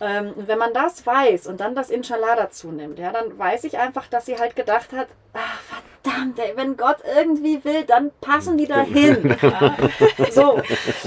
Ähm, 0.00 0.32
wenn 0.36 0.58
man 0.58 0.72
das 0.72 1.04
weiß 1.04 1.48
und 1.48 1.60
dann 1.60 1.74
das 1.74 1.90
Inshallah 1.90 2.36
dazu 2.36 2.70
nimmt, 2.70 3.00
ja, 3.00 3.10
dann 3.10 3.36
weiß 3.36 3.64
ich 3.64 3.78
einfach, 3.78 4.06
dass 4.06 4.26
sie 4.26 4.38
halt 4.38 4.54
gedacht 4.54 4.92
hat, 4.92 5.08
ach, 5.32 5.57
verdammt, 6.02 6.38
ey, 6.38 6.52
wenn 6.56 6.76
Gott 6.76 6.98
irgendwie 7.16 7.64
will, 7.64 7.84
dann 7.84 8.10
passen 8.20 8.56
die 8.58 8.66
da 8.66 8.80
hin. 8.80 9.36
ja. 9.42 9.76
So. 10.30 10.60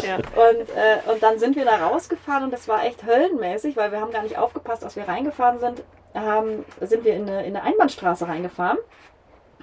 Ja. 0.03 0.15
Und, 0.15 0.69
äh, 0.75 1.11
und 1.11 1.21
dann 1.21 1.39
sind 1.39 1.55
wir 1.55 1.65
da 1.65 1.87
rausgefahren 1.87 2.45
und 2.45 2.51
das 2.51 2.67
war 2.67 2.85
echt 2.85 3.05
höllenmäßig, 3.05 3.77
weil 3.77 3.91
wir 3.91 4.01
haben 4.01 4.11
gar 4.11 4.23
nicht 4.23 4.37
aufgepasst, 4.37 4.83
als 4.83 4.95
wir 4.95 5.07
reingefahren 5.07 5.59
sind, 5.59 5.83
ähm, 6.13 6.65
sind 6.81 7.03
wir 7.03 7.13
in 7.13 7.23
eine, 7.23 7.45
in 7.45 7.55
eine 7.55 7.63
Einbahnstraße 7.63 8.27
reingefahren. 8.27 8.77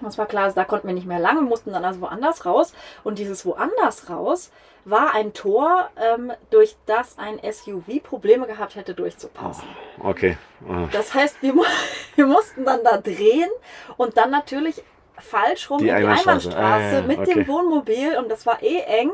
Das 0.01 0.17
war 0.17 0.27
klar, 0.27 0.53
da 0.53 0.65
konnten 0.65 0.87
wir 0.87 0.95
nicht 0.95 1.09
mehr 1.09 1.19
lang, 1.19 1.45
mussten 1.45 1.73
dann 1.73 1.85
also 1.85 2.01
woanders 2.01 2.47
raus. 2.47 2.73
Und 3.03 3.19
dieses 3.19 3.45
woanders 3.45 4.09
raus 4.09 4.53
war 4.85 5.13
ein 5.13 5.33
Tor, 5.33 5.91
ähm, 5.97 6.33
durch 6.51 6.77
das 6.87 7.19
ein 7.19 7.41
SUV 7.43 8.01
Probleme 8.03 8.47
gehabt 8.47 8.77
hätte, 8.77 8.95
durchzupassen. 8.95 9.65
Oh, 10.01 10.11
okay. 10.11 10.39
Oh. 10.67 10.87
Das 10.93 11.15
heißt, 11.15 11.43
wir, 11.43 11.53
wir 12.15 12.27
mussten 12.27 12.65
dann 12.65 12.85
da 12.85 12.99
drehen 12.99 13.51
und 13.97 14.17
dann 14.17 14.31
natürlich 14.31 14.85
falsch 15.21 15.71
rum 15.71 15.79
die 15.79 15.89
in 15.89 15.97
die 15.97 16.05
Einbahnstraße, 16.05 16.57
Einbahnstraße 16.57 16.97
ah, 16.97 17.01
ja, 17.01 17.03
mit 17.03 17.19
okay. 17.19 17.35
dem 17.35 17.49
Wohnmobil 17.49 18.17
und 18.17 18.31
das 18.31 18.47
war 18.47 18.63
eh 18.63 18.81
eng 18.81 19.11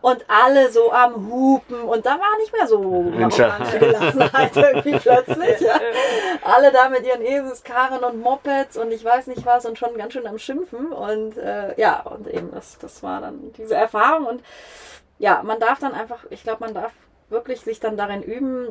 und 0.00 0.24
alle 0.28 0.70
so 0.70 0.92
am 0.92 1.30
Hupen 1.30 1.80
und 1.82 2.06
da 2.06 2.10
war 2.10 2.38
nicht 2.38 2.52
mehr 2.52 2.66
so 2.66 2.80
Gelassenheit 3.78 4.56
irgendwie 4.56 4.98
plötzlich. 4.98 5.60
Ja. 5.60 5.80
Alle 6.42 6.72
da 6.72 6.88
mit 6.88 7.06
ihren 7.06 7.22
Eselskarren 7.22 8.04
und 8.04 8.20
Mopeds 8.20 8.76
und 8.76 8.92
ich 8.92 9.04
weiß 9.04 9.26
nicht 9.28 9.44
was 9.46 9.66
und 9.66 9.78
schon 9.78 9.96
ganz 9.96 10.12
schön 10.12 10.26
am 10.26 10.38
Schimpfen 10.38 10.92
und 10.92 11.36
äh, 11.38 11.78
ja, 11.80 12.00
und 12.02 12.28
eben 12.28 12.50
das, 12.52 12.78
das 12.78 13.02
war 13.02 13.20
dann 13.20 13.52
diese 13.56 13.74
Erfahrung 13.74 14.26
und 14.26 14.42
ja, 15.18 15.42
man 15.42 15.58
darf 15.58 15.78
dann 15.78 15.94
einfach, 15.94 16.24
ich 16.30 16.42
glaube, 16.42 16.64
man 16.64 16.74
darf 16.74 16.92
wirklich 17.28 17.60
sich 17.62 17.80
dann 17.80 17.96
darin 17.96 18.22
üben, 18.22 18.68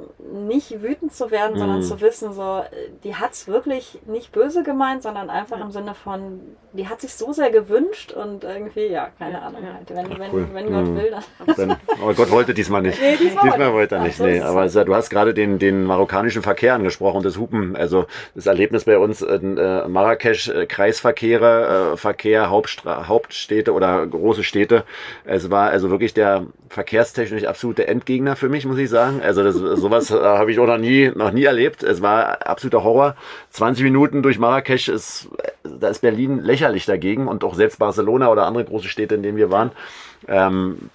nicht 0.48 0.82
wütend 0.82 1.14
zu 1.14 1.30
werden, 1.30 1.56
mhm. 1.56 1.60
sondern 1.60 1.84
zu 1.84 2.00
wissen, 2.00 2.32
so, 2.32 2.64
die 3.04 3.16
hat 3.16 3.34
es 3.34 3.48
wirklich 3.50 4.00
nicht 4.06 4.32
böse 4.32 4.64
gemeint, 4.64 5.04
sondern 5.04 5.30
einfach 5.30 5.60
im 5.60 5.72
Sinne 5.72 5.94
von, 5.94 6.40
die 6.72 6.88
hat 6.88 7.02
sich 7.02 7.14
so 7.14 7.34
sehr 7.34 7.50
gewünscht 7.50 8.14
und 8.14 8.46
irgendwie, 8.46 8.88
ja, 8.88 9.10
keine 9.20 9.42
Ahnung. 9.42 9.62
Halt. 9.62 9.90
Wenn, 9.90 10.20
wenn, 10.20 10.32
cool. 10.32 10.48
wenn 10.54 10.72
Gott 10.72 10.88
mhm. 10.88 10.98
will, 10.98 11.12
dann. 11.12 11.58
Wenn, 11.58 11.72
aber 12.02 12.14
Gott 12.14 12.32
wollte 12.32 12.54
diesmal 12.54 12.82
nicht. 12.82 13.02
Nee, 13.02 13.18
diesmal, 13.18 13.44
diesmal 13.44 13.74
wollte 13.74 13.96
er 13.96 14.04
nicht. 14.04 14.20
Nee, 14.22 14.40
aber 14.40 14.68
du 14.68 14.96
hast 14.96 15.10
gerade 15.10 15.34
den, 15.34 15.60
den 15.60 15.84
marokkanischen 15.84 16.42
Verkehr 16.42 16.76
angesprochen 16.76 17.18
und 17.18 17.26
das 17.26 17.38
Hupen, 17.38 17.76
also 17.76 18.06
das 18.36 18.46
Erlebnis 18.46 18.86
bei 18.86 18.98
uns 18.98 19.22
in 19.22 19.58
äh, 19.58 19.86
Marrakesch, 19.90 20.48
äh, 20.48 20.66
Kreisverkehre, 20.66 21.94
äh, 21.94 21.98
Verkehr, 21.98 22.50
Hauptstra 22.50 23.08
Hauptstädte 23.10 23.74
oder 23.74 24.06
große 24.08 24.46
Städte. 24.46 24.86
Es 25.26 25.52
war 25.52 25.70
also 25.70 25.90
wirklich 25.90 26.14
der 26.14 26.46
verkehrstechnisch 26.76 27.46
absolute 27.46 27.88
Endgegner 27.88 28.36
für 28.36 28.50
mich, 28.50 28.66
muss 28.66 28.78
ich 28.78 28.90
sagen. 28.90 29.22
Also 29.22 29.44
das, 29.44 29.56
sowas 29.56 30.12
äh, 30.12 30.16
habe 30.16 30.52
ich 30.52 30.60
auch 30.60 30.68
noch 30.68 30.78
nie, 30.78 31.10
noch 31.16 31.32
nie 31.32 31.46
erlebt. 31.46 31.84
Es 31.84 32.02
war 32.02 32.46
absoluter 32.46 32.84
Horror. 32.84 33.16
20 33.52 33.86
Minuten 33.86 34.22
durch 34.22 34.40
Marrakesch 34.40 34.90
ist, 34.90 35.30
da 35.64 35.88
ist 35.88 36.02
Berlin 36.02 36.40
lächerlich 36.40 36.86
dagegen 36.86 37.30
und 37.30 37.46
auch 37.46 37.56
selbst 37.56 37.80
Barcelona 37.80 38.30
oder 38.30 38.46
andere 38.46 38.66
große 38.66 38.90
Städte, 38.90 39.16
in 39.16 39.24
denen 39.24 39.38
wir 39.38 39.52
waren. 39.52 39.72
Ähm, 40.28 40.90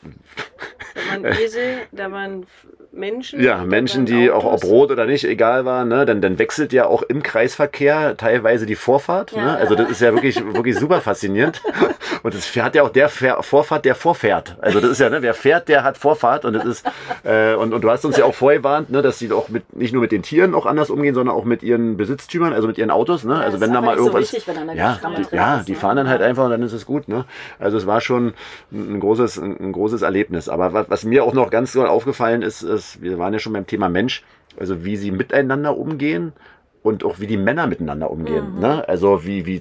da 0.94 1.10
waren 1.10 1.24
Esel, 1.24 1.78
da 1.92 2.10
waren 2.10 2.46
Menschen. 2.92 3.40
Ja, 3.40 3.64
Menschen, 3.64 4.04
die 4.04 4.30
auch 4.30 4.44
ob 4.44 4.64
rot 4.64 4.90
oder 4.90 5.06
nicht, 5.06 5.24
egal 5.24 5.64
war, 5.64 5.84
ne? 5.84 6.04
Dann, 6.04 6.20
dann 6.20 6.38
wechselt 6.38 6.72
ja 6.72 6.86
auch 6.86 7.02
im 7.02 7.22
Kreisverkehr 7.22 8.16
teilweise 8.16 8.66
die 8.66 8.74
Vorfahrt. 8.74 9.32
Ja, 9.32 9.44
ne? 9.44 9.56
Also 9.56 9.74
das 9.74 9.90
ist 9.90 10.00
ja 10.00 10.12
wirklich, 10.12 10.42
wirklich 10.54 10.76
super 10.76 11.00
faszinierend. 11.00 11.62
Und 12.22 12.34
es 12.34 12.54
hat 12.56 12.74
ja 12.74 12.82
auch 12.82 12.90
der 12.90 13.08
Vorfahrt, 13.08 13.84
der 13.84 13.94
vorfährt. 13.94 14.56
Also 14.60 14.80
das 14.80 14.90
ist 14.90 15.00
ja, 15.00 15.08
ne, 15.08 15.22
wer 15.22 15.32
fährt, 15.32 15.68
der 15.68 15.84
hat 15.84 15.96
Vorfahrt. 15.96 16.44
Und 16.44 16.52
das 16.52 16.64
ist, 16.64 16.86
äh, 17.24 17.54
und, 17.54 17.72
und 17.72 17.82
du 17.82 17.90
hast 17.90 18.04
uns 18.04 18.16
ja 18.16 18.24
auch 18.24 18.34
vorgewarnt, 18.34 18.90
ne, 18.90 19.00
dass 19.00 19.18
sie 19.18 19.32
auch 19.32 19.48
mit 19.48 19.74
nicht 19.74 19.92
nur 19.92 20.02
mit 20.02 20.12
den 20.12 20.22
Tieren 20.22 20.54
auch 20.54 20.66
anders 20.66 20.90
umgehen, 20.90 21.14
sondern 21.14 21.34
auch 21.34 21.44
mit 21.44 21.62
ihren 21.62 21.96
Besitztümern, 21.96 22.52
also 22.52 22.68
mit 22.68 22.76
ihren 22.76 22.90
Autos. 22.90 23.24
Ne? 23.24 23.34
Ja, 23.34 23.40
also 23.40 23.60
wenn 23.60 23.72
da 23.72 23.80
mal 23.80 23.96
irgendwas. 23.96 24.30
So 24.30 24.36
wichtig, 24.36 24.54
ja, 24.74 24.98
die, 25.30 25.36
ja, 25.36 25.62
die 25.66 25.74
fahren 25.74 25.96
dann 25.96 26.08
halt 26.08 26.20
einfach 26.20 26.44
und 26.44 26.50
dann 26.50 26.62
ist 26.62 26.72
es 26.72 26.84
gut. 26.84 27.08
Ne? 27.08 27.24
Also 27.58 27.78
es 27.78 27.86
war 27.86 28.00
schon 28.02 28.34
ein 28.70 29.00
großes, 29.00 29.19
ein 29.24 29.72
großes 29.72 30.02
Erlebnis. 30.02 30.48
Aber 30.48 30.72
was, 30.72 30.90
was 30.90 31.04
mir 31.04 31.24
auch 31.24 31.34
noch 31.34 31.50
ganz 31.50 31.72
so 31.72 31.84
aufgefallen 31.84 32.42
ist, 32.42 32.62
ist, 32.62 33.02
wir 33.02 33.18
waren 33.18 33.32
ja 33.32 33.38
schon 33.38 33.52
beim 33.52 33.66
Thema 33.66 33.88
Mensch, 33.88 34.22
also 34.58 34.84
wie 34.84 34.96
sie 34.96 35.10
miteinander 35.10 35.76
umgehen 35.76 36.32
und 36.82 37.04
auch 37.04 37.20
wie 37.20 37.26
die 37.26 37.36
Männer 37.36 37.66
miteinander 37.66 38.10
umgehen. 38.10 38.54
Mhm. 38.54 38.60
Ne? 38.60 38.88
Also 38.88 39.24
wie, 39.24 39.46
wie 39.46 39.60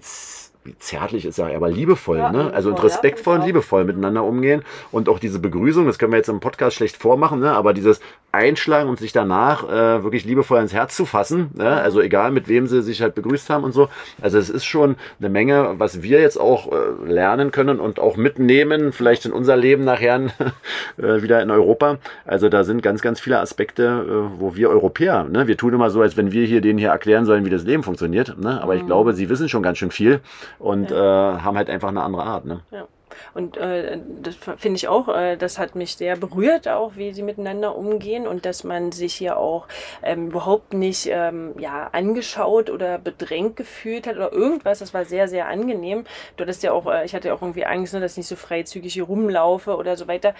zärtlich 0.80 1.26
ist 1.26 1.38
ja, 1.38 1.48
aber 1.56 1.70
liebevoll, 1.70 2.18
ja, 2.18 2.32
ne? 2.32 2.54
Also 2.54 2.70
und 2.70 2.84
respektvoll 2.84 3.36
ja, 3.36 3.42
und 3.42 3.48
liebevoll 3.48 3.86
miteinander 3.86 4.24
umgehen. 4.24 4.64
Und 4.92 5.10
auch 5.10 5.20
diese 5.20 5.40
Begrüßung, 5.40 5.86
das 5.86 5.98
können 5.98 6.12
wir 6.12 6.18
jetzt 6.18 6.30
im 6.30 6.40
Podcast 6.40 6.76
schlecht 6.76 6.98
vormachen, 6.98 7.40
ne? 7.40 7.52
Aber 7.54 7.74
dieses 7.74 8.00
Einschlagen 8.32 8.90
und 8.90 9.00
sich 9.00 9.12
danach 9.12 9.68
äh, 9.68 10.04
wirklich 10.04 10.24
liebevoll 10.24 10.62
ins 10.62 10.74
Herz 10.74 10.96
zu 10.96 11.06
fassen, 11.06 11.50
ne? 11.56 11.82
also 11.82 12.00
egal 12.00 12.32
mit 12.32 12.48
wem 12.48 12.68
sie 12.68 12.84
sich 12.84 13.02
halt 13.02 13.16
begrüßt 13.16 13.50
haben 13.50 13.64
und 13.64 13.72
so. 13.72 13.90
Also 14.22 14.38
es 14.38 14.50
ist 14.52 14.66
schon 14.66 14.98
eine 15.20 15.30
Menge, 15.30 15.76
was 15.78 16.04
wir 16.04 16.22
jetzt 16.22 16.40
auch 16.40 16.72
äh, 16.72 17.12
lernen 17.12 17.52
können 17.52 17.80
und 17.80 18.00
auch 18.00 18.18
mitnehmen, 18.18 18.92
vielleicht 18.92 19.26
in 19.26 19.32
unser 19.32 19.58
Leben 19.58 19.84
nachher 19.84 20.20
äh, 20.98 21.22
wieder 21.24 21.42
in 21.42 21.50
Europa. 21.50 21.98
Also 22.26 22.50
da 22.50 22.64
sind 22.64 22.84
ganz, 22.84 23.02
ganz 23.02 23.20
viele 23.20 23.40
Aspekte, 23.40 23.84
äh, 23.84 24.40
wo 24.40 24.56
wir 24.56 24.70
Europäer, 24.70 25.24
ne? 25.24 25.48
wir 25.48 25.58
tun 25.58 25.74
immer 25.74 25.90
so, 25.90 26.02
als 26.02 26.16
wenn 26.16 26.32
wir 26.32 26.46
hier 26.46 26.62
denen 26.62 26.78
hier 26.78 26.90
erklären 26.90 27.26
sollen, 27.26 27.46
wie 27.46 27.50
das 27.50 27.64
Leben 27.64 27.82
funktioniert. 27.82 28.38
Ne? 28.38 28.62
Aber 28.62 28.76
mhm. 28.76 28.82
ich 28.82 28.86
glaube, 28.86 29.14
sie 29.14 29.30
wissen 29.30 29.50
schon 29.50 29.64
ganz 29.64 29.80
schön 29.80 29.92
viel 29.92 30.20
und 30.60 30.92
ja. 30.92 31.38
äh, 31.38 31.40
haben 31.40 31.58
halt 31.58 31.70
einfach 31.70 31.90
eine 31.90 32.04
andere 32.04 32.24
Art. 32.24 32.46
Ne? 32.46 32.62
Ja. 32.72 32.88
Und 33.34 33.58
äh, 33.58 33.98
das 34.22 34.36
finde 34.36 34.78
ich 34.78 34.88
auch, 34.88 35.08
äh, 35.10 35.38
das 35.38 35.58
hat 35.60 35.76
mich 35.76 35.96
sehr 35.96 36.16
berührt, 36.16 36.68
auch 36.68 36.94
wie 36.96 37.14
sie 37.14 37.24
miteinander 37.24 37.76
umgehen 37.76 38.28
und 38.28 38.46
dass 38.46 38.64
man 38.64 38.92
sich 38.92 39.16
hier 39.16 39.38
auch 39.38 39.68
ähm, 40.04 40.28
überhaupt 40.28 40.74
nicht 40.74 41.08
ähm, 41.12 41.54
ja, 41.58 41.90
angeschaut 41.92 42.70
oder 42.70 42.98
bedrängt 42.98 43.56
gefühlt 43.56 44.08
hat 44.08 44.16
oder 44.16 44.32
irgendwas. 44.32 44.80
Das 44.80 44.94
war 44.94 45.06
sehr, 45.06 45.28
sehr 45.28 45.48
angenehm. 45.48 46.06
Du 46.38 46.44
hattest 46.44 46.64
ja 46.64 46.72
auch, 46.72 46.88
äh, 46.88 47.06
ich 47.06 47.16
hatte 47.16 47.30
ja 47.30 47.34
auch 47.34 47.42
irgendwie 47.42 47.66
Angst, 47.66 47.94
ne, 47.94 48.00
dass 48.00 48.14
ich 48.14 48.18
nicht 48.20 48.28
so 48.28 48.36
freizügig 48.36 48.94
hier 48.94 49.04
rumlaufe 49.04 49.76
oder 49.76 49.96
so 49.96 50.08
weiter. 50.08 50.34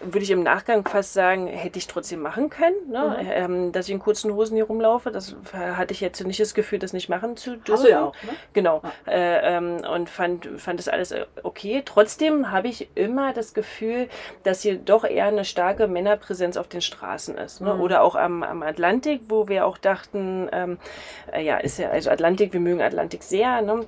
Würde 0.00 0.20
ich 0.20 0.30
im 0.30 0.42
Nachgang 0.42 0.86
fast 0.86 1.12
sagen, 1.12 1.46
hätte 1.46 1.78
ich 1.78 1.86
trotzdem 1.86 2.20
machen 2.20 2.48
können, 2.48 2.90
ne? 2.90 3.18
Mhm. 3.20 3.28
Ähm, 3.30 3.72
dass 3.72 3.86
ich 3.86 3.92
in 3.92 3.98
kurzen 3.98 4.32
Hosen 4.34 4.54
hier 4.54 4.64
rumlaufe. 4.64 5.10
Das 5.10 5.36
hatte 5.52 5.92
ich 5.92 6.00
jetzt 6.00 6.24
nicht 6.24 6.40
das 6.40 6.54
Gefühl, 6.54 6.78
das 6.78 6.92
nicht 6.92 7.08
machen 7.08 7.36
zu 7.36 7.56
dürfen. 7.56 7.72
Hast 7.72 7.84
du 7.84 7.90
ja 7.90 8.04
auch, 8.04 8.14
ne? 8.22 8.30
Genau. 8.54 8.82
Ja. 9.06 9.12
Äh, 9.12 9.56
ähm, 9.56 9.82
und 9.84 10.08
fand, 10.08 10.48
fand 10.56 10.78
das 10.78 10.88
alles 10.88 11.12
äh, 11.12 11.26
okay. 11.42 11.82
Trotzdem 11.84 12.19
habe 12.28 12.68
ich 12.68 12.88
immer 12.94 13.32
das 13.32 13.54
Gefühl, 13.54 14.08
dass 14.42 14.62
hier 14.62 14.76
doch 14.76 15.04
eher 15.04 15.26
eine 15.26 15.44
starke 15.44 15.86
Männerpräsenz 15.86 16.56
auf 16.56 16.68
den 16.68 16.80
Straßen 16.80 17.36
ist. 17.38 17.60
Ne? 17.60 17.74
Mhm. 17.74 17.80
Oder 17.80 18.02
auch 18.02 18.14
am, 18.14 18.42
am 18.42 18.62
Atlantik, 18.62 19.22
wo 19.28 19.48
wir 19.48 19.66
auch 19.66 19.78
dachten, 19.78 20.48
ähm, 20.52 20.78
äh, 21.32 21.42
ja, 21.42 21.58
ist 21.58 21.78
ja, 21.78 21.90
also 21.90 22.10
Atlantik, 22.10 22.52
wir 22.52 22.60
mögen 22.60 22.82
Atlantik 22.82 23.22
sehr, 23.22 23.62
ne? 23.62 23.86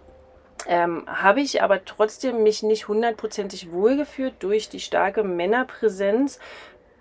Ähm, 0.68 1.04
habe 1.06 1.40
ich 1.40 1.60
aber 1.60 1.84
trotzdem 1.84 2.44
mich 2.44 2.62
nicht 2.62 2.86
hundertprozentig 2.86 3.72
wohlgefühlt 3.72 4.34
durch 4.38 4.68
die 4.68 4.78
starke 4.78 5.24
Männerpräsenz 5.24 6.38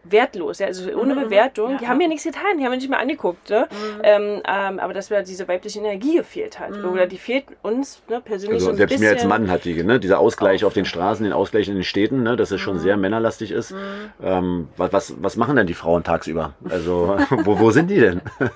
wertlos, 0.04 0.60
ja, 0.60 0.68
also 0.68 0.92
ohne 0.94 1.16
mhm. 1.16 1.24
Bewertung. 1.24 1.74
Ja. 1.74 1.78
Die 1.78 1.88
haben 1.88 2.02
ja 2.02 2.08
nichts 2.08 2.24
getan, 2.24 2.58
die 2.58 2.66
haben 2.66 2.72
ja 2.72 2.78
nicht 2.78 2.90
mal 2.90 2.98
angeguckt, 2.98 3.50
ne? 3.50 3.68
Mhm. 3.70 4.02
Ähm, 4.04 4.42
ähm, 4.48 4.80
aber 4.80 4.94
dass 4.94 5.10
mir 5.10 5.22
diese 5.24 5.48
weibliche 5.48 5.80
Energie 5.80 6.18
gefehlt 6.18 6.60
hat. 6.60 6.72
Mhm. 6.72 6.86
Oder 6.86 7.08
die 7.08 7.18
fehlt 7.18 7.46
uns 7.62 8.02
ne, 8.10 8.22
persönlich 8.22 8.56
also, 8.56 8.68
so 8.68 8.72
ein 8.72 8.78
Selbst 8.78 8.94
bisschen. 8.94 9.08
mir 9.08 9.16
als 9.16 9.26
Mann 9.26 9.50
hat 9.50 9.66
die, 9.66 9.84
ne? 9.84 10.00
Dieser 10.00 10.20
Ausgleich 10.20 10.64
auf, 10.64 10.70
auf 10.70 10.74
den 10.74 10.86
Straßen, 10.86 11.24
den 11.24 11.34
Ausgleich 11.34 11.68
in 11.68 11.76
den 11.76 11.84
Städten, 11.84 12.24
ne? 12.24 12.36
dass 12.36 12.52
es 12.52 12.62
schon 12.62 12.76
mhm. 12.76 12.80
sehr 12.80 12.98
männerlastig 12.98 13.52
ist. 13.52 13.72
Mhm. 13.72 13.78
Ähm, 14.24 14.68
was, 14.78 14.94
was, 14.94 15.14
was 15.22 15.36
machen 15.36 15.56
denn 15.56 15.68
die 15.68 15.74
Frauen 15.74 16.04
tagsüber? 16.04 16.54
Also, 16.70 17.18
wo, 17.44 17.60
wo 17.60 17.72
sind 17.72 17.90
die 17.90 18.00
denn? 18.00 18.22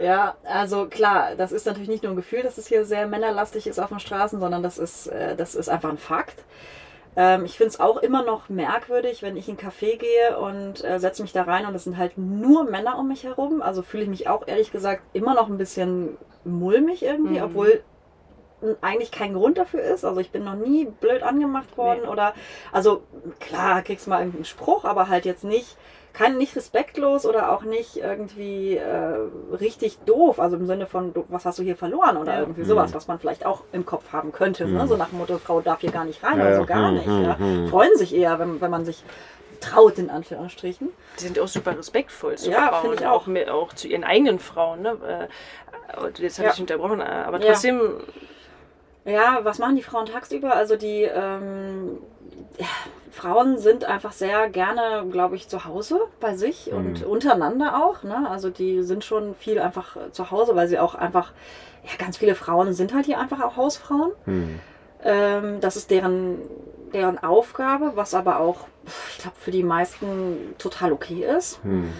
Ja, 0.00 0.36
also 0.44 0.86
klar, 0.86 1.32
das 1.36 1.52
ist 1.52 1.66
natürlich 1.66 1.90
nicht 1.90 2.02
nur 2.02 2.12
ein 2.12 2.16
Gefühl, 2.16 2.42
dass 2.42 2.56
es 2.56 2.66
hier 2.66 2.86
sehr 2.86 3.06
männerlastig 3.06 3.66
ist 3.66 3.78
auf 3.78 3.90
den 3.90 4.00
Straßen, 4.00 4.40
sondern 4.40 4.62
das 4.62 4.78
ist, 4.78 5.08
äh, 5.08 5.36
das 5.36 5.54
ist 5.54 5.68
einfach 5.68 5.90
ein 5.90 5.98
Fakt. 5.98 6.42
Ähm, 7.20 7.44
ich 7.44 7.58
finde 7.58 7.68
es 7.68 7.80
auch 7.80 7.98
immer 7.98 8.24
noch 8.24 8.48
merkwürdig, 8.48 9.20
wenn 9.20 9.36
ich 9.36 9.46
in 9.46 9.58
einen 9.58 9.70
Café 9.70 9.98
gehe 9.98 10.38
und 10.38 10.82
äh, 10.82 10.98
setze 10.98 11.20
mich 11.20 11.32
da 11.32 11.42
rein 11.42 11.66
und 11.66 11.74
es 11.74 11.84
sind 11.84 11.98
halt 11.98 12.16
nur 12.16 12.64
Männer 12.64 12.98
um 12.98 13.08
mich 13.08 13.24
herum. 13.24 13.60
Also 13.60 13.82
fühle 13.82 14.04
ich 14.04 14.08
mich 14.08 14.28
auch 14.28 14.48
ehrlich 14.48 14.72
gesagt 14.72 15.02
immer 15.12 15.34
noch 15.34 15.50
ein 15.50 15.58
bisschen 15.58 16.16
mulmig 16.44 17.02
irgendwie, 17.02 17.36
mhm. 17.36 17.44
obwohl 17.44 17.82
eigentlich 18.80 19.10
kein 19.10 19.34
Grund 19.34 19.58
dafür 19.58 19.82
ist. 19.82 20.02
Also 20.06 20.18
ich 20.18 20.30
bin 20.30 20.44
noch 20.44 20.54
nie 20.54 20.86
blöd 20.86 21.22
angemacht 21.22 21.76
worden 21.76 22.00
nee. 22.04 22.08
oder 22.08 22.32
also 22.72 23.02
klar 23.38 23.82
kriegst 23.82 24.06
du 24.06 24.10
mal 24.10 24.20
irgendeinen 24.20 24.46
Spruch, 24.46 24.86
aber 24.86 25.08
halt 25.08 25.26
jetzt 25.26 25.44
nicht 25.44 25.76
kein 26.12 26.38
nicht 26.38 26.56
respektlos 26.56 27.24
oder 27.26 27.52
auch 27.52 27.62
nicht 27.62 27.96
irgendwie 27.96 28.76
äh, 28.76 29.16
richtig 29.52 29.98
doof, 30.00 30.40
also 30.40 30.56
im 30.56 30.66
Sinne 30.66 30.86
von, 30.86 31.12
du, 31.12 31.24
was 31.28 31.44
hast 31.44 31.58
du 31.58 31.62
hier 31.62 31.76
verloren 31.76 32.16
oder 32.16 32.34
ja. 32.34 32.40
irgendwie 32.40 32.64
sowas, 32.64 32.90
mhm. 32.90 32.94
was 32.96 33.08
man 33.08 33.18
vielleicht 33.18 33.46
auch 33.46 33.62
im 33.72 33.86
Kopf 33.86 34.12
haben 34.12 34.32
könnte. 34.32 34.64
Ne? 34.64 34.70
Mhm. 34.70 34.76
Ne? 34.78 34.88
So 34.88 34.96
nach 34.96 35.10
dem 35.10 35.18
Motto, 35.18 35.38
Frau 35.38 35.60
darf 35.60 35.80
hier 35.80 35.92
gar 35.92 36.04
nicht 36.04 36.22
rein 36.22 36.38
ja, 36.38 36.46
oder 36.46 36.56
so 36.56 36.64
gar 36.66 36.90
mhm. 36.90 36.96
nicht. 36.96 37.06
Ja? 37.06 37.36
Mhm. 37.38 37.68
Freuen 37.68 37.96
sich 37.96 38.14
eher, 38.14 38.38
wenn, 38.38 38.60
wenn 38.60 38.70
man 38.70 38.84
sich 38.84 39.04
traut, 39.60 39.98
in 39.98 40.10
Anführungsstrichen. 40.10 40.88
Die 41.18 41.22
sind 41.24 41.38
auch 41.38 41.48
super 41.48 41.76
respektvoll 41.76 42.36
zu 42.36 42.50
ja, 42.50 42.68
Frauen. 42.68 42.94
Ich 42.94 43.06
auch. 43.06 43.28
Auch, 43.28 43.48
auch 43.50 43.72
zu 43.74 43.88
ihren 43.88 44.04
eigenen 44.04 44.38
Frauen. 44.38 44.82
Ne? 44.82 44.96
Äh, 45.06 46.22
jetzt 46.22 46.38
habe 46.38 46.48
ja. 46.48 46.54
ich 46.54 46.60
unterbrochen, 46.60 47.00
aber 47.00 47.40
trotzdem. 47.40 48.00
Ja, 49.04 49.40
was 49.42 49.58
machen 49.58 49.76
die 49.76 49.82
Frauen 49.82 50.06
tagsüber? 50.06 50.54
Also 50.54 50.76
die 50.76 51.02
ähm, 51.02 51.98
Frauen 53.10 53.58
sind 53.58 53.84
einfach 53.84 54.12
sehr 54.12 54.48
gerne, 54.48 55.04
glaube 55.10 55.36
ich, 55.36 55.48
zu 55.48 55.64
Hause 55.64 56.00
bei 56.20 56.36
sich 56.36 56.70
mhm. 56.70 56.76
und 56.76 57.04
untereinander 57.04 57.84
auch. 57.84 58.02
Ne? 58.02 58.28
Also 58.28 58.50
die 58.50 58.82
sind 58.82 59.04
schon 59.04 59.34
viel 59.34 59.58
einfach 59.58 59.96
zu 60.12 60.30
Hause, 60.30 60.56
weil 60.56 60.68
sie 60.68 60.78
auch 60.78 60.94
einfach, 60.94 61.32
ja, 61.84 61.90
ganz 61.98 62.18
viele 62.18 62.34
Frauen 62.34 62.72
sind 62.72 62.94
halt 62.94 63.06
hier 63.06 63.18
einfach 63.18 63.42
auch 63.42 63.56
Hausfrauen. 63.56 64.12
Mhm. 64.26 64.60
Ähm, 65.02 65.60
das 65.60 65.76
ist 65.76 65.90
deren, 65.90 66.38
deren 66.92 67.18
Aufgabe, 67.18 67.92
was 67.94 68.14
aber 68.14 68.38
auch, 68.40 68.66
ich 69.10 69.18
glaube, 69.18 69.36
für 69.38 69.50
die 69.50 69.64
meisten 69.64 70.54
total 70.58 70.92
okay 70.92 71.24
ist. 71.24 71.64
Mhm. 71.64 71.92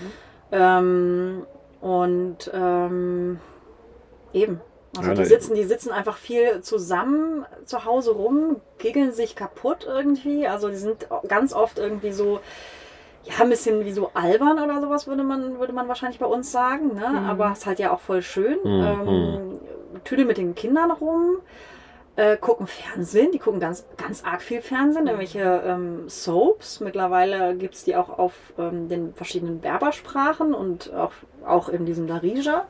Ähm, 0.53 1.47
und 1.81 2.51
ähm, 2.53 3.41
eben, 4.33 4.61
also 4.97 5.13
die 5.15 5.25
sitzen, 5.25 5.55
die 5.55 5.65
sitzen 5.65 5.93
einfach 5.93 6.17
viel 6.17 6.63
zusammen 6.63 7.47
zu 7.65 7.85
Hause 7.85 8.13
rum, 8.13 8.61
giggeln 8.79 9.13
sich 9.13 9.37
kaputt 9.37 9.87
irgendwie. 9.89 10.47
Also 10.49 10.69
die 10.69 10.77
sind 10.77 11.07
ganz 11.29 11.53
oft 11.53 11.79
irgendwie 11.79 12.11
so, 12.13 12.41
ja, 13.25 13.35
ein 13.41 13.51
bisschen 13.51 13.85
wie 13.85 13.93
so 13.93 14.11
albern 14.15 14.59
oder 14.59 14.81
sowas, 14.81 15.07
würde 15.07 15.23
man, 15.23 15.61
würde 15.61 15.73
man 15.73 15.87
wahrscheinlich 15.87 16.19
bei 16.19 16.27
uns 16.27 16.51
sagen. 16.51 16.95
Ne? 16.95 17.09
Mhm. 17.09 17.29
Aber 17.29 17.53
es 17.53 17.61
ist 17.61 17.67
halt 17.67 17.79
ja 17.79 17.93
auch 17.93 18.01
voll 18.01 18.23
schön. 18.23 18.59
Mhm. 18.65 18.83
Ähm, 18.83 19.61
Tüdel 20.05 20.25
mit 20.25 20.39
den 20.39 20.55
Kindern 20.55 20.91
rum. 20.91 21.37
Äh, 22.17 22.37
gucken 22.37 22.67
Fernsehen, 22.67 23.31
die 23.31 23.39
gucken 23.39 23.61
ganz, 23.61 23.87
ganz 23.97 24.25
arg 24.25 24.43
viel 24.43 24.61
Fernsehen, 24.61 25.07
irgendwelche 25.07 25.63
ähm, 25.65 26.09
Soaps. 26.09 26.81
Mittlerweile 26.81 27.55
gibt 27.55 27.77
es 27.77 27.85
die 27.85 27.95
auch 27.95 28.19
auf 28.19 28.35
ähm, 28.59 28.89
den 28.89 29.15
verschiedenen 29.15 29.61
Berbersprachen 29.61 30.53
und 30.53 30.93
auch, 30.93 31.13
auch 31.47 31.69
in 31.69 31.87
diesem 31.87 32.09
Darija. 32.09 32.67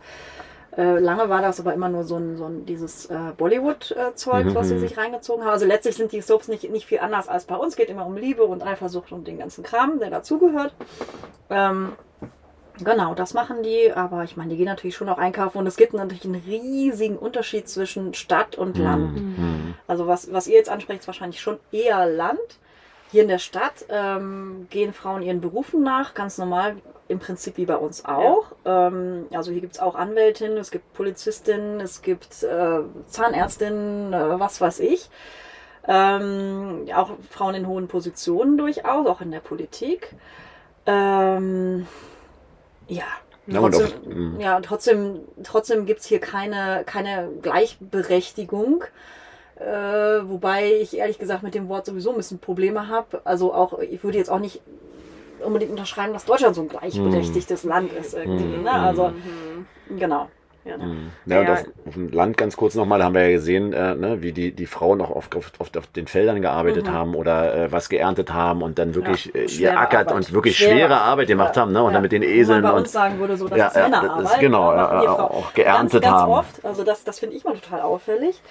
Äh, 0.81 0.99
lange 0.99 1.29
war 1.29 1.43
das 1.43 1.61
aber 1.61 1.75
immer 1.75 1.91
nur 1.91 2.05
so 2.05 2.17
ein, 2.17 2.39
so 2.39 2.47
ein 2.47 2.65
dieses 2.65 3.05
äh, 3.07 3.33
Bollywood-Zeug, 3.37 4.47
mhm. 4.47 4.55
was 4.55 4.69
sie 4.69 4.77
mhm. 4.77 4.81
sich 4.81 4.97
reingezogen 4.97 5.45
haben. 5.45 5.53
Also 5.53 5.67
letztlich 5.67 5.95
sind 5.95 6.11
die 6.11 6.23
Soaps 6.23 6.49
nicht, 6.49 6.71
nicht 6.71 6.87
viel 6.87 7.01
anders 7.01 7.29
als 7.29 7.45
bei 7.45 7.55
uns. 7.55 7.77
Geht 7.77 7.91
immer 7.91 8.07
um 8.07 8.17
Liebe 8.17 8.45
und 8.45 8.63
Eifersucht 8.63 9.13
und 9.13 9.29
den 9.29 9.39
ganzen 9.39 9.63
Kram, 9.63 9.99
der 10.01 10.11
dazugehört. 10.11 10.75
Ähm, 11.51 11.93
Genau, 12.83 13.15
das 13.15 13.35
machen 13.35 13.63
die, 13.63 13.93
aber 13.93 14.25
ich 14.25 14.39
meine, 14.39 14.49
die 14.49 14.57
gehen 14.57 14.65
natürlich 14.65 14.97
schon 14.97 15.11
auch 15.11 15.19
einkaufen 15.19 15.59
und 15.59 15.67
es 15.67 15.77
gibt 15.77 15.93
natürlich 15.93 16.25
einen 16.25 16.43
riesigen 16.47 17.19
Unterschied 17.19 17.69
zwischen 17.69 18.15
Stadt 18.15 18.57
und 18.57 18.79
Land. 18.79 19.17
Mhm. 19.17 19.75
Also 19.87 20.07
was, 20.07 20.33
was 20.33 20.47
ihr 20.47 20.57
jetzt 20.57 20.71
ansprecht, 20.71 21.01
ist 21.01 21.07
wahrscheinlich 21.07 21.43
schon 21.43 21.59
eher 21.73 22.07
Land. 22.07 22.39
Hier 23.11 23.21
in 23.21 23.29
der 23.29 23.39
Stadt 23.39 23.85
ähm, 23.91 24.67
gehen 24.71 24.95
Frauen 24.95 25.21
ihren 25.21 25.43
Berufen 25.43 25.83
nach, 25.83 26.15
ganz 26.15 26.39
normal 26.39 26.77
im 27.11 27.19
Prinzip 27.19 27.57
wie 27.57 27.67
bei 27.67 27.77
uns 27.77 28.05
auch. 28.05 28.53
Ja. 28.65 28.87
Ähm, 28.89 29.27
also 29.33 29.51
hier 29.51 29.61
gibt 29.61 29.75
es 29.75 29.81
auch 29.81 29.95
Anwältinnen, 29.95 30.57
es 30.57 30.71
gibt 30.71 30.93
Polizistinnen, 30.95 31.81
es 31.81 32.03
gibt 32.03 32.43
äh, 32.43 32.81
Zahnärztinnen, 33.07 34.13
äh, 34.13 34.39
was 34.41 34.61
weiß 34.61 34.81
ich. 34.81 35.11
Ähm, 35.89 36.87
auch 36.95 37.11
Frauen 37.31 37.55
in 37.55 37.67
hohen 37.67 37.89
Positionen 37.89 38.57
durchaus, 38.57 39.07
auch 39.07 39.21
in 39.21 39.31
der 39.31 39.41
Politik. 39.41 40.15
Ähm, 40.87 41.87
ja. 42.87 43.05
Trotzdem, 43.51 43.89
mhm. 44.05 44.41
ja, 44.41 44.61
trotzdem, 44.61 45.21
trotzdem 45.43 45.85
gibt 45.85 46.01
es 46.01 46.07
hier 46.07 46.21
keine, 46.21 46.85
keine 46.87 47.31
Gleichberechtigung. 47.43 48.85
Äh, 49.57 49.67
wobei 50.29 50.73
ich 50.81 50.97
ehrlich 50.97 51.19
gesagt 51.19 51.43
mit 51.43 51.55
dem 51.55 51.69
Wort 51.69 51.85
sowieso 51.85 52.11
ein 52.11 52.17
bisschen 52.17 52.39
Probleme 52.39 52.87
habe. 52.87 53.23
Also 53.25 53.53
auch, 53.53 53.81
ich 53.81 54.05
würde 54.05 54.19
jetzt 54.19 54.31
auch 54.31 54.39
nicht 54.39 54.63
unbedingt 55.43 55.71
unterschreiben, 55.71 56.13
dass 56.13 56.25
Deutschland 56.25 56.55
so 56.55 56.63
ein 56.63 56.69
gleichberechtigtes 56.69 57.65
mhm. 57.65 57.71
Land 57.71 57.93
ist 57.93 58.15
irgendwie. 58.15 58.45
Mhm. 58.45 58.63
Ne? 58.65 58.73
Also, 58.73 59.09
mhm. 59.09 59.99
genau. 59.99 60.29
Ja, 60.65 60.77
ne? 60.77 61.11
ja, 61.25 61.43
ja. 61.43 61.53
Auf, 61.55 61.65
auf, 61.87 61.95
dem 61.95 62.11
Land 62.11 62.37
ganz 62.37 62.55
kurz 62.55 62.75
nochmal, 62.75 62.99
da 62.99 63.07
haben 63.07 63.15
wir 63.15 63.23
ja 63.23 63.31
gesehen, 63.31 63.73
äh, 63.73 63.95
ne, 63.95 64.21
wie 64.21 64.33
die, 64.33 64.53
die 64.53 64.67
Frauen 64.67 65.01
auch 65.01 65.09
oft, 65.09 65.35
oft, 65.35 65.59
oft 65.59 65.79
auf 65.79 65.87
den 65.87 66.07
Feldern 66.07 66.43
gearbeitet 66.43 66.87
mhm. 66.87 66.93
haben 66.93 67.15
oder 67.15 67.55
äh, 67.55 67.73
was 67.73 67.89
geerntet 67.89 68.35
haben 68.35 68.61
und 68.61 68.79
dann 68.79 68.95
wirklich 68.95 69.33
ja, 69.33 69.41
äh, 69.41 69.45
ihr 69.47 69.81
ackert 69.81 70.09
Arbeit. 70.09 70.29
und 70.29 70.33
wirklich 70.35 70.59
schwere, 70.59 70.73
schwere 70.73 71.01
Arbeit 71.01 71.29
gemacht 71.29 71.57
haben 71.57 71.73
ne, 71.73 71.83
und 71.83 71.95
dann 71.95 72.03
mit 72.03 72.13
den 72.13 72.23
Eseln. 72.23 72.61
Man 72.61 72.73
bei 72.73 72.79
uns 72.79 72.93
sagen 72.93 73.19
würde, 73.19 73.39
so, 73.39 73.49
das 73.49 73.59
ja, 73.59 73.67
ist 73.69 73.77
Männerarbeit. 73.77 74.25
Das 74.25 74.33
ist, 74.35 74.41
genau, 74.41 74.71
auch 74.71 75.55
geerntet 75.55 76.03
ganz, 76.03 76.13
ganz 76.13 76.23
haben. 76.23 76.33
Oft, 76.33 76.65
also 76.65 76.85
das, 76.85 77.05
das 77.05 77.19
finde 77.19 77.37
ich 77.37 77.45
mal 77.45 77.55
total 77.55 77.81
auffällig 77.81 78.43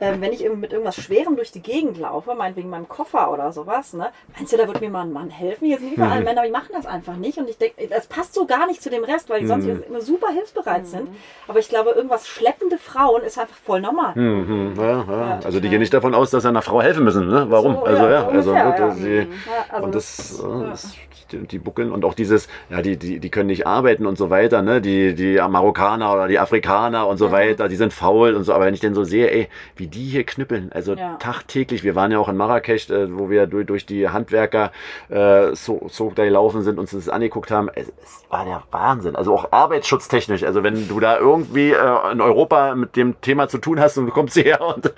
ähm, 0.00 0.20
wenn 0.20 0.32
ich 0.32 0.48
mit 0.48 0.72
irgendwas 0.72 0.96
Schwerem 0.96 1.36
durch 1.36 1.52
die 1.52 1.62
Gegend 1.62 1.98
laufe, 1.98 2.34
meinetwegen 2.34 2.68
meinem 2.68 2.88
Koffer 2.88 3.32
oder 3.32 3.52
sowas, 3.52 3.92
ne, 3.92 4.08
meinst 4.36 4.52
du, 4.52 4.56
da 4.56 4.66
wird 4.66 4.80
mir 4.80 4.90
mal 4.90 5.02
ein 5.02 5.12
Mann 5.12 5.30
helfen? 5.30 5.66
Hier 5.66 5.78
sind 5.78 5.92
überall 5.92 6.20
mhm. 6.20 6.24
Männer, 6.24 6.42
die 6.44 6.50
machen 6.50 6.70
das 6.72 6.86
einfach 6.86 7.16
nicht. 7.16 7.38
Und 7.38 7.48
ich 7.48 7.58
denke, 7.58 7.86
das 7.88 8.06
passt 8.06 8.34
so 8.34 8.46
gar 8.46 8.66
nicht 8.66 8.82
zu 8.82 8.90
dem 8.90 9.04
Rest, 9.04 9.30
weil 9.30 9.40
die 9.40 9.46
sonst 9.46 9.64
mhm. 9.64 9.82
immer 9.88 10.00
super 10.00 10.28
hilfsbereit 10.30 10.82
mhm. 10.82 10.86
sind. 10.86 11.08
Aber 11.48 11.58
ich 11.58 11.68
glaube, 11.68 11.90
irgendwas 11.90 12.26
schleppende 12.26 12.78
Frauen 12.78 13.22
ist 13.22 13.38
einfach 13.38 13.56
voll 13.56 13.80
normal. 13.80 14.14
Mhm. 14.14 14.74
Ja, 14.76 14.82
ja. 14.82 15.26
Ja, 15.26 15.40
also 15.44 15.60
die 15.60 15.68
gehen 15.68 15.80
nicht 15.80 15.94
davon 15.94 16.14
aus, 16.14 16.30
dass 16.30 16.42
sie 16.42 16.48
einer 16.48 16.62
Frau 16.62 16.82
helfen 16.82 17.04
müssen. 17.04 17.28
Ne? 17.28 17.46
Warum? 17.48 17.74
So, 17.74 17.84
also 17.84 18.06
ja, 18.06 18.28
also, 18.28 18.52
gut, 18.52 18.96
sie, 18.96 19.26
also 19.70 19.84
und 19.84 19.94
das, 19.94 20.44
das 20.70 20.96
die, 21.32 21.46
die, 21.46 21.58
buckeln 21.58 21.90
und 21.90 22.04
auch 22.04 22.14
dieses, 22.14 22.48
ja, 22.70 22.82
die, 22.82 22.96
die, 22.96 23.18
die 23.18 23.30
können 23.30 23.48
nicht 23.48 23.66
arbeiten 23.66 24.06
und 24.06 24.16
so 24.16 24.30
weiter, 24.30 24.62
ne? 24.62 24.80
Die, 24.80 25.14
die 25.14 25.36
Marokkaner 25.36 26.12
oder 26.12 26.28
die 26.28 26.38
Afrikaner 26.38 27.06
und 27.06 27.18
so 27.18 27.32
weiter, 27.32 27.68
die 27.68 27.76
sind 27.76 27.92
faul 27.92 28.34
und 28.34 28.44
so. 28.44 28.52
Aber 28.52 28.66
wenn 28.66 28.74
ich 28.74 28.80
denn 28.80 28.94
so 28.94 29.04
sehe, 29.04 29.30
ey, 29.30 29.48
wie 29.76 29.85
wie 29.86 29.88
die 29.88 30.04
hier 30.04 30.24
knüppeln. 30.24 30.70
Also 30.72 30.94
ja. 30.94 31.14
tagtäglich. 31.20 31.84
Wir 31.84 31.94
waren 31.94 32.10
ja 32.10 32.18
auch 32.18 32.28
in 32.28 32.36
Marrakesch, 32.36 32.90
äh, 32.90 33.16
wo 33.16 33.30
wir 33.30 33.46
durch, 33.46 33.66
durch 33.66 33.86
die 33.86 34.08
Handwerker 34.08 34.72
äh, 35.08 35.54
so, 35.54 35.86
so 35.88 36.10
da 36.14 36.24
gelaufen 36.24 36.62
sind, 36.62 36.78
uns 36.78 36.90
das 36.90 37.08
angeguckt 37.08 37.50
haben. 37.50 37.68
Es, 37.74 37.92
es 38.02 38.24
war 38.28 38.44
der 38.44 38.62
Wahnsinn. 38.72 39.14
Also 39.14 39.32
auch 39.32 39.52
arbeitsschutztechnisch. 39.52 40.42
Also 40.42 40.62
wenn 40.64 40.88
du 40.88 40.98
da 40.98 41.18
irgendwie 41.18 41.70
äh, 41.70 42.12
in 42.12 42.20
Europa 42.20 42.74
mit 42.74 42.96
dem 42.96 43.20
Thema 43.20 43.48
zu 43.48 43.58
tun 43.58 43.78
hast 43.78 43.96
und 43.98 44.06
du 44.06 44.12
kommst 44.12 44.34
hierher 44.34 44.60
und, 44.60 44.92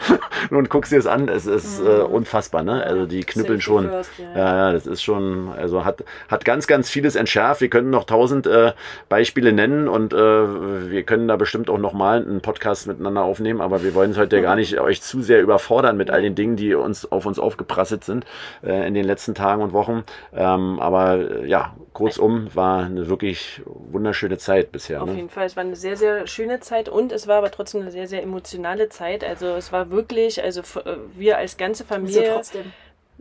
und 0.51 0.71
guckst 0.71 0.93
dir 0.93 0.97
das 0.97 1.07
an, 1.07 1.29
es 1.29 1.47
ist 1.47 1.81
äh, 1.81 1.99
mhm. 1.99 2.15
unfassbar. 2.15 2.63
Ne? 2.63 2.83
Also 2.83 3.07
die 3.07 3.21
knüppeln 3.21 3.61
schon. 3.61 3.89
First, 3.89 4.11
ja. 4.19 4.37
ja, 4.37 4.73
das 4.73 4.87
ist 4.87 5.03
schon, 5.03 5.51
also 5.57 5.85
hat, 5.85 6.05
hat 6.29 6.45
ganz, 6.45 6.67
ganz 6.67 6.89
vieles 6.89 7.15
entschärft. 7.15 7.61
Wir 7.61 7.69
können 7.69 7.91
noch 7.91 8.05
tausend 8.05 8.47
äh, 8.47 8.73
Beispiele 9.09 9.53
nennen 9.53 9.89
und 9.89 10.15
äh, 10.15 10.17
wir 10.17 11.03
können 11.03 11.29
da 11.29 11.37
bestimmt 11.37 11.69
auch 11.69 11.79
nochmal 11.79 12.23
einen 12.23 12.41
Podcast 12.41 12.87
miteinander 12.87 13.23
aufnehmen, 13.23 13.61
aber 13.61 13.83
wir 13.83 13.95
wollen 13.95 14.13
es 14.13 14.19
heute 14.19 14.39
mhm. 14.39 14.43
gar 14.43 14.57
nicht 14.57 14.78
euch 14.83 15.03
zu 15.03 15.23
sehr 15.23 15.41
überfordern 15.41 15.97
mit 15.97 16.11
all 16.11 16.23
den 16.23 16.35
Dingen, 16.35 16.57
die 16.57 16.75
uns 16.75 17.11
auf 17.11 17.27
uns 17.27 17.39
aufgeprasselt 17.39 18.05
sind 18.05 18.25
äh, 18.63 18.87
in 18.87 18.95
den 18.95 19.05
letzten 19.05 19.35
Tagen 19.35 19.63
und 19.63 19.73
Wochen. 19.73 20.05
Ähm, 20.35 20.79
aber 20.81 21.43
äh, 21.43 21.47
ja, 21.47 21.75
kurzum 21.93 22.49
war 22.55 22.85
eine 22.85 23.09
wirklich 23.09 23.63
wunderschöne 23.65 24.39
Zeit 24.39 24.73
bisher. 24.73 25.03
Auf 25.03 25.09
ne? 25.09 25.17
jeden 25.17 25.31
Fall, 25.31 25.47
es 25.47 25.57
war 25.57 25.65
eine 25.65 25.77
sehr, 25.77 25.97
sehr 25.97 26.27
schöne 26.27 26.61
Zeit 26.61 26.89
und 26.89 27.13
es 27.13 27.27
war 27.27 27.39
aber 27.39 27.51
trotzdem 27.51 27.83
eine 27.83 27.91
sehr, 27.91 28.07
sehr 28.07 28.23
emotionale 28.23 28.89
Zeit. 28.89 29.25
Also 29.25 29.47
es 29.49 29.73
war 29.73 29.91
wirklich, 29.91 30.43
also 30.43 30.61
äh, 30.61 30.97
wir 31.15 31.39
als 31.39 31.57
ganze 31.57 31.85
Familie. 31.85 32.43
So 32.43 32.59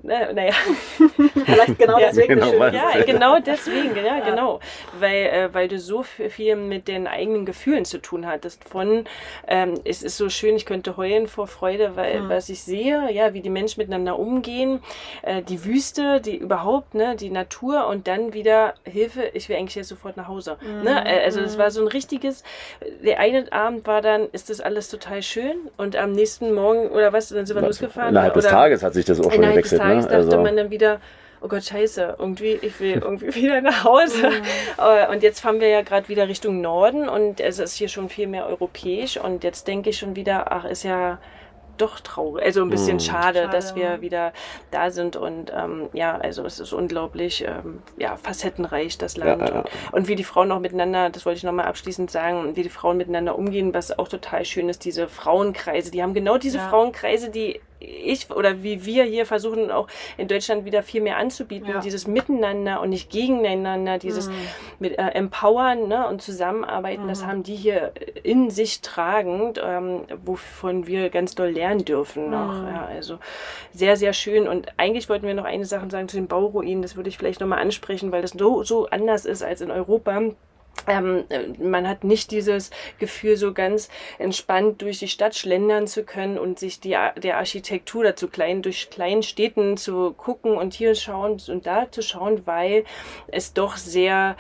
trotzdem 0.02 0.36
naja. 0.36 0.54
Vielleicht 1.46 1.80
genau 1.80 1.98
deswegen. 1.98 2.40
Genau, 2.40 2.66
ja, 2.66 3.04
genau 3.06 3.40
deswegen, 3.40 3.96
ja, 3.96 4.20
genau. 4.20 4.60
Weil, 5.00 5.26
äh, 5.26 5.54
weil 5.54 5.68
du 5.68 5.80
so 5.80 6.04
viel 6.04 6.56
mit 6.56 6.88
den 6.88 7.08
eigenen 7.08 7.46
Gefühlen 7.46 7.86
zu 7.86 8.00
tun 8.00 8.26
hattest. 8.28 8.64
Von, 8.64 9.06
ähm, 9.48 9.76
es 9.84 10.04
ist 10.04 10.18
so 10.18 10.30
schön, 10.30 10.56
ich 10.56 10.66
könnte 10.66 10.98
heulen 10.98 11.28
vor 11.28 11.48
Freude, 11.48 11.96
weil 11.96 12.22
mhm. 12.22 12.30
was 12.30 12.50
ich 12.50 12.64
sehe, 12.64 13.12
ja, 13.12 13.34
wie 13.34 13.42
die 13.42 13.50
Menschen 13.50 13.82
miteinander 13.82 14.20
umgehen, 14.20 14.82
äh, 15.24 15.42
die 15.42 15.64
Wüste, 15.66 16.22
die 16.22 16.36
überhaupt, 16.36 16.94
ne, 16.94 17.16
die 17.16 17.30
Natur 17.30 17.88
und 17.88 18.08
dann 18.08 18.34
wieder 18.34 18.74
Hilfe, 18.84 19.24
ich 19.34 19.50
will 19.50 19.58
eigentlich 19.58 19.76
jetzt 19.76 19.90
sofort 19.90 20.18
nach 20.18 20.28
Hause. 20.28 20.58
Mhm. 20.62 20.84
Ne? 20.84 21.04
Äh, 21.06 21.24
also 21.24 21.42
es 21.42 21.58
war 21.58 21.72
so 21.72 21.82
ein 21.82 21.88
richtiges, 21.88 22.44
der 23.04 23.20
eine 23.20 23.52
Abend 23.52 23.88
war 23.88 24.02
dann, 24.02 24.28
ist 24.32 24.50
das 24.50 24.62
alles 24.62 24.90
total 24.90 25.22
schön 25.22 25.56
und 25.78 25.96
am 25.96 26.12
nächsten 26.12 26.54
Morgen 26.54 26.90
oder 26.90 27.14
was, 27.14 27.30
dann 27.30 27.46
sind 27.46 27.56
wir 27.56 27.66
losgefahren. 27.66 28.10
Innerhalb 28.10 28.34
des 28.34 28.46
Tages 28.46 28.84
hat 28.84 28.94
sich 28.94 29.06
das 29.06 29.20
auch 29.20 29.32
schon 29.32 29.42
gewechselt. 29.42 29.82
Tages 29.88 30.06
ne? 30.06 30.12
dachte 30.12 30.26
also. 30.26 30.42
man 30.42 30.56
dann 30.58 30.70
wieder, 30.70 31.00
oh 31.42 31.48
Gott, 31.48 31.64
scheiße, 31.64 32.16
irgendwie, 32.20 32.60
ich 32.62 32.80
will 32.80 32.94
irgendwie 33.02 33.34
wieder 33.36 33.62
nach 33.62 33.84
Hause. 33.84 34.30
Mhm. 34.30 35.12
Und 35.12 35.24
jetzt 35.24 35.40
fahren 35.40 35.60
wir 35.60 35.70
ja 35.70 35.82
gerade 35.82 36.08
wieder 36.10 36.28
Richtung 36.28 36.62
Norden 36.62 37.08
und 37.10 37.40
es 37.40 37.60
ist 37.60 37.76
hier 37.76 37.90
schon 37.90 38.10
viel 38.10 38.28
mehr 38.28 38.48
europäisch 38.48 39.18
und 39.18 39.44
jetzt 39.44 39.68
denke 39.68 39.90
ich 39.90 39.98
schon 39.98 40.16
wieder, 40.16 40.52
ach, 40.52 40.66
ist 40.66 40.84
ja 40.84 41.20
doch 41.78 42.00
traurig, 42.00 42.44
also 42.44 42.62
ein 42.62 42.70
bisschen 42.70 42.96
mhm. 42.96 43.02
schade, 43.02 43.40
schade, 43.40 43.52
dass 43.52 43.76
wir 43.76 44.02
wieder 44.02 44.34
da 44.72 44.90
sind 44.90 45.16
und 45.16 45.52
ähm, 45.56 45.90
ja, 45.94 46.18
also 46.18 46.44
es 46.44 46.60
ist 46.60 46.74
unglaublich 46.74 47.44
ähm, 47.44 47.82
ja, 47.98 48.18
facettenreich, 48.18 48.98
das 48.98 49.18
Land. 49.18 49.48
Ja, 49.48 49.56
ja. 49.58 49.64
Und 49.92 50.08
wie 50.08 50.16
die 50.16 50.24
Frauen 50.24 50.52
auch 50.52 50.60
miteinander, 50.60 51.10
das 51.10 51.26
wollte 51.26 51.38
ich 51.38 51.44
nochmal 51.44 51.66
abschließend 51.66 52.12
sagen, 52.12 52.56
wie 52.56 52.64
die 52.64 52.70
Frauen 52.70 52.98
miteinander 52.98 53.38
umgehen, 53.38 53.74
was 53.74 53.98
auch 53.98 54.08
total 54.08 54.44
schön 54.46 54.70
ist, 54.70 54.86
diese 54.86 55.08
Frauenkreise, 55.08 55.92
die 55.92 56.02
haben 56.02 56.14
genau 56.14 56.38
diese 56.38 56.58
ja. 56.58 56.68
Frauenkreise, 56.68 57.30
die 57.30 57.62
ich 57.80 58.30
oder 58.32 58.64
wie 58.64 58.86
wir 58.86 59.04
hier 59.04 59.26
versuchen 59.26 59.72
auch 59.72 59.88
in 60.18 60.28
Deutschland 60.28 60.66
wieder 60.66 60.84
viel 60.84 61.02
mehr 61.02 61.18
anzubieten, 61.18 61.70
ja. 61.70 61.80
dieses 61.80 62.08
Miteinander 62.08 62.82
und 62.82 62.90
nicht 62.90 63.10
gegeneinander, 63.10 63.98
dieses 63.98 64.30
mhm. 64.30 64.34
mit 64.80 64.98
äh, 64.98 65.10
Empowern 65.10 65.88
ne, 65.88 66.08
und 66.08 66.22
Zusammenarbeiten, 66.22 67.04
mhm. 67.04 67.08
das 67.10 67.26
haben 67.26 67.44
die 67.44 67.56
hier 67.56 67.92
in 68.24 68.50
sich 68.50 68.82
tragend, 68.82 69.62
ähm, 69.64 70.02
wovon 70.24 70.88
wir 70.88 71.10
ganz 71.10 71.36
doll 71.36 71.50
lernen 71.50 71.86
dürfen 71.86 72.30
noch. 72.30 72.62
Mhm. 72.62 72.68
Ja, 72.68 72.86
also 72.86 73.20
sehr, 73.74 73.98
sehr 73.98 74.14
schön. 74.14 74.48
Und 74.48 74.68
eigentlich 74.78 75.10
wollten 75.10 75.28
wir 75.28 75.34
noch 75.34 75.46
eine 75.46 75.66
Sache 75.66 75.90
sagen 75.90 76.10
zu 76.10 76.18
den 76.18 76.28
Bauruinen, 76.28 76.82
das 76.82 76.96
würde 76.96 77.10
ich 77.10 77.18
vielleicht 77.18 77.42
nochmal 77.42 77.60
ansprechen, 77.60 78.12
weil 78.12 78.22
das 78.22 78.32
so, 78.32 78.64
so 78.64 78.88
anders 78.88 79.26
ist 79.26 79.44
als 79.44 79.62
in 79.62 79.72
Europa. 79.72 80.22
Ähm, 80.88 81.26
man 81.60 81.88
hat 81.88 82.04
nicht 82.04 82.32
dieses 82.32 82.72
Gefühl, 83.00 83.38
so 83.38 83.54
ganz 83.54 83.90
entspannt 84.18 84.82
durch 84.82 85.00
die 85.00 85.08
Stadt 85.08 85.36
schlendern 85.36 85.88
zu 85.88 86.04
können 86.04 86.40
und 86.40 86.60
sich 86.60 86.80
die, 86.80 86.98
der 87.18 87.38
Architektur 87.38 88.04
dazu 88.04 88.28
klein, 88.28 88.62
durch 88.62 88.90
kleinen 88.90 89.24
Städten 89.24 89.78
zu 89.78 90.14
gucken 90.14 90.56
und 90.56 90.74
hier 90.74 90.96
schauen 90.96 91.42
und 91.48 91.68
da 91.68 91.92
zu 91.92 92.02
schauen, 92.02 92.46
weil 92.46 92.86
es 93.28 93.54
doch 93.54 93.78
sehr 93.78 94.38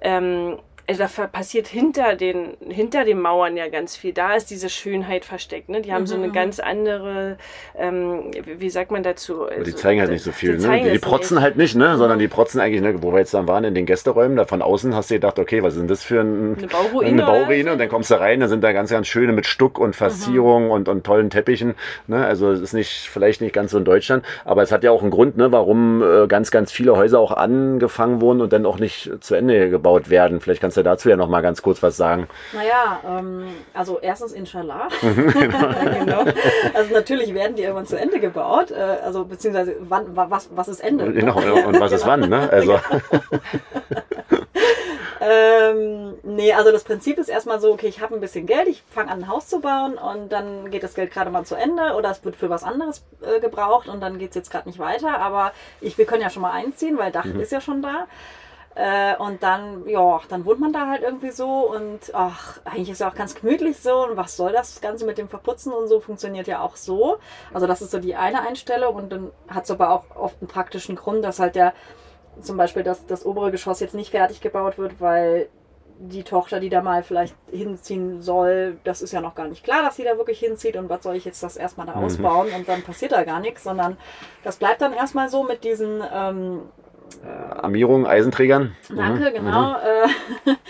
ähm, 0.00 0.58
also 0.88 1.04
da 1.04 1.26
passiert 1.28 1.68
hinter 1.68 2.16
den, 2.16 2.56
hinter 2.68 3.04
den 3.04 3.20
Mauern 3.20 3.56
ja 3.56 3.68
ganz 3.68 3.96
viel. 3.96 4.12
Da 4.12 4.34
ist 4.34 4.50
diese 4.50 4.68
Schönheit 4.68 5.24
versteckt. 5.24 5.68
Ne? 5.68 5.80
Die 5.80 5.92
haben 5.92 6.02
mhm. 6.02 6.06
so 6.06 6.14
eine 6.16 6.28
mhm. 6.28 6.32
ganz 6.32 6.58
andere, 6.58 7.36
ähm, 7.78 8.32
wie 8.44 8.68
sagt 8.68 8.90
man 8.90 9.02
dazu? 9.02 9.44
Also, 9.44 9.62
die 9.62 9.74
zeigen 9.74 10.00
halt 10.00 10.10
nicht 10.10 10.24
so 10.24 10.32
viel. 10.32 10.56
Die, 10.56 10.66
ne? 10.66 10.82
die, 10.82 10.90
die 10.90 10.98
protzen 10.98 11.36
nicht. 11.36 11.44
halt 11.44 11.56
nicht, 11.56 11.76
ne? 11.76 11.96
sondern 11.96 12.18
die 12.18 12.26
protzen 12.26 12.60
eigentlich, 12.60 12.82
ne? 12.82 13.00
wo 13.00 13.12
wir 13.12 13.20
jetzt 13.20 13.32
dann 13.32 13.46
waren, 13.46 13.62
in 13.64 13.74
den 13.74 13.86
Gästeräumen, 13.86 14.36
da 14.36 14.44
von 14.44 14.60
außen 14.60 14.94
hast 14.94 15.10
du 15.10 15.14
gedacht, 15.14 15.38
okay, 15.38 15.62
was 15.62 15.74
ist 15.74 15.80
denn 15.80 15.88
das 15.88 16.02
für 16.02 16.20
ein, 16.20 16.56
eine 16.58 16.66
Bauruine? 16.66 17.08
Eine 17.10 17.22
Bauruine 17.22 17.72
und 17.72 17.78
dann 17.78 17.88
kommst 17.88 18.10
du 18.10 18.18
rein, 18.18 18.40
da 18.40 18.48
sind 18.48 18.64
da 18.64 18.72
ganz, 18.72 18.90
ganz 18.90 19.06
schöne 19.06 19.32
mit 19.32 19.46
Stuck 19.46 19.78
und 19.78 19.94
Verzierungen 19.94 20.66
mhm. 20.66 20.72
und, 20.72 20.88
und 20.88 21.04
tollen 21.04 21.30
Teppichen. 21.30 21.74
Ne? 22.08 22.24
Also 22.24 22.50
es 22.50 22.60
ist 22.60 22.72
nicht, 22.72 23.08
vielleicht 23.08 23.40
nicht 23.40 23.54
ganz 23.54 23.70
so 23.70 23.78
in 23.78 23.84
Deutschland, 23.84 24.24
aber 24.44 24.62
es 24.62 24.72
hat 24.72 24.82
ja 24.82 24.90
auch 24.90 25.02
einen 25.02 25.12
Grund, 25.12 25.36
ne? 25.36 25.52
warum 25.52 26.02
äh, 26.02 26.26
ganz, 26.26 26.50
ganz 26.50 26.72
viele 26.72 26.96
Häuser 26.96 27.20
auch 27.20 27.30
angefangen 27.32 28.20
wurden 28.20 28.40
und 28.40 28.52
dann 28.52 28.66
auch 28.66 28.80
nicht 28.80 29.10
zu 29.20 29.36
Ende 29.36 29.70
gebaut 29.70 30.10
werden. 30.10 30.40
Vielleicht 30.40 30.60
kannst 30.60 30.71
du 30.76 30.82
du 30.82 30.90
dazu 30.90 31.08
ja 31.08 31.16
noch 31.16 31.28
mal 31.28 31.40
ganz 31.40 31.62
kurz 31.62 31.82
was 31.82 31.96
sagen? 31.96 32.28
Naja, 32.52 33.00
ähm, 33.06 33.46
also 33.72 33.98
erstens 34.00 34.32
Inshallah. 34.32 34.88
genau. 35.00 36.24
Also 36.74 36.92
natürlich 36.92 37.32
werden 37.34 37.56
die 37.56 37.62
irgendwann 37.62 37.86
zu 37.86 37.98
Ende 37.98 38.20
gebaut. 38.20 38.70
Äh, 38.70 38.74
also 39.04 39.24
beziehungsweise 39.24 39.76
wann, 39.80 40.14
was, 40.14 40.50
was 40.54 40.68
ist 40.68 40.80
Ende? 40.80 41.12
Genau, 41.12 41.36
und 41.38 41.80
was 41.80 41.92
ist 41.92 42.06
wann, 42.06 42.28
ne? 42.28 42.50
Also. 42.50 42.78
ähm, 45.20 46.14
nee, 46.22 46.52
also 46.52 46.72
das 46.72 46.84
Prinzip 46.84 47.18
ist 47.18 47.28
erstmal 47.28 47.60
so, 47.60 47.72
okay, 47.72 47.88
ich 47.88 48.00
habe 48.00 48.14
ein 48.14 48.20
bisschen 48.20 48.46
Geld, 48.46 48.68
ich 48.68 48.82
fange 48.90 49.10
an 49.10 49.22
ein 49.22 49.28
Haus 49.28 49.46
zu 49.46 49.60
bauen 49.60 49.94
und 49.94 50.30
dann 50.32 50.70
geht 50.70 50.82
das 50.82 50.94
Geld 50.94 51.12
gerade 51.12 51.30
mal 51.30 51.44
zu 51.44 51.54
Ende 51.54 51.94
oder 51.94 52.10
es 52.10 52.24
wird 52.24 52.36
für 52.36 52.50
was 52.50 52.64
anderes 52.64 53.04
äh, 53.22 53.40
gebraucht 53.40 53.88
und 53.88 54.00
dann 54.00 54.18
geht 54.18 54.30
es 54.30 54.34
jetzt 54.34 54.50
gerade 54.50 54.68
nicht 54.68 54.78
weiter. 54.78 55.18
Aber 55.18 55.52
ich, 55.80 55.96
wir 55.98 56.06
können 56.06 56.22
ja 56.22 56.30
schon 56.30 56.42
mal 56.42 56.52
einziehen, 56.52 56.98
weil 56.98 57.12
Dach 57.12 57.24
mhm. 57.24 57.40
ist 57.40 57.52
ja 57.52 57.60
schon 57.60 57.82
da. 57.82 58.06
Äh, 58.74 59.16
und 59.16 59.42
dann, 59.42 59.86
ja, 59.86 60.20
dann 60.28 60.46
wohnt 60.46 60.60
man 60.60 60.72
da 60.72 60.88
halt 60.88 61.02
irgendwie 61.02 61.30
so 61.30 61.70
und 61.74 62.00
ach, 62.14 62.58
eigentlich 62.64 62.88
ist 62.88 63.00
ja 63.00 63.10
auch 63.10 63.14
ganz 63.14 63.34
gemütlich 63.34 63.78
so 63.78 64.06
und 64.06 64.16
was 64.16 64.36
soll 64.36 64.52
das 64.52 64.80
Ganze 64.80 65.04
mit 65.04 65.18
dem 65.18 65.28
Verputzen 65.28 65.72
und 65.72 65.88
so 65.88 66.00
funktioniert 66.00 66.46
ja 66.46 66.62
auch 66.62 66.76
so. 66.76 67.18
Also 67.52 67.66
das 67.66 67.82
ist 67.82 67.90
so 67.90 67.98
die 67.98 68.14
eine 68.14 68.40
Einstellung 68.46 68.94
und 68.94 69.12
dann 69.12 69.30
hat 69.48 69.64
es 69.64 69.70
aber 69.70 69.90
auch 69.90 70.04
oft 70.16 70.36
einen 70.40 70.48
praktischen 70.48 70.96
Grund, 70.96 71.22
dass 71.22 71.38
halt 71.38 71.54
der 71.54 71.74
zum 72.40 72.56
Beispiel 72.56 72.82
das, 72.82 73.04
das 73.06 73.26
obere 73.26 73.50
Geschoss 73.50 73.80
jetzt 73.80 73.94
nicht 73.94 74.10
fertig 74.10 74.40
gebaut 74.40 74.78
wird, 74.78 75.00
weil 75.00 75.50
die 75.98 76.24
Tochter, 76.24 76.58
die 76.58 76.70
da 76.70 76.82
mal 76.82 77.02
vielleicht 77.02 77.36
hinziehen 77.50 78.22
soll, 78.22 78.78
das 78.84 79.02
ist 79.02 79.12
ja 79.12 79.20
noch 79.20 79.34
gar 79.34 79.48
nicht 79.48 79.62
klar, 79.62 79.82
dass 79.82 79.96
sie 79.96 80.04
da 80.04 80.16
wirklich 80.16 80.40
hinzieht 80.40 80.76
und 80.76 80.88
was 80.88 81.02
soll 81.02 81.14
ich 81.14 81.24
jetzt 81.24 81.42
das 81.42 81.56
erstmal 81.56 81.86
da 81.86 81.96
mhm. 81.96 82.04
ausbauen 82.04 82.48
und 82.56 82.66
dann 82.68 82.82
passiert 82.82 83.12
da 83.12 83.22
gar 83.22 83.40
nichts, 83.40 83.62
sondern 83.62 83.98
das 84.42 84.56
bleibt 84.56 84.80
dann 84.80 84.94
erstmal 84.94 85.28
so 85.28 85.44
mit 85.44 85.62
diesen 85.62 86.02
ähm, 86.12 86.62
äh, 87.16 87.28
Armierung, 87.28 88.06
Eisenträgern. 88.06 88.74
Danke, 88.88 89.30
mhm. 89.30 89.34
genau. 89.34 89.76
Mhm. 90.44 90.56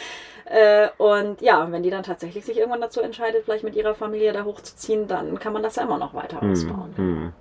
Äh, 0.53 0.89
und 0.99 1.41
ja, 1.41 1.73
wenn 1.73 1.83
die 1.83 1.89
dann 1.89 2.03
tatsächlich 2.03 2.45
sich 2.45 2.59
irgendwann 2.59 2.83
dazu 2.83 3.01
entscheidet, 3.01 3.45
vielleicht 3.47 3.65
mit 3.65 3.75
ihrer 3.75 3.95
Familie 3.95 4.35
da 4.35 4.45
hochzuziehen, 4.45 5.09
dann 5.09 5.39
kann 5.39 5.55
man 5.55 5.63
das 5.63 5.77
ja 5.77 5.83
immer 5.83 5.97
noch 5.97 6.13
weiter 6.13 6.45
mhm. 6.45 6.53
ausbauen. 6.53 6.95
Mhm. 6.95 7.33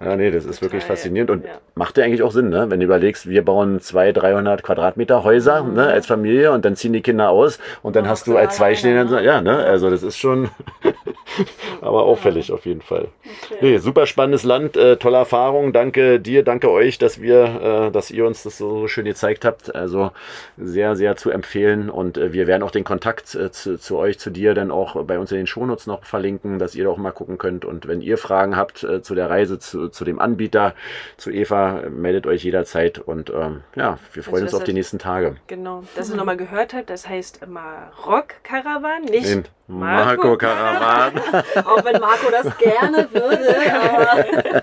Ja, 0.00 0.16
nee, 0.16 0.30
das 0.30 0.44
ist 0.44 0.56
Total, 0.56 0.62
wirklich 0.62 0.84
faszinierend 0.84 1.30
und 1.30 1.44
ja. 1.44 1.52
macht 1.74 1.96
ja 1.98 2.04
eigentlich 2.04 2.22
auch 2.22 2.32
Sinn, 2.32 2.48
ne? 2.48 2.70
wenn 2.70 2.80
du 2.80 2.86
überlegst, 2.86 3.28
wir 3.28 3.44
bauen 3.44 3.80
200, 3.80 4.22
300 4.22 4.62
Quadratmeter 4.62 5.24
Häuser 5.24 5.62
mhm. 5.62 5.74
ne, 5.74 5.86
als 5.86 6.06
Familie 6.06 6.52
und 6.52 6.64
dann 6.64 6.76
ziehen 6.76 6.92
die 6.92 7.02
Kinder 7.02 7.30
aus 7.30 7.58
und 7.82 7.96
dann 7.96 8.08
hast 8.08 8.26
du 8.26 8.36
als 8.36 8.56
Zweistehender, 8.56 9.22
ja, 9.22 9.40
ne? 9.40 9.56
also 9.56 9.90
das 9.90 10.02
ist 10.02 10.18
schon 10.18 10.50
aber 11.80 12.04
auffällig 12.04 12.48
ja. 12.48 12.54
auf 12.54 12.66
jeden 12.66 12.82
Fall. 12.82 13.08
Okay. 13.50 13.58
Nee, 13.60 13.78
super 13.78 14.06
spannendes 14.06 14.42
Land, 14.42 14.76
äh, 14.76 14.96
tolle 14.96 15.18
Erfahrung, 15.18 15.72
danke 15.72 16.20
dir, 16.20 16.42
danke 16.42 16.70
euch, 16.70 16.98
dass 16.98 17.20
wir, 17.20 17.88
äh, 17.88 17.90
dass 17.90 18.10
ihr 18.10 18.26
uns 18.26 18.42
das 18.42 18.58
so 18.58 18.88
schön 18.88 19.04
gezeigt 19.04 19.44
habt, 19.44 19.74
also 19.74 20.10
sehr, 20.56 20.96
sehr 20.96 21.16
zu 21.16 21.30
empfehlen 21.30 21.90
und 21.90 22.18
äh, 22.18 22.32
wir 22.32 22.46
werden 22.46 22.62
auch 22.62 22.70
den 22.70 22.84
Kontakt 22.84 23.34
äh, 23.34 23.50
zu, 23.50 23.78
zu, 23.78 23.98
euch, 23.98 24.18
zu 24.18 24.30
dir 24.30 24.54
dann 24.54 24.70
auch 24.70 25.02
bei 25.04 25.18
uns 25.18 25.30
in 25.32 25.38
den 25.38 25.46
Shownotes 25.46 25.86
noch 25.86 26.04
verlinken, 26.04 26.58
dass 26.58 26.74
ihr 26.74 26.84
da 26.84 26.90
auch 26.90 26.98
mal 26.98 27.12
gucken 27.12 27.38
könnt 27.38 27.64
und 27.64 27.88
wenn 27.88 28.00
ihr 28.00 28.18
Fragen 28.18 28.56
habt 28.56 28.82
äh, 28.84 29.02
zu 29.02 29.14
der 29.14 29.30
Reise, 29.30 29.51
Reise 29.52 29.58
zu, 29.58 29.88
zu 29.88 30.04
dem 30.04 30.18
Anbieter, 30.18 30.74
zu 31.16 31.30
Eva. 31.30 31.82
Meldet 31.90 32.26
euch 32.26 32.44
jederzeit 32.44 32.98
und 32.98 33.30
ähm, 33.30 33.62
ja, 33.76 33.98
wir 34.12 34.22
freuen 34.22 34.44
also, 34.44 34.56
uns 34.56 34.62
auf 34.62 34.64
die 34.64 34.72
nächsten 34.72 34.98
Tage. 34.98 35.36
Genau, 35.46 35.84
dass 35.96 36.10
ihr 36.10 36.16
nochmal 36.16 36.36
gehört 36.36 36.74
habt, 36.74 36.90
das 36.90 37.08
heißt 37.08 37.46
Maroc 37.46 38.42
Caravan, 38.42 39.04
nicht 39.04 39.50
Marco 39.78 40.36
Karawan. 40.36 41.18
Auch 41.64 41.84
wenn 41.84 42.00
Marco 42.00 42.30
das 42.30 42.56
gerne 42.58 43.08
würde. 43.12 44.62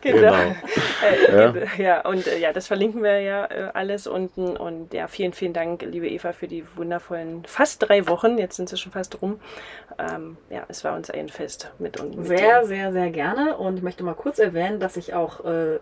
genau. 0.00 0.18
genau. 0.20 0.36
Äh, 1.02 1.36
ja. 1.36 1.54
ja. 1.78 2.00
und 2.08 2.26
äh, 2.26 2.38
ja, 2.38 2.52
das 2.52 2.66
verlinken 2.66 3.02
wir 3.02 3.20
ja 3.20 3.44
äh, 3.46 3.70
alles 3.74 4.06
unten. 4.06 4.56
Und 4.56 4.92
ja, 4.92 5.08
vielen, 5.08 5.32
vielen 5.32 5.52
Dank, 5.52 5.82
liebe 5.82 6.08
Eva, 6.08 6.32
für 6.32 6.48
die 6.48 6.64
wundervollen 6.76 7.44
fast 7.44 7.88
drei 7.88 8.06
Wochen. 8.08 8.38
Jetzt 8.38 8.56
sind 8.56 8.68
sie 8.68 8.76
schon 8.76 8.92
fast 8.92 9.20
rum. 9.20 9.40
Ähm, 9.98 10.36
ja, 10.48 10.64
es 10.68 10.84
war 10.84 10.94
uns 10.94 11.10
ein 11.10 11.28
Fest 11.28 11.72
mit 11.78 12.00
uns. 12.00 12.28
Sehr, 12.28 12.64
sehr, 12.64 12.92
sehr 12.92 13.10
gerne. 13.10 13.56
Und 13.56 13.76
ich 13.76 13.82
möchte 13.82 14.04
mal 14.04 14.14
kurz 14.14 14.38
erwähnen, 14.38 14.80
dass 14.80 14.96
ich 14.96 15.14
auch 15.14 15.44
äh, 15.44 15.78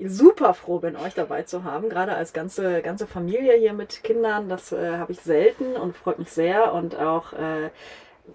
super 0.00 0.54
froh 0.54 0.78
bin, 0.80 0.96
euch 0.96 1.14
dabei 1.14 1.42
zu 1.42 1.64
haben, 1.64 1.88
gerade 1.88 2.14
als 2.14 2.32
ganze, 2.32 2.82
ganze 2.82 3.06
Familie 3.06 3.54
hier 3.54 3.72
mit 3.72 4.02
Kindern. 4.02 4.48
Das 4.48 4.72
äh, 4.72 4.96
habe 4.96 5.12
ich 5.12 5.20
selten 5.20 5.76
und 5.76 5.96
freut 5.96 6.18
mich 6.18 6.30
sehr. 6.30 6.72
Und 6.74 6.96
auch 6.96 7.32
äh, 7.32 7.70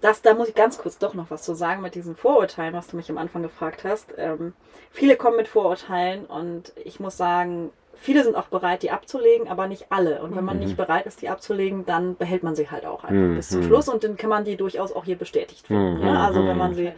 das, 0.00 0.22
da 0.22 0.34
muss 0.34 0.48
ich 0.48 0.54
ganz 0.54 0.78
kurz 0.78 0.98
doch 0.98 1.14
noch 1.14 1.30
was 1.30 1.42
zu 1.42 1.54
sagen 1.54 1.82
mit 1.82 1.94
diesen 1.94 2.16
Vorurteilen, 2.16 2.74
was 2.74 2.88
du 2.88 2.96
mich 2.96 3.10
am 3.10 3.18
Anfang 3.18 3.42
gefragt 3.42 3.84
hast. 3.84 4.14
Ähm, 4.16 4.54
viele 4.90 5.16
kommen 5.16 5.36
mit 5.36 5.48
Vorurteilen 5.48 6.26
und 6.26 6.72
ich 6.84 7.00
muss 7.00 7.16
sagen, 7.16 7.70
viele 7.94 8.24
sind 8.24 8.36
auch 8.36 8.46
bereit, 8.46 8.82
die 8.82 8.90
abzulegen, 8.90 9.48
aber 9.48 9.66
nicht 9.66 9.86
alle. 9.90 10.22
Und 10.22 10.36
wenn 10.36 10.44
man 10.44 10.58
mhm. 10.58 10.64
nicht 10.64 10.76
bereit 10.76 11.06
ist, 11.06 11.22
die 11.22 11.28
abzulegen, 11.28 11.84
dann 11.86 12.16
behält 12.16 12.42
man 12.42 12.54
sie 12.54 12.70
halt 12.70 12.86
auch 12.86 13.04
einfach 13.04 13.14
mhm. 13.14 13.36
bis 13.36 13.50
zum 13.50 13.62
Schluss 13.64 13.88
und 13.88 14.04
dann 14.04 14.16
kann 14.16 14.30
man 14.30 14.44
die 14.44 14.56
durchaus 14.56 14.92
auch 14.92 15.04
hier 15.04 15.16
bestätigt 15.16 15.66
finden. 15.66 15.98
Mhm. 15.98 16.06
Ja? 16.06 16.26
Also 16.26 16.46
wenn 16.46 16.56
man 16.56 16.74
sie 16.74 16.92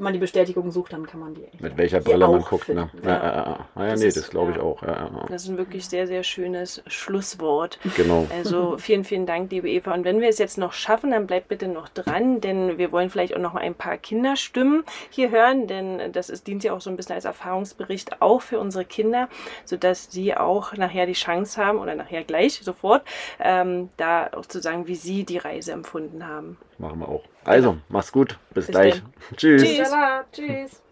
wenn 0.00 0.04
man 0.04 0.12
die 0.14 0.18
Bestätigung 0.18 0.70
sucht, 0.70 0.94
dann 0.94 1.06
kann 1.06 1.20
man 1.20 1.34
die. 1.34 1.46
Mit 1.58 1.76
welcher 1.76 2.00
Brille 2.00 2.26
man 2.26 2.40
guckt, 2.40 2.70
ne? 2.70 2.88
Ja, 3.02 3.10
ja, 3.10 3.22
ja, 3.22 3.66
ja. 3.76 3.86
ja 3.86 3.96
nee, 3.96 4.06
ist, 4.06 4.16
das 4.16 4.30
glaube 4.30 4.52
ich 4.52 4.58
auch. 4.58 4.80
Das 5.28 5.42
ist 5.42 5.50
ein 5.50 5.58
wirklich 5.58 5.86
sehr, 5.86 6.06
sehr 6.06 6.22
schönes 6.22 6.82
Schlusswort. 6.86 7.78
Genau. 7.98 8.26
Also 8.34 8.78
vielen, 8.78 9.04
vielen 9.04 9.26
Dank, 9.26 9.50
liebe 9.50 9.68
Eva. 9.68 9.92
Und 9.92 10.04
wenn 10.04 10.22
wir 10.22 10.30
es 10.30 10.38
jetzt 10.38 10.56
noch 10.56 10.72
schaffen, 10.72 11.10
dann 11.10 11.26
bleibt 11.26 11.48
bitte 11.48 11.68
noch 11.68 11.90
dran, 11.90 12.40
denn 12.40 12.78
wir 12.78 12.92
wollen 12.92 13.10
vielleicht 13.10 13.36
auch 13.36 13.40
noch 13.40 13.54
ein 13.54 13.74
paar 13.74 13.98
Kinderstimmen 13.98 14.84
hier 15.10 15.30
hören, 15.30 15.66
denn 15.66 16.12
das 16.12 16.30
ist, 16.30 16.46
dient 16.46 16.64
ja 16.64 16.72
auch 16.72 16.80
so 16.80 16.88
ein 16.88 16.96
bisschen 16.96 17.16
als 17.16 17.26
Erfahrungsbericht 17.26 18.22
auch 18.22 18.40
für 18.40 18.58
unsere 18.58 18.86
Kinder, 18.86 19.28
sodass 19.66 20.10
sie 20.10 20.34
auch 20.34 20.72
nachher 20.78 21.04
die 21.04 21.12
Chance 21.12 21.62
haben 21.62 21.78
oder 21.78 21.94
nachher 21.94 22.24
gleich 22.24 22.58
sofort, 22.62 23.02
ähm, 23.38 23.90
da 23.98 24.30
auch 24.34 24.46
zu 24.46 24.62
sagen, 24.62 24.86
wie 24.86 24.94
sie 24.94 25.24
die 25.24 25.36
Reise 25.36 25.72
empfunden 25.72 26.26
haben. 26.26 26.56
Machen 26.80 27.00
wir 27.00 27.08
auch. 27.08 27.22
Also, 27.44 27.72
genau. 27.72 27.82
mach's 27.90 28.10
gut. 28.10 28.38
Bis, 28.54 28.66
Bis 28.66 28.74
gleich. 28.74 29.02
Tschüss. 29.36 29.62
Tschüss. 29.62 29.90
Tschüss. 30.32 30.82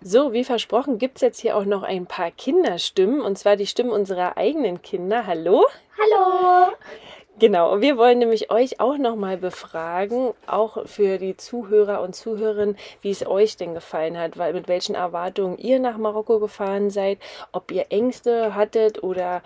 So, 0.00 0.32
wie 0.32 0.42
versprochen, 0.42 0.98
gibt 0.98 1.16
es 1.16 1.22
jetzt 1.22 1.40
hier 1.40 1.56
auch 1.56 1.66
noch 1.66 1.82
ein 1.82 2.06
paar 2.06 2.30
Kinderstimmen. 2.30 3.20
Und 3.20 3.36
zwar 3.36 3.56
die 3.56 3.66
Stimmen 3.66 3.90
unserer 3.90 4.38
eigenen 4.38 4.80
Kinder. 4.80 5.26
Hallo? 5.26 5.66
Hallo. 5.98 6.72
Genau, 7.38 7.82
wir 7.82 7.98
wollen 7.98 8.18
nämlich 8.18 8.50
euch 8.50 8.80
auch 8.80 8.96
nochmal 8.96 9.36
befragen, 9.36 10.32
auch 10.46 10.86
für 10.86 11.18
die 11.18 11.36
Zuhörer 11.36 12.00
und 12.00 12.16
Zuhörerinnen, 12.16 12.78
wie 13.02 13.10
es 13.10 13.26
euch 13.26 13.58
denn 13.58 13.74
gefallen 13.74 14.16
hat, 14.16 14.38
weil 14.38 14.54
mit 14.54 14.68
welchen 14.68 14.94
Erwartungen 14.94 15.58
ihr 15.58 15.78
nach 15.78 15.98
Marokko 15.98 16.38
gefahren 16.38 16.88
seid, 16.88 17.18
ob 17.52 17.70
ihr 17.72 17.86
Ängste 17.90 18.54
hattet 18.54 19.02
oder 19.02 19.42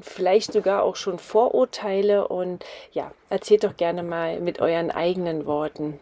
vielleicht 0.00 0.54
sogar 0.54 0.82
auch 0.82 0.96
schon 0.96 1.18
Vorurteile 1.18 2.28
und 2.28 2.64
ja, 2.92 3.10
erzählt 3.28 3.64
doch 3.64 3.76
gerne 3.76 4.02
mal 4.02 4.40
mit 4.40 4.60
euren 4.62 4.90
eigenen 4.90 5.44
Worten. 5.44 6.00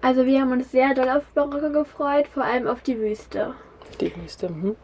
Also 0.00 0.24
wir 0.24 0.40
haben 0.40 0.52
uns 0.52 0.70
sehr 0.70 0.94
doll 0.94 1.10
auf 1.10 1.24
Marokko 1.34 1.70
gefreut, 1.70 2.28
vor 2.28 2.44
allem 2.44 2.66
auf 2.66 2.80
die 2.80 2.98
Wüste. 2.98 3.52
Die 4.00 4.16
Wüste, 4.16 4.48
hm. 4.48 4.74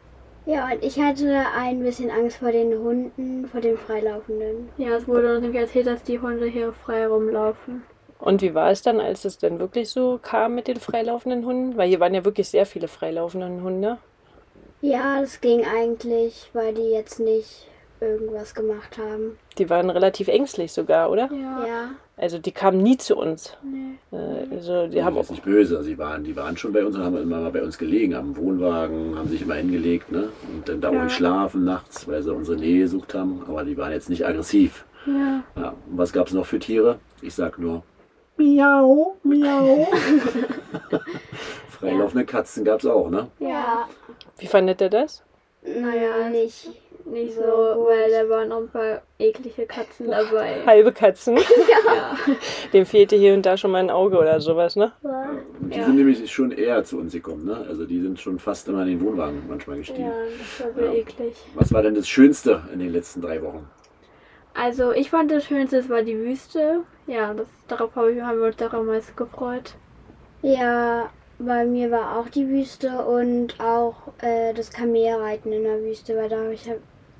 Ja, 0.47 0.65
und 0.65 0.83
ich 0.83 0.99
hatte 0.99 1.45
ein 1.57 1.81
bisschen 1.81 2.11
Angst 2.11 2.39
vor 2.39 2.51
den 2.51 2.79
Hunden, 2.79 3.47
vor 3.47 3.61
den 3.61 3.77
Freilaufenden. 3.77 4.69
Ja, 4.79 4.97
es 4.97 5.07
wurde 5.07 5.35
uns 5.35 5.43
nämlich 5.43 5.61
erzählt, 5.61 5.87
dass 5.87 6.03
die 6.03 6.19
Hunde 6.19 6.47
hier 6.47 6.73
frei 6.73 7.07
rumlaufen. 7.07 7.83
Und 8.19 8.43
wie 8.43 8.55
war 8.55 8.71
es 8.71 8.83
dann, 8.83 9.01
als 9.01 9.25
es 9.25 9.39
denn 9.39 9.59
wirklich 9.59 9.89
so 9.89 10.19
kam 10.23 10.55
mit 10.55 10.69
den 10.69 10.79
freilaufenden 10.79 11.45
Hunden? 11.45 11.77
Weil 11.77 11.89
hier 11.89 12.01
waren 12.01 12.15
ja 12.15 12.25
wirklich 12.25 12.49
sehr 12.49 12.67
viele 12.67 12.89
freilaufende 12.89 13.63
Hunde. 13.63 13.99
Ja, 14.83 15.23
es 15.23 15.41
ging 15.41 15.65
eigentlich, 15.65 16.51
weil 16.53 16.75
die 16.75 16.91
jetzt 16.91 17.21
nicht 17.21 17.67
irgendwas 18.01 18.55
gemacht 18.55 18.99
haben. 18.99 19.39
Die 19.59 19.69
waren 19.69 19.91
relativ 19.91 20.29
ängstlich 20.29 20.73
sogar, 20.73 21.11
oder? 21.11 21.31
Ja. 21.33 21.67
ja. 21.67 21.91
Also 22.21 22.39
die 22.39 22.53
kamen 22.53 22.83
nie 22.83 22.99
zu 22.99 23.17
uns. 23.17 23.57
Nee. 23.63 23.97
Äh, 24.13 24.55
also 24.55 24.87
die 24.89 25.03
haben 25.03 25.17
auch 25.17 25.31
nicht 25.31 25.43
böse. 25.43 25.83
Sie 25.83 25.97
waren, 25.97 26.23
die 26.23 26.37
waren 26.37 26.55
schon 26.55 26.71
bei 26.71 26.85
uns 26.85 26.95
und 26.95 27.03
haben 27.03 27.17
immer 27.17 27.41
mal 27.41 27.51
bei 27.51 27.63
uns 27.63 27.79
gelegen, 27.79 28.15
am 28.15 28.37
Wohnwagen, 28.37 29.17
haben 29.19 29.29
sich 29.31 29.41
immer 29.41 29.55
hingelegt, 29.55 30.13
ne? 30.13 30.29
Und 30.53 30.69
dann 30.69 30.83
da 30.83 30.93
ja. 30.93 31.01
ruhig 31.01 31.13
schlafen 31.13 31.65
nachts, 31.65 32.07
weil 32.07 32.23
sie 32.23 32.35
unsere 32.35 32.59
Nähe 32.59 32.81
gesucht 32.81 33.15
haben. 33.15 33.43
Aber 33.49 33.65
die 33.65 33.75
waren 33.79 33.93
jetzt 33.93 34.11
nicht 34.11 34.27
aggressiv. 34.27 34.85
Ja. 35.07 35.43
ja. 35.57 35.69
Und 35.91 35.97
was 35.97 36.13
gab 36.13 36.27
es 36.27 36.35
noch 36.35 36.45
für 36.45 36.59
Tiere? 36.59 36.99
Ich 37.23 37.35
sag 37.35 37.59
nur 37.59 37.85
Miau, 38.37 39.17
Miau. 39.23 39.89
Freilaufende 41.71 42.27
Katzen 42.27 42.67
gab 42.67 42.81
es 42.81 42.87
auch, 42.87 43.09
ne? 43.09 43.29
Ja. 43.39 43.89
Wie 44.39 44.47
fandet 44.47 44.83
ihr 44.83 44.91
das? 44.91 45.23
Naja, 45.63 46.29
nicht 46.29 46.69
nicht 47.07 47.35
so, 47.35 47.43
so 47.43 47.87
weil 47.87 48.11
da 48.11 48.29
waren 48.29 48.49
noch 48.49 48.59
ein 48.59 48.69
paar 48.69 49.03
eklige 49.19 49.67
Katzen 49.67 50.11
dabei. 50.11 50.63
Halbe 50.67 50.93
Katzen? 50.93 51.37
ja. 51.87 52.17
Dem 52.73 52.87
fehlte 52.87 53.17
hier 53.17 53.35
und 53.35 53.47
da 53.47 53.57
schon 53.57 53.71
mal 53.71 53.79
ein 53.79 53.91
Auge 53.91 54.19
oder 54.19 54.41
sowas, 54.41 54.77
ne? 54.77 54.93
Ja. 55.03 55.31
Die 55.61 55.79
ja. 55.79 55.85
sind 55.85 55.97
nämlich 55.97 56.31
schon 56.31 56.53
eher 56.53 56.85
zu 56.85 56.99
uns 56.99 57.13
gekommen, 57.13 57.45
ne? 57.45 57.65
Also 57.69 57.85
die 57.87 58.01
sind 58.01 58.21
schon 58.21 58.39
fast 58.39 58.69
immer 58.69 58.83
in 58.83 58.89
den 58.89 59.01
Wohnwagen 59.01 59.43
manchmal 59.49 59.79
gestiegen. 59.79 60.07
Ja, 60.07 60.13
das 60.39 60.67
war 60.67 60.75
sehr 60.75 60.93
ja. 60.93 60.99
eklig. 61.01 61.37
Was 61.55 61.73
war 61.73 61.83
denn 61.83 61.95
das 61.95 62.09
Schönste 62.09 62.63
in 62.73 62.81
den 62.81 62.93
letzten 62.93 63.21
drei 63.21 63.43
Wochen? 63.43 63.69
Also 64.55 64.93
ich 64.93 65.11
fand 65.11 65.31
das 65.31 65.45
Schönste, 65.45 65.79
es 65.79 65.89
war 65.89 66.03
die 66.03 66.19
Wüste. 66.19 66.81
Ja, 67.07 67.35
das, 67.35 67.47
darauf 67.69 67.95
haben 67.95 68.17
wir 68.17 68.47
uns 68.47 68.63
auch 68.63 68.73
am 68.73 68.87
meisten 68.87 69.15
gefreut. 69.17 69.75
Ja, 70.43 71.11
bei 71.47 71.65
mir 71.65 71.91
war 71.91 72.19
auch 72.19 72.29
die 72.29 72.49
Wüste 72.49 73.05
und 73.05 73.59
auch 73.61 73.95
äh, 74.23 74.53
das 74.53 74.71
Kamelreiten 74.71 75.53
in 75.53 75.65
der 75.65 75.83
Wüste, 75.83 76.17
weil 76.17 76.29
da 76.29 76.39
habe 76.39 76.55
ich, 76.55 76.71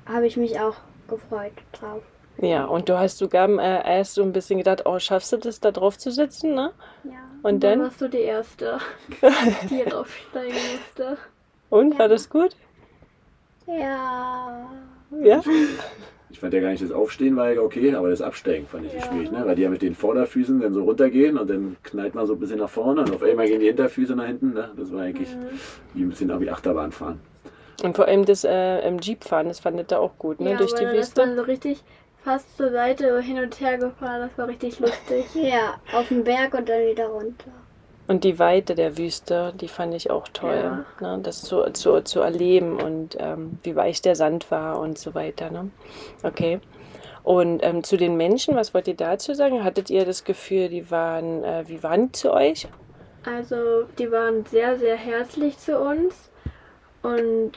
hab 0.05 0.23
ich 0.23 0.37
mich 0.37 0.59
auch 0.59 0.75
gefreut 1.07 1.53
drauf. 1.73 2.03
Ja, 2.37 2.65
und 2.65 2.87
du 2.87 2.97
hast 2.97 3.17
sogar 3.17 3.49
äh, 3.49 3.97
erst 3.97 4.15
so 4.15 4.23
ein 4.23 4.31
bisschen 4.31 4.57
gedacht, 4.57 4.83
oh, 4.85 4.99
schaffst 4.99 5.33
du 5.33 5.37
das, 5.37 5.59
da 5.59 5.71
drauf 5.71 5.97
zu 5.97 6.11
sitzen, 6.11 6.55
ne? 6.55 6.71
Ja. 7.03 7.11
Und, 7.43 7.55
und 7.55 7.63
dann? 7.63 7.79
dann 7.79 7.87
warst 7.87 8.01
du 8.01 8.07
die 8.07 8.19
Erste, 8.19 8.79
die 9.69 9.83
draufsteigen 9.83 10.53
musste. 10.53 11.17
Und, 11.69 11.93
ja. 11.93 11.99
war 11.99 12.07
das 12.07 12.29
gut? 12.29 12.55
Ja. 13.67 14.69
Ja? 15.23 15.41
Ich 16.31 16.39
fand 16.39 16.53
ja 16.53 16.61
gar 16.61 16.69
nicht 16.69 16.83
das 16.83 16.91
Aufstehen 16.91 17.35
war 17.35 17.51
ja 17.51 17.61
okay, 17.61 17.93
aber 17.93 18.09
das 18.09 18.21
Absteigen 18.21 18.65
fand 18.67 18.85
ich 18.85 18.93
ja. 18.93 19.01
schwierig, 19.01 19.31
ne? 19.31 19.43
weil 19.45 19.55
die 19.55 19.63
ja 19.63 19.69
mit 19.69 19.81
den 19.81 19.95
Vorderfüßen 19.95 20.61
dann 20.61 20.73
so 20.73 20.83
runtergehen 20.83 21.37
und 21.37 21.49
dann 21.49 21.75
knallt 21.83 22.15
man 22.15 22.25
so 22.25 22.33
ein 22.33 22.39
bisschen 22.39 22.59
nach 22.59 22.69
vorne 22.69 23.01
und 23.01 23.13
auf 23.13 23.23
einmal 23.23 23.47
gehen 23.47 23.59
die 23.59 23.67
Hinterfüße 23.67 24.15
nach 24.15 24.27
hinten. 24.27 24.53
Ne? 24.53 24.71
Das 24.77 24.91
war 24.91 25.01
eigentlich 25.01 25.29
mhm. 25.29 25.59
wie 25.93 26.03
ein 26.03 26.09
bisschen 26.09 26.39
wie 26.39 26.49
Achterbahn 26.49 26.91
fahren. 26.91 27.19
Und 27.83 27.95
vor 27.95 28.07
allem 28.07 28.25
das 28.25 28.43
äh, 28.43 28.87
im 28.87 28.99
Jeep 28.99 29.23
fahren, 29.23 29.47
das 29.47 29.59
fandet 29.59 29.91
ihr 29.91 29.99
auch 29.99 30.17
gut, 30.17 30.39
ne? 30.39 30.51
Ja, 30.51 30.57
Durch 30.57 30.73
die 30.73 30.85
Wüste. 30.85 31.21
Das 31.21 31.29
war 31.29 31.35
so 31.35 31.41
richtig 31.43 31.83
fast 32.23 32.55
zur 32.57 32.71
Seite 32.71 33.19
hin 33.21 33.39
und 33.39 33.59
her 33.59 33.77
gefahren, 33.77 34.29
das 34.29 34.37
war 34.37 34.47
richtig 34.47 34.79
lustig. 34.79 35.25
ja, 35.33 35.75
auf 35.93 36.07
den 36.07 36.23
Berg 36.23 36.53
und 36.53 36.69
dann 36.69 36.81
wieder 36.85 37.07
runter. 37.07 37.51
Und 38.11 38.25
die 38.25 38.39
Weite 38.39 38.75
der 38.75 38.97
Wüste, 38.97 39.53
die 39.55 39.69
fand 39.69 39.93
ich 39.93 40.11
auch 40.11 40.27
toll, 40.27 40.83
ja. 40.99 41.15
ne, 41.15 41.23
das 41.23 41.43
zu, 41.43 41.71
zu, 41.71 42.03
zu 42.03 42.19
erleben 42.19 42.77
und 42.77 43.15
ähm, 43.17 43.57
wie 43.63 43.73
weich 43.73 44.01
der 44.01 44.17
Sand 44.17 44.51
war 44.51 44.81
und 44.81 44.97
so 44.97 45.15
weiter. 45.15 45.49
Ne? 45.49 45.71
Okay. 46.21 46.59
Und 47.23 47.63
ähm, 47.63 47.85
zu 47.85 47.95
den 47.95 48.17
Menschen, 48.17 48.53
was 48.57 48.73
wollt 48.73 48.89
ihr 48.89 48.97
dazu 48.97 49.33
sagen? 49.33 49.63
Hattet 49.63 49.89
ihr 49.89 50.03
das 50.03 50.25
Gefühl, 50.25 50.67
die 50.67 50.91
waren, 50.91 51.45
äh, 51.45 51.63
wie 51.67 51.81
waren 51.83 52.07
die 52.07 52.11
zu 52.11 52.33
euch? 52.33 52.67
Also, 53.23 53.83
die 53.97 54.11
waren 54.11 54.45
sehr, 54.45 54.77
sehr 54.77 54.97
herzlich 54.97 55.57
zu 55.57 55.79
uns 55.79 56.31
und 57.03 57.53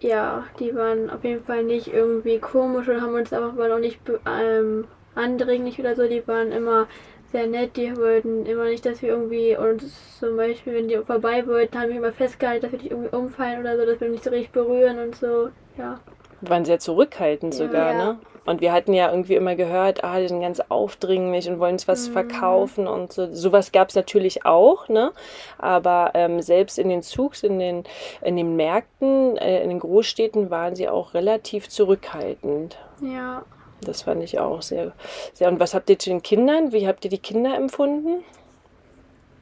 ja, 0.00 0.42
die 0.58 0.74
waren 0.74 1.08
auf 1.08 1.22
jeden 1.22 1.44
Fall 1.44 1.62
nicht 1.62 1.86
irgendwie 1.86 2.40
komisch 2.40 2.88
und 2.88 3.00
haben 3.00 3.14
uns 3.14 3.32
aber 3.32 3.72
auch 3.72 3.78
nicht 3.78 4.00
ähm, 4.26 4.88
andringlich 5.14 5.78
oder 5.78 5.94
so. 5.94 6.08
Die 6.08 6.26
waren 6.26 6.50
immer 6.50 6.88
sehr 7.34 7.48
nett. 7.48 7.76
Die 7.76 7.96
wollten 7.96 8.46
immer 8.46 8.66
nicht, 8.66 8.86
dass 8.86 9.02
wir 9.02 9.08
irgendwie 9.08 9.56
uns 9.56 10.18
zum 10.20 10.36
Beispiel, 10.36 10.74
wenn 10.74 10.88
die 10.88 10.96
vorbei 10.98 11.44
wollten, 11.46 11.76
haben 11.78 11.88
wir 11.88 11.96
immer 11.96 12.12
festgehalten, 12.12 12.62
dass 12.62 12.72
wir 12.72 12.78
nicht 12.78 12.92
irgendwie 12.92 13.14
umfallen 13.14 13.60
oder 13.60 13.76
so, 13.76 13.84
dass 13.84 14.00
wir 14.00 14.08
nicht 14.08 14.22
so 14.22 14.30
richtig 14.30 14.52
berühren 14.52 15.00
und 15.00 15.16
so. 15.16 15.48
Ja. 15.76 15.98
Wir 16.40 16.50
waren 16.50 16.64
sehr 16.64 16.78
zurückhaltend 16.78 17.54
ja, 17.54 17.66
sogar, 17.66 17.92
ja. 17.92 18.04
ne? 18.04 18.18
Und 18.46 18.60
wir 18.60 18.72
hatten 18.72 18.92
ja 18.92 19.10
irgendwie 19.10 19.34
immer 19.34 19.56
gehört, 19.56 20.04
ah, 20.04 20.20
die 20.20 20.28
sind 20.28 20.42
ganz 20.42 20.60
aufdringlich 20.68 21.48
und 21.48 21.58
wollen 21.58 21.72
uns 21.72 21.88
was 21.88 22.08
mhm. 22.08 22.12
verkaufen 22.12 22.86
und 22.86 23.12
so. 23.12 23.32
Sowas 23.32 23.72
gab 23.72 23.88
es 23.88 23.94
natürlich 23.96 24.44
auch, 24.44 24.88
ne? 24.88 25.12
Aber 25.58 26.12
ähm, 26.14 26.40
selbst 26.40 26.78
in 26.78 26.88
den 26.88 27.02
Zugs, 27.02 27.42
in 27.42 27.58
den, 27.58 27.84
in 28.22 28.36
den 28.36 28.54
Märkten, 28.54 29.38
äh, 29.38 29.62
in 29.62 29.70
den 29.70 29.80
Großstädten 29.80 30.50
waren 30.50 30.76
sie 30.76 30.88
auch 30.88 31.14
relativ 31.14 31.68
zurückhaltend. 31.68 32.78
Ja. 33.00 33.44
Das 33.84 34.02
fand 34.02 34.22
ich 34.22 34.38
auch 34.38 34.62
sehr, 34.62 34.92
sehr. 35.32 35.48
Und 35.48 35.60
was 35.60 35.74
habt 35.74 35.90
ihr 35.90 35.98
zu 35.98 36.10
den 36.10 36.22
Kindern? 36.22 36.72
Wie 36.72 36.86
habt 36.86 37.04
ihr 37.04 37.10
die 37.10 37.18
Kinder 37.18 37.54
empfunden? 37.56 38.24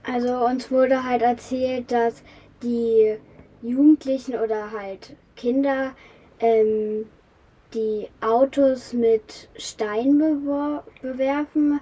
Also 0.04 0.44
uns 0.44 0.70
wurde 0.70 1.04
halt 1.04 1.22
erzählt, 1.22 1.92
dass 1.92 2.22
die 2.62 3.16
Jugendlichen 3.62 4.34
oder 4.34 4.72
halt 4.72 5.14
Kinder 5.36 5.92
ähm, 6.40 7.06
die 7.74 8.08
Autos 8.20 8.92
mit 8.92 9.48
Steinen 9.56 10.44
bewerfen 11.00 11.80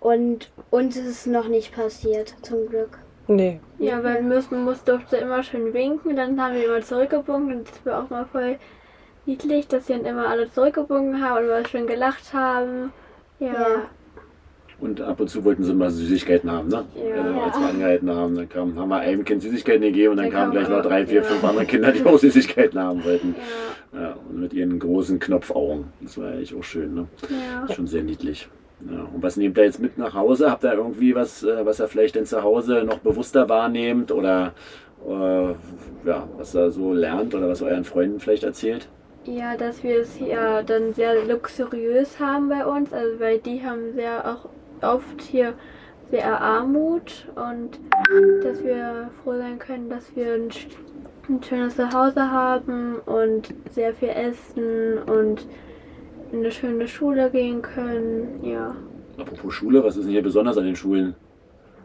Und 0.00 0.50
uns 0.70 0.96
ist 0.96 1.06
es 1.06 1.26
noch 1.26 1.48
nicht 1.48 1.74
passiert, 1.74 2.34
zum 2.42 2.68
Glück. 2.68 2.98
Nee. 3.26 3.60
Ja, 3.78 4.02
weil 4.02 4.22
man 4.22 4.64
muss 4.64 4.82
durfte 4.84 5.18
immer 5.18 5.42
schön 5.42 5.74
winken, 5.74 6.16
dann 6.16 6.40
haben 6.40 6.54
wir 6.54 6.64
immer 6.64 6.80
zurückgewunken 6.80 7.58
und 7.58 7.68
das 7.68 7.84
war 7.84 8.02
auch 8.02 8.10
mal 8.10 8.24
voll 8.24 8.58
niedlich, 9.28 9.68
dass 9.68 9.86
sie 9.86 9.92
dann 9.92 10.04
immer 10.04 10.26
alle 10.26 10.50
zurückgewunken 10.50 11.22
haben 11.22 11.38
und 11.38 11.44
immer 11.44 11.68
schön 11.68 11.86
gelacht 11.86 12.32
haben. 12.32 12.92
Ja. 13.38 13.52
ja. 13.52 13.66
Und 14.80 15.00
ab 15.00 15.20
und 15.20 15.28
zu 15.28 15.44
wollten 15.44 15.64
sie 15.64 15.74
mal 15.74 15.90
Süßigkeiten 15.90 16.50
haben, 16.50 16.68
ne? 16.68 16.84
Ja. 16.94 17.22
Also, 17.22 17.40
als 17.40 17.58
wir 17.58 17.66
angehalten 17.66 18.10
haben, 18.10 18.36
dann 18.36 18.48
kam, 18.48 18.78
haben 18.78 18.88
wir 18.88 18.98
einem 18.98 19.24
Kind 19.24 19.42
Süßigkeiten 19.42 19.82
gegeben 19.82 20.12
und 20.12 20.16
dann, 20.18 20.26
dann 20.26 20.34
kamen 20.34 20.52
gleich 20.52 20.68
noch 20.68 20.82
drei, 20.82 21.04
vier, 21.04 21.22
ja. 21.22 21.24
fünf 21.24 21.44
andere 21.44 21.66
Kinder, 21.66 21.92
die 21.92 22.04
auch 22.04 22.18
Süßigkeiten 22.18 22.80
haben 22.80 23.04
wollten. 23.04 23.34
Ja. 23.92 24.00
ja. 24.00 24.16
Und 24.28 24.40
mit 24.40 24.52
ihren 24.52 24.78
großen 24.78 25.18
Knopfaugen. 25.18 25.86
Das 26.00 26.16
war 26.18 26.28
eigentlich 26.28 26.54
auch 26.54 26.62
schön, 26.64 26.94
ne? 26.94 27.06
Ja. 27.28 27.74
Schon 27.74 27.88
sehr 27.88 28.02
niedlich. 28.02 28.48
Ja, 28.88 29.08
und 29.12 29.20
was 29.20 29.36
nehmt 29.36 29.58
ihr 29.58 29.64
jetzt 29.64 29.80
mit 29.80 29.98
nach 29.98 30.14
Hause? 30.14 30.48
Habt 30.48 30.62
ihr 30.62 30.72
irgendwie 30.72 31.16
was, 31.16 31.42
äh, 31.42 31.66
was 31.66 31.80
ihr 31.80 31.88
vielleicht 31.88 32.14
denn 32.14 32.26
zu 32.26 32.44
Hause 32.44 32.84
noch 32.86 32.98
bewusster 32.98 33.48
wahrnehmt 33.48 34.12
oder 34.12 34.52
äh, 35.04 35.48
ja, 36.06 36.28
was 36.36 36.54
ihr 36.54 36.70
so 36.70 36.92
lernt 36.92 37.34
oder 37.34 37.48
was 37.48 37.62
euren 37.62 37.82
Freunden 37.82 38.20
vielleicht 38.20 38.44
erzählt? 38.44 38.88
Ja, 39.36 39.56
dass 39.56 39.82
wir 39.82 40.00
es 40.00 40.14
hier 40.14 40.62
dann 40.64 40.94
sehr 40.94 41.22
luxuriös 41.26 42.18
haben 42.18 42.48
bei 42.48 42.64
uns, 42.64 42.94
also 42.94 43.20
weil 43.20 43.38
die 43.38 43.62
haben 43.62 43.92
sehr 43.92 44.26
auch 44.26 44.48
oft 44.80 45.20
hier 45.20 45.52
sehr 46.10 46.40
Armut 46.40 47.26
und 47.34 47.78
dass 48.42 48.64
wir 48.64 49.10
froh 49.22 49.36
sein 49.36 49.58
können, 49.58 49.90
dass 49.90 50.16
wir 50.16 50.32
ein, 50.32 50.48
ein 51.28 51.42
schönes 51.42 51.76
Zuhause 51.76 52.30
haben 52.30 52.96
und 53.04 53.54
sehr 53.70 53.92
viel 53.92 54.08
essen 54.08 54.98
und 55.06 55.46
in 56.32 56.38
eine 56.38 56.50
schöne 56.50 56.88
Schule 56.88 57.28
gehen 57.30 57.60
können, 57.60 58.42
ja. 58.42 58.74
Apropos 59.18 59.52
Schule, 59.52 59.84
was 59.84 59.96
ist 59.96 60.04
denn 60.04 60.12
hier 60.12 60.22
besonders 60.22 60.56
an 60.56 60.64
den 60.64 60.76
Schulen? 60.76 61.14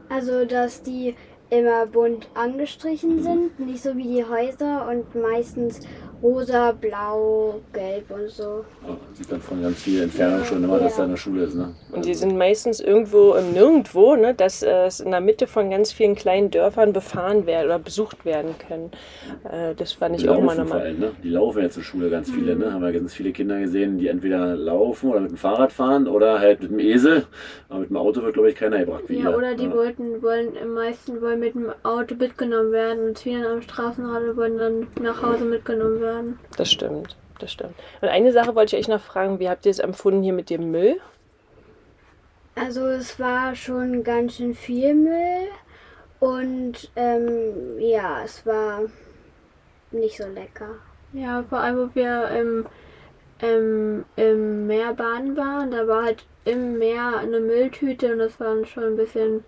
Also, 0.08 0.46
dass 0.46 0.82
die 0.82 1.16
immer 1.50 1.88
bunt 1.88 2.30
angestrichen 2.36 3.22
sind, 3.22 3.60
nicht 3.60 3.84
so 3.84 3.98
wie 3.98 4.04
die 4.04 4.24
Häuser 4.24 4.88
und 4.90 5.14
meistens 5.16 5.82
rosa, 6.24 6.72
blau, 6.72 7.60
gelb 7.74 8.10
und 8.10 8.30
so. 8.30 8.64
Ja, 8.88 8.98
sieht 9.14 9.30
man 9.30 9.42
von 9.42 9.62
ganz 9.62 9.84
viel 9.84 10.04
Entfernung 10.04 10.40
ja, 10.40 10.46
schon 10.46 10.64
immer, 10.64 10.80
dass 10.80 10.96
da 10.96 11.04
eine 11.04 11.18
Schule 11.18 11.44
ist. 11.44 11.56
Ne? 11.56 11.76
Und 11.92 12.06
die 12.06 12.14
sind 12.14 12.38
meistens 12.38 12.80
irgendwo 12.80 13.34
im 13.34 13.52
Nirgendwo, 13.52 14.16
ne? 14.16 14.34
dass 14.34 14.64
äh, 14.64 14.86
es 14.86 15.02
in 15.02 15.12
der 15.12 15.20
Mitte 15.20 15.48
von 15.48 15.70
ganz 15.70 15.92
vielen 15.92 16.16
kleinen 16.16 16.50
Dörfern 16.50 16.94
befahren 16.94 17.46
werden 17.46 17.66
oder 17.66 17.78
besucht 17.78 18.24
werden 18.24 18.56
können. 18.66 18.92
Äh, 19.52 19.76
das 19.76 19.92
fand 19.92 20.16
ich 20.16 20.22
die 20.22 20.30
auch 20.30 20.40
mal 20.40 20.56
nochmal. 20.56 20.94
Ne? 20.94 21.12
Die 21.22 21.30
laufen 21.30 21.62
ja 21.62 21.70
zur 21.70 21.84
Schule 21.84 22.10
ganz 22.10 22.32
viele. 22.32 22.56
Ne? 22.56 22.68
Mhm. 22.68 22.74
Haben 22.74 22.84
wir 22.84 22.94
ganz 22.94 23.14
viele 23.14 23.34
Kinder 23.34 23.60
gesehen, 23.60 23.98
die 23.98 24.08
entweder 24.08 24.56
laufen 24.56 25.12
oder 25.12 25.20
mit 25.20 25.32
dem 25.32 25.38
Fahrrad 25.38 25.74
fahren 25.74 26.08
oder 26.08 26.40
halt 26.40 26.62
mit 26.62 26.72
dem 26.72 26.80
Esel. 26.80 27.26
Aber 27.68 27.80
mit 27.80 27.90
dem 27.90 27.98
Auto 27.98 28.22
wird, 28.22 28.34
glaube 28.34 28.50
ich, 28.50 28.56
keiner 28.56 28.80
gebracht. 28.80 29.04
ja, 29.10 29.30
ihr. 29.30 29.38
oder 29.38 29.56
die 29.56 29.66
ja. 29.66 29.74
wollten, 29.74 30.22
wollen 30.22 30.56
im 30.56 30.74
meisten 30.74 31.22
wollen 31.22 31.42
mit 31.42 31.54
dem 31.54 31.68
Auto 31.84 32.16
mitgenommen 32.16 32.72
werden 32.72 33.10
und 33.10 33.20
vielen 33.20 33.44
am 33.44 33.62
Straßenrad 33.62 34.38
wollen 34.38 34.58
dann 34.58 34.88
nach 35.02 35.22
Hause 35.22 35.44
mitgenommen 35.44 36.00
werden 36.00 36.13
werden. 36.14 36.40
Das 36.58 36.72
stimmt, 36.72 37.16
das 37.40 37.52
stimmt. 37.52 37.76
Und 38.02 38.10
eine 38.10 38.32
Sache 38.32 38.56
wollte 38.56 38.76
ich 38.76 38.84
euch 38.84 38.90
noch 38.90 39.02
fragen, 39.02 39.40
wie 39.40 39.50
habt 39.50 39.66
ihr 39.66 39.72
es 39.72 39.80
empfunden 39.80 40.24
hier 40.24 40.34
mit 40.34 40.50
dem 40.50 40.72
Müll? 40.72 41.00
Also 42.56 42.86
es 42.86 43.20
war 43.20 43.56
schon 43.56 44.04
ganz 44.04 44.36
schön 44.36 44.54
viel 44.54 44.94
Müll 44.94 45.48
und 46.20 46.92
ähm, 46.96 47.80
ja, 47.80 48.24
es 48.24 48.46
war 48.46 48.82
nicht 49.92 50.18
so 50.18 50.28
lecker. 50.28 50.70
Ja, 51.14 51.44
vor 51.50 51.60
allem, 51.60 51.78
wo 51.78 51.96
wir 51.96 52.30
im, 52.30 52.66
im, 53.42 54.06
im 54.16 54.68
Meer 54.68 54.94
baden 54.94 55.36
waren, 55.36 55.72
da 55.72 55.88
war 55.88 56.04
halt 56.04 56.26
im 56.46 56.78
Meer 56.78 57.18
eine 57.18 57.40
Mülltüte 57.40 58.14
und 58.14 58.20
das 58.20 58.40
war 58.40 58.66
schon 58.66 58.84
ein 58.84 58.96
bisschen 58.96 59.44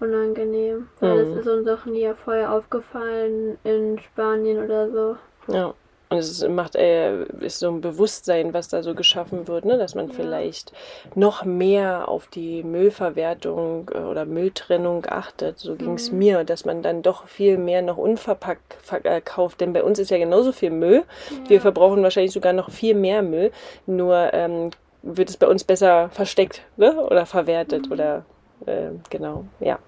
unangenehm. 0.00 0.88
Weil 1.00 1.24
mhm. 1.24 1.34
das 1.36 1.46
ist 1.46 1.48
uns 1.48 1.68
auch 1.68 1.84
nie 1.86 2.10
vorher 2.24 2.52
aufgefallen 2.52 3.58
in 3.64 3.98
Spanien 3.98 4.64
oder 4.64 4.90
so. 4.90 5.16
Ja. 5.52 5.74
Und 6.14 6.20
es 6.20 6.46
macht, 6.46 6.76
äh, 6.76 7.24
ist 7.40 7.58
so 7.58 7.68
ein 7.68 7.80
Bewusstsein, 7.80 8.54
was 8.54 8.68
da 8.68 8.84
so 8.84 8.94
geschaffen 8.94 9.48
wird, 9.48 9.64
ne? 9.64 9.76
dass 9.78 9.96
man 9.96 10.06
ja. 10.06 10.14
vielleicht 10.14 10.72
noch 11.16 11.44
mehr 11.44 12.08
auf 12.08 12.28
die 12.28 12.62
Müllverwertung 12.62 13.90
äh, 13.92 13.98
oder 13.98 14.24
Mülltrennung 14.24 15.06
achtet. 15.08 15.58
So 15.58 15.74
ging 15.74 15.94
es 15.94 16.12
mhm. 16.12 16.18
mir, 16.18 16.44
dass 16.44 16.64
man 16.64 16.82
dann 16.82 17.02
doch 17.02 17.26
viel 17.26 17.58
mehr 17.58 17.82
noch 17.82 17.96
unverpackt 17.96 18.76
äh, 19.02 19.20
kauft. 19.20 19.60
Denn 19.60 19.72
bei 19.72 19.82
uns 19.82 19.98
ist 19.98 20.12
ja 20.12 20.18
genauso 20.18 20.52
viel 20.52 20.70
Müll. 20.70 21.02
Ja. 21.30 21.50
Wir 21.50 21.60
verbrauchen 21.60 22.04
wahrscheinlich 22.04 22.32
sogar 22.32 22.52
noch 22.52 22.70
viel 22.70 22.94
mehr 22.94 23.22
Müll. 23.22 23.50
Nur 23.86 24.32
ähm, 24.32 24.70
wird 25.02 25.30
es 25.30 25.36
bei 25.36 25.48
uns 25.48 25.64
besser 25.64 26.10
versteckt 26.10 26.62
ne? 26.76 26.94
oder 26.94 27.26
verwertet 27.26 27.86
mhm. 27.86 27.92
oder 27.92 28.24
äh, 28.66 28.90
genau, 29.10 29.46
ja. 29.58 29.80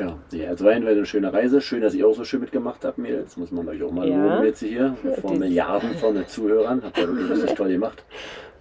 Ja, 0.00 0.16
nee, 0.32 0.46
also 0.46 0.64
war 0.64 0.72
eine 0.72 1.04
schöne 1.04 1.32
Reise. 1.32 1.60
Schön, 1.60 1.82
dass 1.82 1.94
ihr 1.94 2.06
auch 2.06 2.14
so 2.14 2.24
schön 2.24 2.40
mitgemacht 2.40 2.84
habt, 2.84 2.96
Mädels. 2.96 3.36
Muss 3.36 3.52
man 3.52 3.68
euch 3.68 3.82
auch 3.82 3.90
mal 3.90 4.08
ja. 4.08 4.16
loben 4.16 4.46
jetzt 4.46 4.60
hier. 4.60 4.96
Vor 5.20 5.36
Milliarden 5.36 5.94
von 5.96 6.26
Zuhörern. 6.26 6.82
Habt 6.82 6.96
ihr 6.98 7.08
wirklich 7.08 7.30
richtig 7.30 7.54
toll 7.54 7.68
gemacht. 7.68 8.02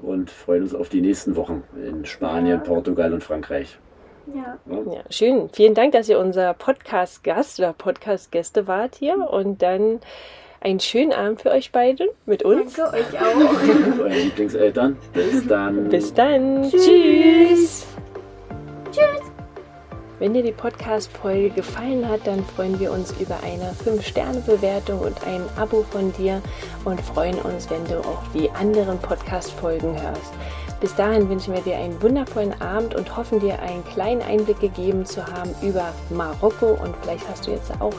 Und 0.02 0.30
freuen 0.30 0.64
uns 0.64 0.76
auf 0.76 0.90
die 0.90 1.02
nächsten 1.02 1.36
Wochen 1.36 1.64
in 1.76 2.06
Spanien, 2.06 2.60
ja. 2.60 2.64
Portugal 2.64 3.14
und 3.14 3.24
Frankreich. 3.24 3.80
Ja. 4.34 4.58
ja. 4.70 5.04
schön. 5.10 5.50
Vielen 5.54 5.74
Dank, 5.74 5.94
dass 5.94 6.10
ihr 6.10 6.20
unser 6.20 6.54
Podcast-Gast 6.54 7.60
oder 7.60 7.74
Podcast-Gäste 7.74 8.68
wart 8.68 8.96
hier. 8.96 9.16
Und 9.30 9.62
dann 9.62 10.00
einen 10.60 10.82
schönen 10.82 11.14
Abend 11.14 11.42
für 11.42 11.52
euch 11.52 11.72
beide 11.72 12.10
mit 12.26 12.44
uns. 12.44 12.76
Danke 12.76 12.98
euch 12.98 13.22
auch. 13.22 14.00
Eure 14.00 14.10
Lieblingseltern. 14.10 14.98
Bis 15.14 15.48
dann. 15.48 15.88
Bis 15.88 16.14
dann. 16.14 16.64
Tschüss. 16.70 17.88
Tschüss. 18.92 19.29
Wenn 20.20 20.34
dir 20.34 20.44
die 20.44 20.52
Podcast-Folge 20.52 21.50
gefallen 21.52 22.06
hat, 22.10 22.28
dann 22.28 22.44
freuen 22.44 22.78
wir 22.78 22.92
uns 22.92 23.14
über 23.22 23.38
eine 23.42 23.72
5-Sterne-Bewertung 23.86 25.00
und 25.00 25.26
ein 25.26 25.42
Abo 25.56 25.86
von 25.92 26.12
dir 26.12 26.42
und 26.84 27.00
freuen 27.00 27.40
uns, 27.40 27.70
wenn 27.70 27.86
du 27.86 28.00
auch 28.00 28.22
die 28.34 28.52
anderen 28.52 29.00
Podcast-Folgen 29.00 29.94
hörst. 30.02 30.34
Bis 30.82 30.94
dahin 30.96 31.30
wünschen 31.30 31.54
wir 31.54 31.62
dir 31.62 31.78
einen 31.78 32.02
wundervollen 32.02 32.60
Abend 32.62 32.96
und 32.96 33.16
hoffen 33.16 33.40
dir 33.40 33.62
einen 33.62 33.86
kleinen 33.86 34.22
Einblick 34.22 34.60
gegeben 34.60 35.06
zu 35.06 35.26
haben 35.26 35.56
über 35.62 35.94
Marokko 36.10 36.72
und 36.72 36.94
vielleicht 37.02 37.28
hast 37.30 37.48
du 37.48 37.52
jetzt 37.52 37.72
auch 37.80 37.94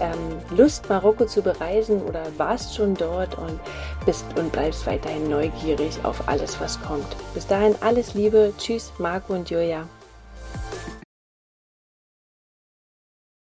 ähm, 0.00 0.56
Lust, 0.56 0.88
Marokko 0.88 1.26
zu 1.26 1.40
bereisen 1.40 2.02
oder 2.02 2.22
warst 2.36 2.74
schon 2.74 2.94
dort 2.94 3.38
und 3.38 3.60
bist 4.06 4.24
und 4.36 4.50
bleibst 4.50 4.88
weiterhin 4.88 5.30
neugierig 5.30 6.00
auf 6.02 6.28
alles, 6.28 6.60
was 6.60 6.82
kommt. 6.82 7.16
Bis 7.32 7.46
dahin 7.46 7.76
alles 7.80 8.14
Liebe, 8.14 8.52
tschüss, 8.58 8.92
Marco 8.98 9.34
und 9.34 9.50
Julia. 9.50 9.86